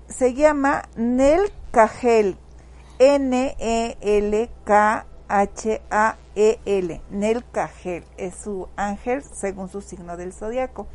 se 0.08 0.34
llama 0.34 0.82
Nel 0.96 1.52
Cajel. 1.70 2.36
N-E-L-K-H-A-E-L. 5.72 7.00
Nel 7.10 7.44
Cajel. 7.50 8.04
Es 8.16 8.34
su 8.36 8.68
ángel 8.76 9.22
según 9.22 9.68
su 9.68 9.80
signo 9.80 10.16
del 10.16 10.32
zodiaco. 10.32 10.86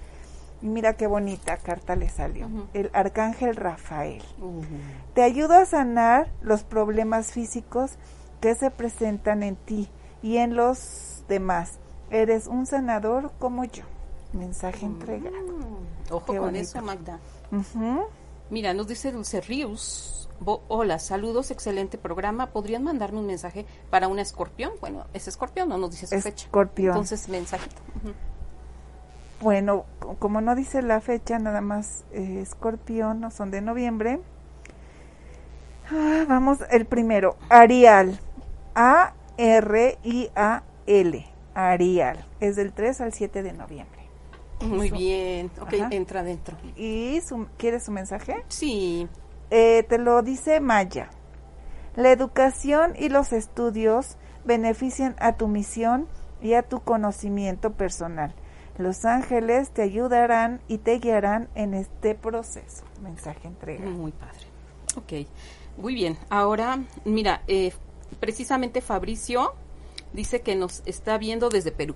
Mira 0.62 0.94
qué 0.94 1.06
bonita 1.06 1.58
carta 1.58 1.96
le 1.96 2.10
salió. 2.10 2.50
El 2.74 2.90
arcángel 2.94 3.56
Rafael. 3.56 4.24
Uh, 4.42 4.62
Te 5.14 5.22
ayuda 5.22 5.62
a 5.62 5.66
sanar 5.66 6.32
los 6.42 6.64
problemas 6.64 7.32
físicos 7.32 7.92
que 8.42 8.56
se 8.56 8.72
presentan 8.72 9.44
en 9.44 9.56
ti 9.56 9.88
y 10.24 10.38
en 10.38 10.56
los 10.56 11.17
demás. 11.28 11.80
Eres 12.10 12.48
un 12.48 12.66
sanador 12.66 13.32
como 13.40 13.64
yo. 13.66 13.84
Mensaje 14.34 14.86
entregado. 14.86 15.36
mm, 15.38 16.12
ojo 16.14 16.26
Qué 16.34 16.38
con 16.38 16.48
bonito. 16.48 16.64
eso, 16.64 16.82
Magda. 16.82 17.20
Mira, 18.50 18.74
nos 18.74 18.88
dice 18.88 19.12
Dulce. 19.12 19.42
Bo- 20.40 20.62
hola, 20.68 21.00
saludos, 21.00 21.50
excelente 21.52 21.98
programa. 21.98 22.48
¿Podrían 22.48 22.84
mandarme 22.84 23.20
un 23.20 23.26
mensaje 23.26 23.66
para 23.90 24.08
una 24.08 24.22
escorpión? 24.22 24.72
Bueno, 24.80 25.06
es 25.14 25.28
escorpión, 25.28 25.68
no 25.70 25.78
nos 25.80 25.92
dice 25.92 26.06
su 26.08 26.22
fecha. 26.22 26.46
Escorpión. 26.46 26.90
Entonces, 26.92 27.28
mensajito. 27.28 27.76
Bueno, 29.42 29.86
co- 30.00 30.16
como 30.16 30.40
no 30.42 30.56
dice 30.56 30.82
la 30.82 31.02
fecha, 31.02 31.40
nada 31.40 31.60
más 31.62 32.04
eh, 32.12 32.40
escorpión, 32.42 33.20
no 33.20 33.32
son 33.32 33.50
de 33.52 33.62
noviembre. 33.62 34.20
Ah, 35.92 36.26
vamos, 36.28 36.60
el 36.70 36.86
primero, 36.86 37.36
Arial. 37.50 38.20
A-R-I-A-L. 38.76 40.62
Arial. 41.54 42.26
Es 42.40 42.56
del 42.56 42.72
3 42.74 43.02
al 43.02 43.14
7 43.14 43.44
de 43.44 43.54
noviembre. 43.54 44.02
Muy 44.62 44.88
Eso. 44.88 44.96
bien. 44.96 45.52
Ok, 45.62 45.74
Ajá. 45.74 45.90
entra 45.92 46.20
adentro. 46.22 46.58
¿Y 46.76 47.20
su, 47.28 47.48
quieres 47.58 47.86
su 47.86 47.92
mensaje? 47.92 48.44
Sí. 48.48 49.08
Eh, 49.50 49.84
te 49.88 49.98
lo 49.98 50.22
dice 50.22 50.60
Maya. 50.60 51.10
La 51.96 52.12
educación 52.12 52.94
y 52.98 53.10
los 53.10 53.34
estudios 53.34 54.18
benefician 54.46 55.16
a 55.20 55.36
tu 55.36 55.48
misión 55.48 56.08
y 56.42 56.54
a 56.54 56.64
tu 56.64 56.80
conocimiento 56.82 57.74
personal. 57.74 58.34
Los 58.78 59.06
ángeles 59.06 59.72
te 59.72 59.82
ayudarán 59.82 60.62
y 60.68 60.78
te 60.78 61.00
guiarán 61.00 61.50
en 61.56 61.74
este 61.74 62.14
proceso. 62.14 62.84
Mensaje 63.02 63.48
entregado. 63.48 63.90
Muy 63.90 64.12
padre. 64.12 64.38
Ok, 64.96 65.28
muy 65.78 65.96
bien. 65.96 66.18
Ahora, 66.30 66.80
mira, 67.04 67.42
eh, 67.48 67.74
precisamente 68.20 68.82
Fabricio 68.82 69.54
dice 70.14 70.42
que 70.42 70.56
nos 70.56 70.82
está 70.86 71.18
viendo 71.18 71.50
desde 71.50 71.72
Perú. 71.72 71.96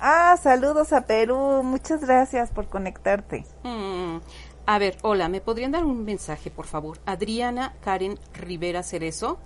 Ah, 0.00 0.36
saludos 0.42 0.92
a 0.92 1.06
Perú. 1.06 1.62
Muchas 1.62 2.00
gracias 2.00 2.50
por 2.50 2.68
conectarte. 2.68 3.44
Mm, 3.62 4.18
A 4.66 4.78
ver, 4.78 4.96
hola, 5.02 5.28
¿me 5.28 5.40
podrían 5.40 5.72
dar 5.72 5.84
un 5.84 6.04
mensaje, 6.04 6.50
por 6.50 6.66
favor? 6.66 6.98
Adriana 7.04 7.74
Karen 7.84 8.18
Rivera 8.34 8.82
Cerezo, 8.84 9.38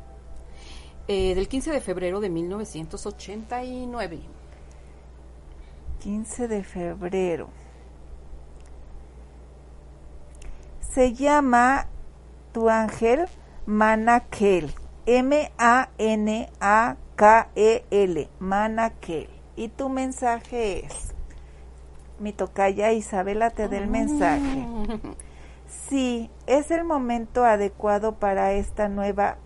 eh, 1.08 1.34
del 1.34 1.48
15 1.48 1.70
de 1.72 1.80
febrero 1.80 2.20
de 2.20 2.28
1989. 2.30 4.20
15 6.00 6.48
de 6.48 6.62
febrero. 6.64 7.48
Se 10.80 11.12
llama 11.14 11.86
tu 12.52 12.68
ángel 12.68 13.26
Manakel. 13.66 14.72
M-A-N-A-K-E-L. 15.06 15.88
Manakel. 18.38 19.28
Y 19.56 19.68
tu 19.68 19.88
mensaje 19.88 20.84
es. 20.84 21.14
Mi 22.18 22.32
tocaya 22.32 22.92
Isabela 22.92 23.50
te 23.50 23.68
da 23.68 23.78
el 23.78 23.86
mensaje. 23.88 24.66
Sí, 25.88 26.30
es 26.46 26.70
el 26.70 26.84
momento 26.84 27.44
adecuado 27.44 28.16
para 28.16 28.52
esta 28.52 28.88
nueva 28.88 29.38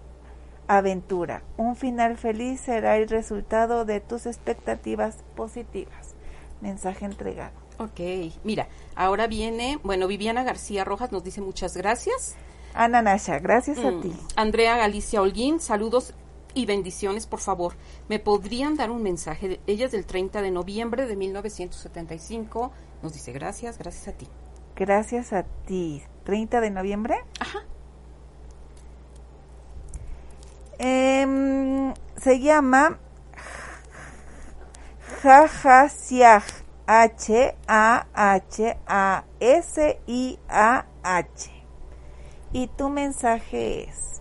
aventura. 0.68 1.42
Un 1.56 1.76
final 1.76 2.16
feliz 2.16 2.60
será 2.60 2.96
el 2.96 3.08
resultado 3.08 3.84
de 3.84 4.00
tus 4.00 4.26
expectativas 4.26 5.18
positivas. 5.34 6.14
Mensaje 6.60 7.04
entregado. 7.04 7.58
Ok, 7.78 8.00
mira, 8.44 8.68
ahora 8.94 9.26
viene, 9.26 9.78
bueno, 9.82 10.06
Viviana 10.06 10.44
García 10.44 10.84
Rojas 10.84 11.12
nos 11.12 11.24
dice 11.24 11.40
muchas 11.40 11.76
gracias. 11.76 12.36
Ana 12.74 13.02
Nasha, 13.02 13.38
gracias 13.38 13.78
a 13.78 13.90
Mm, 13.90 14.00
ti. 14.00 14.12
Andrea 14.36 14.76
Galicia 14.76 15.20
Holguín, 15.22 15.60
saludos 15.60 16.14
y 16.54 16.66
bendiciones, 16.66 17.26
por 17.26 17.40
favor. 17.40 17.74
¿Me 18.08 18.18
podrían 18.18 18.76
dar 18.76 18.90
un 18.90 19.02
mensaje? 19.02 19.48
de- 19.48 19.60
Ella 19.66 19.86
es 19.86 19.92
del 19.92 20.06
30 20.06 20.40
de 20.42 20.50
noviembre 20.50 21.06
de 21.06 21.16
1975. 21.16 22.72
Nos 23.02 23.12
dice 23.12 23.32
gracias, 23.32 23.78
gracias 23.78 24.08
a 24.08 24.12
ti. 24.12 24.28
Gracias 24.76 25.32
a 25.32 25.42
ti. 25.66 26.02
30 26.24 26.60
de 26.60 26.70
noviembre. 26.70 27.16
Ajá. 27.40 27.58
Em, 30.78 31.92
se 32.16 32.40
llama 32.40 32.98
Jajasiaj. 35.22 36.44
H-A-H-A-S-I-A-H. 40.30 41.50
Y 42.52 42.66
tu 42.66 42.88
mensaje 42.88 43.88
es, 43.88 44.20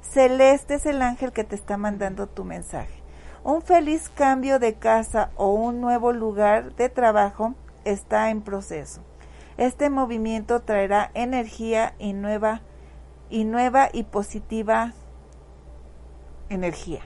Celeste 0.00 0.74
es 0.74 0.86
el 0.86 1.02
ángel 1.02 1.32
que 1.32 1.44
te 1.44 1.54
está 1.54 1.76
mandando 1.76 2.26
tu 2.26 2.44
mensaje. 2.44 3.02
Un 3.44 3.62
feliz 3.62 4.08
cambio 4.08 4.58
de 4.58 4.74
casa 4.74 5.30
o 5.36 5.52
un 5.52 5.80
nuevo 5.80 6.12
lugar 6.12 6.74
de 6.74 6.88
trabajo 6.88 7.54
está 7.84 8.30
en 8.30 8.42
proceso. 8.42 9.02
Este 9.58 9.90
movimiento 9.90 10.62
traerá 10.62 11.10
energía 11.14 11.94
y 11.98 12.12
nueva 12.12 12.62
y 13.30 13.44
nueva 13.44 13.88
y 13.92 14.04
positiva 14.04 14.92
energía. 16.48 17.02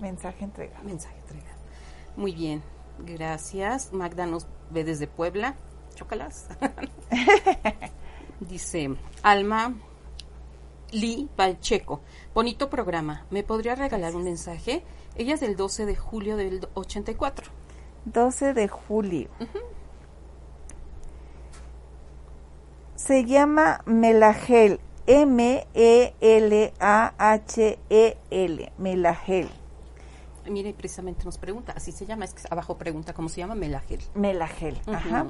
Mensaje 0.00 0.44
entregado. 0.44 0.84
Mensaje 0.84 1.16
entregado. 1.18 1.58
Muy 2.16 2.32
bien, 2.32 2.62
gracias. 2.98 3.92
Magda 3.92 4.26
nos 4.26 4.46
ve 4.70 4.84
desde 4.84 5.06
Puebla. 5.06 5.54
Chócalas. 5.94 6.48
Dice 8.40 8.96
Alma 9.22 9.74
Lee 10.92 11.28
Pacheco. 11.36 12.00
Bonito 12.34 12.70
programa. 12.70 13.26
¿Me 13.30 13.42
podría 13.42 13.74
regalar 13.74 14.16
un 14.16 14.24
mensaje? 14.24 14.82
Ella 15.14 15.34
es 15.34 15.40
del 15.40 15.56
12 15.56 15.84
de 15.84 15.94
julio 15.94 16.36
del 16.36 16.66
84. 16.72 17.50
12 18.06 18.54
de 18.54 18.68
julio. 18.68 19.28
Se 22.94 23.26
llama 23.26 23.82
Melagel. 23.84 24.80
M-E-L-A-H-E-L. 25.06 25.72
Melagel. 28.78 29.50
Mire, 30.50 30.74
precisamente 30.74 31.24
nos 31.24 31.38
pregunta, 31.38 31.72
así 31.76 31.92
se 31.92 32.06
llama, 32.06 32.24
es 32.24 32.34
que 32.34 32.42
abajo 32.50 32.76
pregunta 32.76 33.14
cómo 33.14 33.28
se 33.28 33.40
llama 33.40 33.54
Melagel. 33.54 34.00
Melagel. 34.14 34.80
Ajá. 34.86 35.28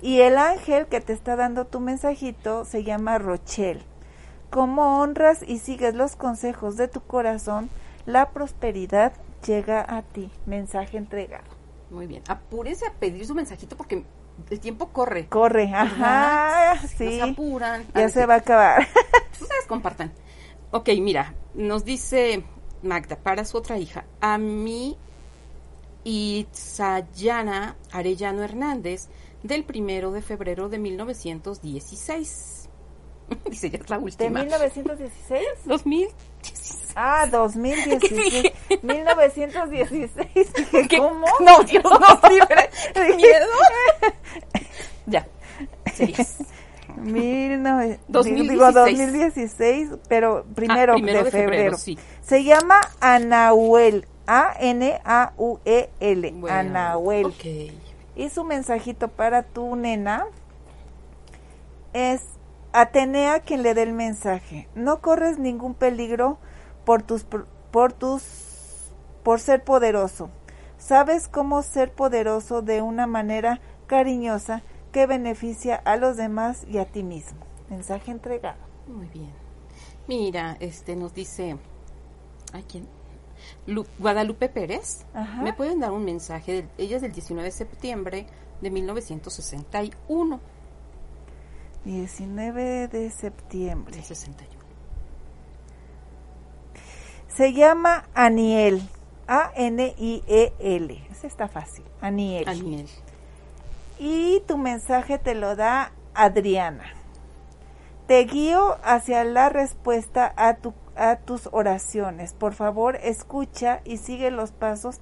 Y 0.00 0.20
el 0.20 0.38
ángel 0.38 0.86
que 0.86 1.00
te 1.00 1.12
está 1.12 1.34
dando 1.34 1.66
tu 1.66 1.80
mensajito 1.80 2.64
se 2.64 2.84
llama 2.84 3.18
Rochel. 3.18 3.82
Como 4.48 5.00
honras 5.00 5.42
y 5.46 5.58
sigues 5.58 5.94
los 5.94 6.14
consejos 6.14 6.76
de 6.76 6.86
tu 6.86 7.00
corazón, 7.00 7.68
la 8.06 8.30
prosperidad 8.30 9.12
llega 9.44 9.84
a 9.88 10.02
ti. 10.02 10.30
Mensaje 10.46 10.98
entregado. 10.98 11.44
Muy 11.90 12.06
bien. 12.06 12.22
Apúrese 12.28 12.86
a 12.86 12.92
pedir 12.92 13.26
su 13.26 13.34
mensajito 13.34 13.76
porque 13.76 14.04
el 14.50 14.60
tiempo 14.60 14.90
corre. 14.90 15.26
Corre, 15.26 15.72
ajá, 15.74 16.78
sí. 16.96 17.18
Nos 17.18 17.30
apuran. 17.30 17.86
Ya 17.94 18.08
se 18.08 18.24
va 18.24 18.34
a 18.34 18.38
acabar. 18.38 18.86
Ustedes 19.32 19.66
compartan. 19.66 20.12
Ok, 20.70 20.90
mira, 21.00 21.34
nos 21.54 21.84
dice 21.84 22.44
Magda, 22.82 23.16
para 23.16 23.44
su 23.44 23.56
otra 23.58 23.78
hija, 23.78 24.04
a 24.20 24.38
mí, 24.38 24.96
Y 26.02 26.46
Sayana 26.52 27.76
Arellano 27.92 28.42
Hernández, 28.42 29.08
del 29.42 29.64
primero 29.64 30.12
de 30.12 30.22
febrero 30.22 30.68
de 30.68 30.78
1916. 30.78 32.68
Dice, 33.50 33.70
ya 33.70 33.78
es 33.78 33.90
la 33.90 33.98
¿De 33.98 34.04
última. 34.04 34.40
1916? 34.40 35.42
2016. 35.64 36.92
Ah, 36.96 37.26
2016. 37.30 38.52
1916. 38.82 40.52
Dije, 40.54 40.88
¿Qué? 40.88 40.98
¿Cómo? 40.98 41.26
No, 41.40 41.62
Dios 41.64 41.84
no 41.84 42.28
libre. 42.30 42.70
¡Qué 42.94 43.14
miedo! 43.14 43.46
ya, 45.06 45.26
serías. 45.94 46.38
Mil 46.96 47.62
nove- 47.62 47.98
2016. 48.08 48.50
Digo 48.50 48.72
2016, 48.72 49.88
pero 50.08 50.44
primero, 50.54 50.92
Ah, 50.92 50.96
primero 50.96 51.24
de, 51.24 51.30
febrero, 51.30 51.50
febrero. 51.52 51.76
sí. 51.78 51.98
Se 52.22 52.44
llama 52.44 52.80
Anahuel. 53.00 54.06
A-N-A-U-E-L. 55.12 56.30
Bueno, 56.32 56.56
Anahuel. 56.56 57.32
Y 58.14 58.28
su 58.28 58.44
mensajito 58.44 59.08
para 59.08 59.42
tu 59.42 59.74
nena 59.76 60.24
es 61.92 62.22
Atenea 62.72 63.40
quien 63.40 63.62
le 63.64 63.74
dé 63.74 63.82
el 63.82 63.92
mensaje. 63.92 64.68
No 64.76 65.00
corres 65.00 65.38
ningún 65.38 65.74
peligro 65.74 66.38
por 66.84 67.02
tus 67.02 67.24
por 67.72 67.92
tus 67.92 68.22
por 69.24 69.40
ser 69.40 69.64
poderoso. 69.64 70.30
Sabes 70.78 71.26
cómo 71.26 71.62
ser 71.62 71.90
poderoso 71.92 72.62
de 72.62 72.80
una 72.82 73.06
manera 73.08 73.60
cariñosa 73.88 74.62
que 74.92 75.06
beneficia 75.06 75.76
a 75.76 75.96
los 75.96 76.16
demás 76.16 76.64
y 76.68 76.78
a 76.78 76.84
ti 76.86 77.02
mismo. 77.02 77.40
Mensaje 77.68 78.10
entregado. 78.10 78.58
Muy 78.86 79.06
bien. 79.08 79.32
Mira, 80.08 80.56
este 80.60 80.96
nos 80.96 81.14
dice. 81.14 81.56
¿A 82.52 82.60
quién? 82.62 82.86
Lu- 83.66 83.86
Guadalupe 83.98 84.48
Pérez. 84.48 85.04
Ajá. 85.14 85.42
Me 85.42 85.52
pueden 85.52 85.80
dar 85.80 85.92
un 85.92 86.04
mensaje. 86.04 86.52
del- 86.52 86.68
ella 86.78 86.96
es 86.96 87.02
del 87.02 87.12
19 87.12 87.44
de 87.48 87.52
septiembre 87.52 88.26
de 88.60 88.70
1961. 88.70 90.40
19 91.84 92.88
de 92.88 93.10
septiembre. 93.10 93.96
De 93.96 94.02
61. 94.02 94.60
Se 97.28 97.52
llama 97.52 98.08
Aniel. 98.14 98.82
A-N-I-E-L. 99.28 101.06
Ese 101.10 101.26
está 101.28 101.46
fácil. 101.48 101.84
Aniel. 102.00 102.48
Aniel. 102.48 102.88
Y 104.02 104.40
tu 104.46 104.56
mensaje 104.56 105.18
te 105.18 105.34
lo 105.34 105.56
da 105.56 105.92
Adriana. 106.14 106.84
Te 108.06 108.24
guío 108.24 108.78
hacia 108.82 109.22
la 109.24 109.50
respuesta 109.50 110.32
a, 110.36 110.56
tu, 110.56 110.72
a 110.96 111.16
tus 111.16 111.48
oraciones. 111.52 112.32
Por 112.32 112.54
favor, 112.54 112.96
escucha 112.96 113.82
y 113.84 113.98
sigue 113.98 114.30
los 114.30 114.52
pasos 114.52 115.00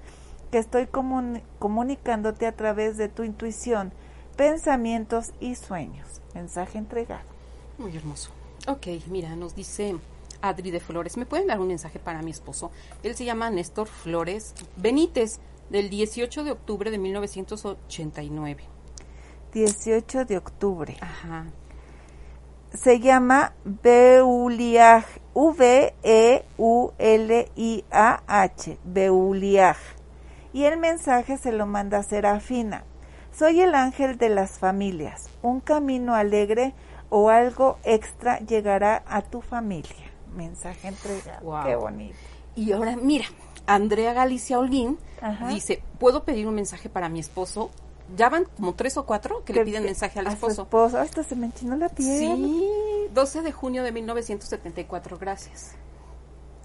que 0.51 0.59
estoy 0.59 0.86
comuni- 0.86 1.42
comunicándote 1.61 2.46
a 2.49 2.57
través 2.57 2.96
de 2.96 3.09
tu 3.09 3.22
intuición, 3.22 3.92
pensamientos 4.36 5.32
y 5.38 5.55
sueños. 5.55 6.20
Mensaje 6.34 6.76
entregado. 6.78 7.22
Muy 7.78 7.96
hermoso. 7.96 8.30
Ok, 8.66 8.88
mira, 9.07 9.36
nos 9.36 9.55
dice 9.55 9.94
Adri 10.42 10.72
de 10.72 10.80
Flores. 10.80 11.16
¿Me 11.16 11.24
pueden 11.24 11.46
dar 11.46 11.61
un 11.61 11.68
mensaje 11.68 12.01
para 12.01 12.20
mi 12.22 12.32
esposo? 12.32 12.72
Él 13.05 13.14
se 13.14 13.24
llama 13.24 13.49
Néstor 13.49 13.86
Flores 13.86 14.55
Benítez, 14.76 15.38
del 15.70 15.88
18 15.88 16.42
de 16.44 16.51
octubre 16.51 16.90
de 16.90 16.99
1989. 16.99 18.64
18 19.59 20.24
de 20.24 20.36
octubre. 20.36 20.96
Ajá. 21.00 21.46
se 22.72 23.00
llama 23.00 23.54
Beuliaj, 23.64 25.04
V-E-U-L-I-A-H, 27.48 28.78
Beuliaj. 28.84 29.76
Y 30.52 30.64
el 30.64 30.78
mensaje 30.78 31.38
se 31.38 31.52
lo 31.52 31.66
manda 31.66 32.02
Serafina. 32.02 32.84
Soy 33.32 33.61
el 33.61 33.74
ángel 33.74 34.18
de 34.18 34.28
las 34.28 34.59
familias. 34.59 35.30
Un 35.42 35.61
camino 35.61 36.14
alegre 36.14 36.74
o 37.11 37.30
algo 37.30 37.78
extra 37.84 38.38
llegará 38.40 39.02
a 39.06 39.22
tu 39.22 39.40
familia. 39.40 40.12
Mensaje 40.34 40.88
entregado. 40.88 41.44
Wow. 41.44 41.64
Qué 41.64 41.76
bonito. 41.76 42.16
Y 42.54 42.72
ahora, 42.72 42.96
mira, 42.96 43.24
Andrea 43.66 44.12
Galicia 44.12 44.59
Holguín 44.59 44.98
Ajá. 45.20 45.48
dice, 45.48 45.82
¿puedo 45.98 46.24
pedir 46.24 46.46
un 46.46 46.54
mensaje 46.54 46.88
para 46.88 47.09
mi 47.09 47.20
esposo? 47.20 47.70
Ya 48.16 48.28
van 48.30 48.44
como 48.44 48.74
tres 48.74 48.96
o 48.96 49.04
cuatro 49.04 49.44
que 49.44 49.52
le 49.52 49.64
piden 49.64 49.84
mensaje 49.84 50.18
al 50.18 50.26
a 50.26 50.30
su 50.30 50.34
esposo. 50.36 50.62
esposo. 50.62 50.98
Ay, 50.98 51.06
Esto 51.06 51.22
se 51.22 51.36
me 51.36 51.46
enchinó 51.46 51.76
la 51.76 51.88
piel. 51.88 52.18
Sí, 52.18 53.09
12 53.12 53.42
de 53.42 53.52
junio 53.52 53.82
de 53.82 53.92
1974, 53.92 55.18
gracias. 55.18 55.74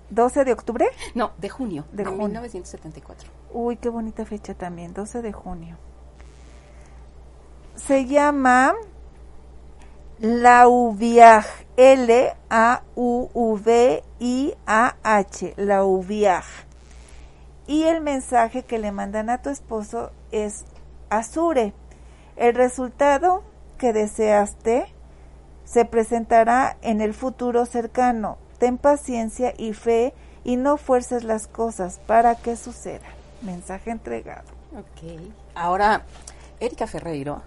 12 0.09 0.45
de 0.45 0.53
octubre. 0.53 0.85
No, 1.15 1.31
de 1.37 1.49
junio 1.49 1.85
De 1.91 2.03
de, 2.03 2.05
junio. 2.05 2.25
1974. 2.27 3.29
Uy, 3.51 3.77
qué 3.77 3.89
bonita 3.89 4.25
fecha 4.25 4.53
también, 4.53 4.93
12 4.93 5.21
de 5.21 5.33
junio. 5.33 5.77
Se 7.75 8.05
llama 8.05 8.73
Lauviaj, 10.19 11.45
L-A-U-V-I-A-H, 14.23 15.53
Lauviaj. 15.57 16.45
Y 17.65 17.83
el 17.83 18.01
mensaje 18.01 18.63
que 18.63 18.77
le 18.77 18.91
mandan 18.91 19.29
a 19.29 19.41
tu 19.41 19.49
esposo 19.49 20.11
es 20.31 20.65
Azure. 21.17 21.73
El 22.35 22.55
resultado 22.55 23.43
que 23.77 23.93
deseaste 23.93 24.85
se 25.65 25.85
presentará 25.85 26.77
en 26.81 27.01
el 27.01 27.13
futuro 27.13 27.65
cercano. 27.65 28.37
Ten 28.57 28.77
paciencia 28.77 29.53
y 29.57 29.73
fe 29.73 30.13
y 30.43 30.55
no 30.57 30.77
fuerces 30.77 31.23
las 31.23 31.47
cosas 31.47 31.99
para 32.07 32.35
que 32.35 32.55
suceda. 32.55 33.05
Mensaje 33.41 33.91
entregado. 33.91 34.47
Ok. 34.77 35.19
Ahora, 35.55 36.03
Erika 36.59 36.87
Ferreiro, 36.87 37.41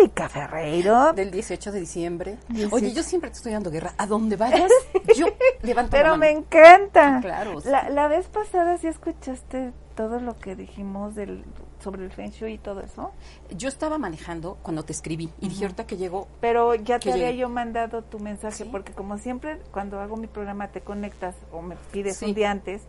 Erika 0.00 0.28
Ferreiro. 0.28 1.12
del 1.12 1.30
18 1.30 1.72
de 1.72 1.80
diciembre. 1.80 2.38
18. 2.48 2.74
Oye, 2.74 2.92
yo 2.92 3.02
siempre 3.02 3.30
te 3.30 3.36
estoy 3.36 3.52
dando 3.52 3.70
guerra. 3.70 3.92
A 3.96 4.06
donde 4.06 4.36
vayas, 4.36 4.70
yo 5.16 5.26
levanto 5.62 5.96
la 5.96 6.02
Pero 6.02 6.10
mano. 6.16 6.20
me 6.20 6.30
encanta. 6.30 7.20
Claro, 7.22 7.60
sí. 7.60 7.68
La, 7.68 7.88
la 7.90 8.08
vez 8.08 8.26
pasada 8.26 8.76
sí 8.78 8.88
escuchaste 8.88 9.72
todo 9.96 10.20
lo 10.20 10.36
que 10.38 10.54
dijimos 10.54 11.14
del, 11.16 11.42
sobre 11.80 12.04
el 12.04 12.12
Feng 12.12 12.30
Shui 12.30 12.52
y 12.52 12.58
todo 12.58 12.80
eso. 12.82 13.12
Yo 13.50 13.68
estaba 13.68 13.98
manejando 13.98 14.58
cuando 14.62 14.84
te 14.84 14.92
escribí 14.92 15.30
y 15.40 15.48
dije 15.48 15.64
ahorita 15.64 15.86
que 15.86 15.96
llego, 15.96 16.28
Pero 16.40 16.74
ya 16.76 17.00
te 17.00 17.10
había 17.10 17.26
llegue. 17.30 17.38
yo 17.38 17.48
mandado 17.48 18.02
tu 18.02 18.20
mensaje, 18.20 18.64
¿Sí? 18.64 18.68
porque 18.70 18.92
como 18.92 19.18
siempre, 19.18 19.58
cuando 19.72 19.98
hago 20.00 20.16
mi 20.16 20.28
programa 20.28 20.68
te 20.68 20.82
conectas 20.82 21.34
o 21.50 21.62
me 21.62 21.74
pides 21.92 22.18
Sí. 22.18 22.26
un 22.26 22.34
día 22.34 22.50
antes, 22.52 22.82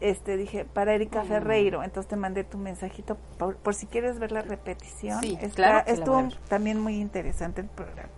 este 0.00 0.38
dije, 0.38 0.64
para 0.64 0.94
Erika 0.94 1.22
Mm. 1.24 1.26
Ferreiro, 1.28 1.82
entonces 1.84 2.08
te 2.08 2.16
mandé 2.16 2.42
tu 2.42 2.56
mensajito 2.56 3.18
por, 3.38 3.56
por 3.56 3.74
si 3.74 3.86
quieres 3.86 4.18
ver 4.18 4.32
la 4.32 4.40
repetición. 4.40 5.20
Sí, 5.20 5.34
Está- 5.40 5.54
claro 5.54 5.84
que 5.84 5.92
la 5.92 5.98
estuvo 5.98 6.14
voy 6.14 6.24
a 6.24 6.28
ver. 6.28 6.38
también 6.48 6.80
muy 6.80 6.96
interesante 6.98 7.60
el 7.60 7.68
programa. 7.68 8.08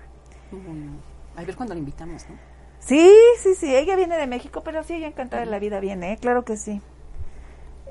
a 1.36 1.42
ver 1.44 1.56
cuándo 1.56 1.74
la 1.74 1.80
invitamos, 1.80 2.24
¿no? 2.28 2.36
Sí, 2.78 3.10
sí, 3.40 3.54
sí, 3.54 3.74
ella 3.74 3.96
viene 3.96 4.16
de 4.16 4.26
México, 4.26 4.60
pero 4.64 4.82
sí, 4.82 4.94
ella 4.94 5.06
encantada 5.06 5.44
de 5.44 5.50
la 5.50 5.58
vida 5.58 5.80
viene, 5.80 6.12
¿eh? 6.12 6.18
claro 6.20 6.44
que 6.44 6.56
sí. 6.56 6.80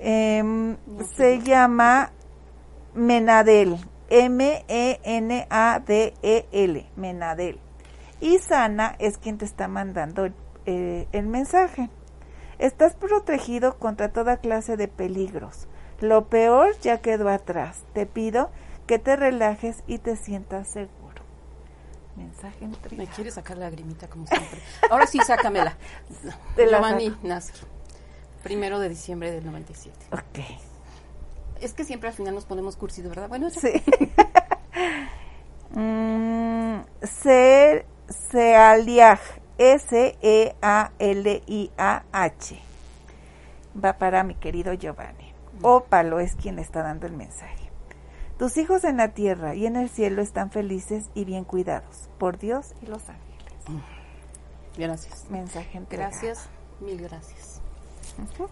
Em, 0.04 0.78
se 1.16 1.41
llama 1.41 2.12
Menadel, 2.95 3.78
M-E-N-A-D-E-L, 5.70 6.86
Menadel. 6.95 7.60
Y 8.20 8.39
Sana 8.39 8.95
es 8.99 9.18
quien 9.20 9.38
te 9.38 9.45
está 9.45 9.68
mandando 9.68 10.28
eh, 10.66 11.08
el 11.12 11.28
mensaje. 11.28 11.89
Estás 12.58 12.95
protegido 12.95 13.78
contra 13.78 14.12
toda 14.12 14.38
clase 14.38 14.76
de 14.76 14.88
peligros. 14.88 15.68
Lo 15.99 16.30
peor 16.30 16.78
ya 16.80 17.02
quedó 17.02 17.30
atrás. 17.30 17.84
Te 17.93 18.06
pido 18.06 18.49
que 18.88 18.97
te 18.99 19.16
relajes 19.16 19.84
y 19.88 19.99
te 19.99 20.16
sientas 20.16 20.68
seguro. 20.72 20.99
Mensaje 22.16 22.68
Me 22.68 22.74
entregado. 22.76 23.10
quiere 23.16 23.32
sacar 23.32 23.58
la 23.58 23.66
lagrimita 23.66 24.08
como 24.08 24.26
siempre. 24.28 24.60
Ahora 24.89 25.08
sí, 25.08 25.20
sácamela. 25.26 25.78
Te 26.56 26.66
la 26.66 26.78
Giovanni. 26.80 27.16
Primero 28.43 28.79
de 28.79 28.89
diciembre 28.89 29.31
del 29.31 29.45
97. 29.45 29.97
Ok. 30.11 30.39
Es 31.61 31.73
que 31.73 31.83
siempre 31.83 32.09
al 32.09 32.15
final 32.15 32.33
nos 32.33 32.45
ponemos 32.45 32.75
cursi, 32.75 33.01
de 33.01 33.09
verdad. 33.09 33.29
Bueno, 33.29 33.49
ya. 33.49 33.61
Sí. 33.61 33.83
mm, 35.79 36.79
se, 37.03 37.85
Sealiaj. 38.31 39.19
S-E-A-L-I-A-H. 39.61 40.51
Va 43.83 43.97
para 43.99 44.23
mi 44.23 44.33
querido 44.33 44.73
Giovanni. 44.73 45.33
Ópalo 45.61 46.19
es 46.19 46.35
quien 46.35 46.57
está 46.57 46.81
dando 46.81 47.05
el 47.05 47.13
mensaje. 47.13 47.69
Tus 48.39 48.57
hijos 48.57 48.83
en 48.85 48.97
la 48.97 49.09
tierra 49.09 49.53
y 49.53 49.67
en 49.67 49.75
el 49.75 49.89
cielo 49.89 50.23
están 50.23 50.49
felices 50.49 51.11
y 51.13 51.25
bien 51.25 51.43
cuidados 51.43 52.09
por 52.17 52.39
Dios 52.39 52.73
y 52.81 52.87
los 52.87 53.07
ángeles. 53.07 53.53
Gracias. 54.75 55.29
Mensaje 55.29 55.77
entregado. 55.77 56.09
Gracias, 56.09 56.49
mil 56.79 56.99
gracias. 56.99 57.51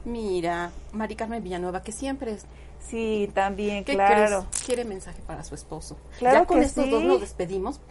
Mira, 0.06 0.72
Mari 0.94 1.16
Carmen 1.16 1.44
Villanueva, 1.44 1.82
que 1.82 1.92
siempre 1.92 2.34
es. 2.34 2.46
Sí, 2.80 3.30
también, 3.34 3.84
¿Qué 3.84 3.94
claro. 3.94 4.46
crees? 4.50 4.66
Quiere 4.66 4.86
mensaje 4.86 5.22
para 5.28 5.44
su 5.44 5.54
esposo. 5.54 5.98
Claro 6.18 6.40
ya 6.40 6.46
con 6.46 6.60
que 6.60 6.66
estos 6.66 6.86
sí. 6.86 6.92
dos 6.92 7.04
nos 7.04 7.22
despedimos. 7.22 7.82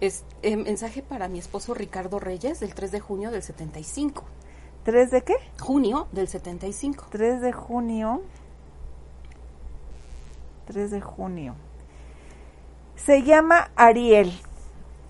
Es 0.00 0.24
eh, 0.42 0.56
mensaje 0.56 1.02
para 1.02 1.28
mi 1.28 1.38
esposo 1.38 1.74
Ricardo 1.74 2.18
Reyes 2.18 2.60
del 2.60 2.74
3 2.74 2.92
de 2.92 3.00
junio 3.00 3.30
del 3.30 3.42
75. 3.42 4.24
¿3 4.86 5.10
de 5.10 5.22
qué? 5.22 5.34
Junio 5.60 6.08
del 6.12 6.28
75. 6.28 7.06
3 7.10 7.40
de 7.40 7.52
junio 7.52 8.22
3 10.68 10.90
de 10.90 11.00
junio. 11.00 11.54
Se 12.94 13.22
llama 13.22 13.70
Ariel. 13.74 14.30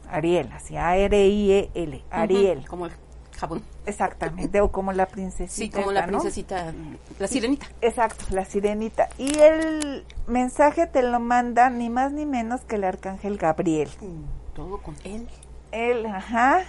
Ariel, 0.09 0.51
así 0.53 0.77
A-R-I-E-L. 0.77 2.05
Ariel. 2.11 2.67
Como 2.69 2.87
el 2.87 2.93
jabón. 3.37 3.63
Exactamente, 3.89 4.61
o 4.61 4.71
como 4.71 4.93
la 4.93 5.07
princesita. 5.07 5.55
Sí, 5.55 5.71
como 5.71 5.93
la 5.93 6.07
princesita, 6.07 6.75
la 7.19 7.27
sirenita. 7.27 7.67
Exacto, 7.81 8.27
la 8.31 8.45
sirenita. 8.45 9.09
Y 9.17 9.39
el 9.39 10.05
mensaje 10.27 10.87
te 10.87 11.03
lo 11.03 11.21
manda 11.21 11.71
ni 11.71 11.89
más 11.89 12.13
ni 12.13 12.27
menos 12.27 12.61
que 12.63 12.77
el 12.77 12.85
arcángel 12.85 13.39
Gabriel. 13.39 13.89
Mm, 14.01 14.55
todo 14.55 14.83
con 14.83 14.95
él. 15.05 15.27
Él, 15.73 16.05
ajá. 16.07 16.65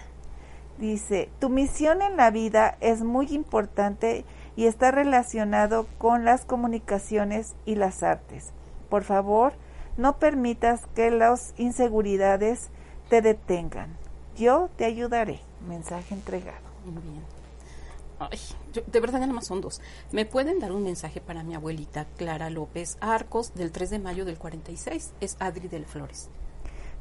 Dice, 0.78 1.30
tu 1.40 1.50
misión 1.50 2.02
en 2.02 2.16
la 2.16 2.32
vida 2.32 2.78
es 2.80 3.02
muy 3.02 3.28
importante 3.34 4.24
y 4.56 4.66
está 4.66 4.92
relacionado 4.92 5.88
con 5.98 6.24
las 6.24 6.46
comunicaciones 6.46 7.54
y 7.66 7.76
las 7.76 8.02
artes. 8.02 8.54
Por 8.90 9.04
favor, 9.04 9.52
no 9.98 10.20
permitas 10.20 10.86
que 10.96 11.12
las 11.12 11.54
inseguridades 11.58 12.70
te 13.10 13.22
detengan. 13.22 13.98
Yo 14.38 14.70
te 14.78 14.86
ayudaré. 14.86 15.42
Mensaje 15.68 16.14
entregado. 16.14 16.69
Muy 16.86 17.02
bien. 17.04 17.24
Ay, 18.20 18.40
de 18.86 19.00
verdad 19.00 19.20
ya 19.20 19.28
nada 19.28 19.34
más 19.34 19.48
son 19.48 19.62
dos. 19.62 19.82
¿Me 20.12 20.26
pueden 20.26 20.60
dar 20.60 20.74
un 20.74 20.84
mensaje 20.84 21.22
para 21.22 21.44
mi 21.44 21.56
abuelita 21.56 22.06
Clara 22.18 22.50
López 22.50 22.98
Arcos 23.00 23.54
del 23.54 23.72
3 23.72 23.92
de 23.92 24.00
mayo 24.00 24.26
del 24.26 24.38
46? 24.38 25.14
Es 25.22 25.38
Adri 25.40 25.70
del 25.70 25.86
Flores. 25.86 26.30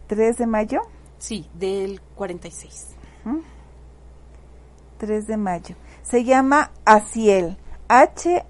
¿3 0.09 0.37
de 0.37 0.47
mayo? 0.47 0.83
Sí, 1.19 1.51
del 1.55 2.01
46. 2.15 2.95
3 4.99 5.27
de 5.27 5.37
mayo. 5.37 5.75
Se 6.03 6.23
llama 6.25 6.71
Aciel. 6.85 7.59
H-A-Z-I-E-L. 7.89 8.47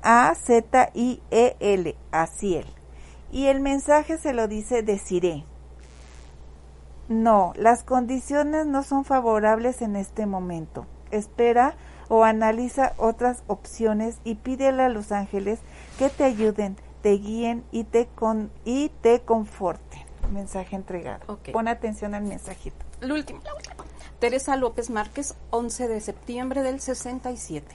Aciel. 2.11 2.67
Y 3.31 3.47
el 3.47 3.61
mensaje 3.61 4.19
se 4.19 4.33
lo 4.35 4.47
dice 4.49 4.83
Deciré. 4.83 5.45
No, 7.09 7.55
las 7.57 7.85
condiciones 7.85 8.67
no 8.67 8.83
son 8.83 9.05
favorables 9.07 9.81
en 9.81 9.97
este 9.97 10.27
momento. 10.27 10.87
Espera 11.11 11.75
o 12.09 12.25
analiza 12.25 12.95
otras 12.97 13.43
opciones 13.47 14.19
y 14.25 14.37
pídele 14.37 14.83
a 14.83 14.89
los 14.89 15.13
ángeles 15.13 15.61
que 15.99 16.09
te 16.09 16.25
ayuden, 16.25 16.77
te 17.03 17.13
guíen 17.13 17.65
y 17.71 17.85
te, 17.85 18.07
con, 18.07 18.51
y 18.65 18.91
te 19.03 19.21
conforten. 19.21 20.01
Mensaje 20.33 20.77
entregado. 20.77 21.39
Pon 21.53 21.69
atención 21.69 22.15
al 22.15 22.25
mensajito. 22.25 22.77
Lo 23.01 23.15
último, 23.15 23.41
Teresa 24.19 24.57
López 24.57 24.91
Márquez, 24.91 25.35
11 25.51 25.89
de 25.89 26.01
septiembre 26.01 26.63
del 26.63 26.81
67. 26.81 27.67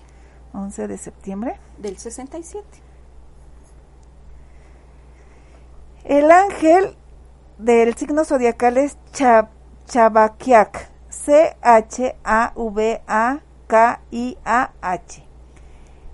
11 0.54 0.88
de 0.88 0.98
septiembre 0.98 1.56
del 1.78 1.98
67. 1.98 2.64
El 6.04 6.32
ángel 6.32 6.96
del 7.58 7.96
signo 7.96 8.26
zodiacal 8.26 8.78
es 8.78 8.98
Chabakiak. 9.88 10.93
C-H-A-V-A-K-I-A-H. 11.26 12.14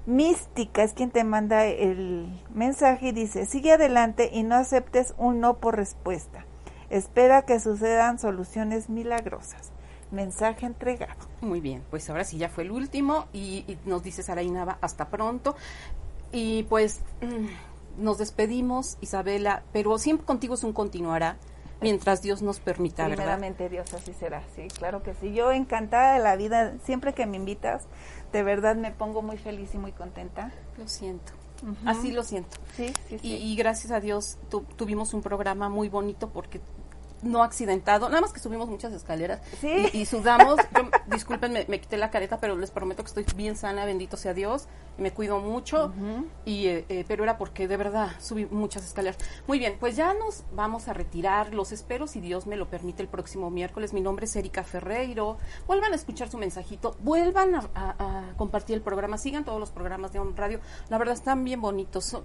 Mística 0.05 0.83
es 0.83 0.93
quien 0.93 1.09
te 1.11 1.23
manda 1.23 1.65
el 1.65 2.41
mensaje 2.53 3.07
y 3.07 3.11
dice, 3.11 3.45
sigue 3.45 3.73
adelante 3.73 4.29
y 4.31 4.43
no 4.43 4.55
aceptes 4.55 5.13
un 5.17 5.39
no 5.39 5.57
por 5.57 5.75
respuesta. 5.77 6.45
Espera 6.89 7.43
que 7.43 7.59
sucedan 7.59 8.19
soluciones 8.19 8.89
milagrosas. 8.89 9.71
Mensaje 10.11 10.65
entregado. 10.65 11.19
Muy 11.41 11.59
bien, 11.59 11.83
pues 11.89 12.09
ahora 12.09 12.23
sí 12.23 12.37
ya 12.37 12.49
fue 12.49 12.63
el 12.63 12.71
último 12.71 13.25
y, 13.33 13.77
nos 13.85 14.03
dice 14.03 14.23
Saraí 14.23 14.51
hasta 14.81 15.09
pronto. 15.09 15.55
Y 16.31 16.63
pues 16.63 17.01
mm, 17.21 18.03
nos 18.03 18.17
despedimos, 18.19 18.97
Isabela, 19.01 19.63
pero 19.73 19.97
siempre 19.97 20.25
contigo 20.25 20.53
es 20.53 20.63
un 20.63 20.73
continuará 20.73 21.37
mientras 21.81 22.21
Dios 22.21 22.41
nos 22.41 22.59
permita, 22.59 23.05
Primeramente 23.05 23.69
Dios, 23.69 23.93
así 23.93 24.13
será, 24.13 24.43
sí, 24.55 24.67
claro 24.67 25.03
que 25.03 25.13
sí. 25.15 25.33
Yo 25.33 25.51
encantada 25.51 26.13
de 26.13 26.19
la 26.19 26.35
vida, 26.35 26.75
siempre 26.83 27.13
que 27.13 27.25
me 27.25 27.37
invitas, 27.37 27.87
de 28.31 28.43
verdad 28.43 28.75
me 28.75 28.91
pongo 28.91 29.21
muy 29.21 29.37
feliz 29.37 29.73
y 29.73 29.77
muy 29.77 29.91
contenta. 29.91 30.51
Lo 30.77 30.87
siento. 30.87 31.33
Así 31.85 32.11
lo 32.11 32.23
siento. 32.23 32.57
Sí, 32.77 32.93
sí, 33.09 33.19
sí. 33.19 33.27
Y, 33.27 33.55
gracias 33.55 33.91
a 33.91 33.99
Dios 33.99 34.37
tuvimos 34.77 35.13
un 35.13 35.21
programa 35.21 35.67
muy 35.67 35.89
bonito 35.89 36.29
porque 36.29 36.61
no 37.21 37.43
accidentado, 37.43 38.09
nada 38.09 38.21
más 38.21 38.33
que 38.33 38.39
subimos 38.39 38.69
muchas 38.69 38.93
escaleras 38.93 39.41
y, 39.93 40.05
sudamos. 40.05 40.57
Yo, 40.75 40.89
disculpen, 41.07 41.53
me, 41.67 41.81
quité 41.81 41.97
la 41.97 42.09
careta, 42.09 42.39
pero 42.39 42.57
les 42.57 42.71
prometo 42.71 43.03
que 43.03 43.07
estoy 43.07 43.25
bien 43.35 43.55
sana, 43.55 43.85
bendito 43.85 44.17
sea 44.17 44.33
Dios, 44.33 44.67
me 44.97 45.11
cuido 45.11 45.39
mucho, 45.39 45.93
y, 46.45 46.67
eh, 46.67 46.85
eh, 46.89 47.05
pero 47.07 47.23
era 47.23 47.37
porque 47.37 47.67
de 47.67 47.77
verdad 47.77 48.11
subí 48.19 48.45
muchas 48.45 48.85
escaleras. 48.85 49.17
Muy 49.47 49.59
bien, 49.59 49.77
pues 49.79 49.95
ya 49.95 50.13
nos 50.13 50.43
vamos 50.53 50.87
a 50.87 50.93
retirar, 50.93 51.53
los 51.53 51.71
espero 51.71 52.07
si 52.07 52.19
Dios 52.19 52.47
me 52.47 52.55
lo 52.55 52.69
permite 52.69 53.01
el 53.01 53.07
próximo 53.07 53.49
miércoles. 53.49 53.93
Mi 53.93 54.01
nombre 54.01 54.25
es 54.25 54.35
Erika 54.35 54.63
Ferreiro, 54.63 55.37
vuelvan 55.67 55.93
a 55.93 55.95
escuchar 55.95 56.29
su 56.29 56.37
mensajito, 56.37 56.95
vuelvan 57.01 57.55
a, 57.55 58.33
compartir 58.37 58.75
el 58.75 58.81
programa, 58.81 59.17
sigan 59.17 59.43
todos 59.43 59.59
los 59.59 59.71
programas 59.71 60.13
de 60.13 60.19
On 60.19 60.35
Radio, 60.35 60.59
la 60.89 60.97
verdad 60.97 61.15
están 61.15 61.43
bien 61.43 61.61
bonitos 61.61 62.15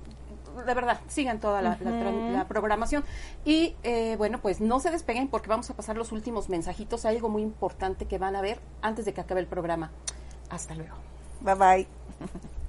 de 0.54 0.74
verdad, 0.74 1.00
sigan 1.08 1.40
toda 1.40 1.62
la, 1.62 2.46
programación. 2.48 3.04
Y 3.44 3.76
eh, 3.82 4.16
bueno, 4.16 4.40
pues 4.40 4.60
no 4.60 4.80
se 4.80 4.90
despeguen 4.90 5.28
porque 5.28 5.48
vamos 5.48 5.70
a 5.70 5.74
pasar 5.74 5.96
los 5.96 6.12
últimos 6.12 6.48
mensajitos. 6.48 7.04
Hay 7.04 7.16
algo 7.16 7.28
muy 7.28 7.42
importante 7.42 8.06
que 8.06 8.18
van 8.18 8.36
a 8.36 8.40
ver 8.40 8.60
antes 8.82 9.04
de 9.04 9.14
que 9.14 9.20
acabe 9.20 9.40
el 9.40 9.46
programa. 9.46 9.90
Hasta 10.50 10.74
luego. 10.74 10.96
Bye 11.40 11.54
bye. 11.54 11.86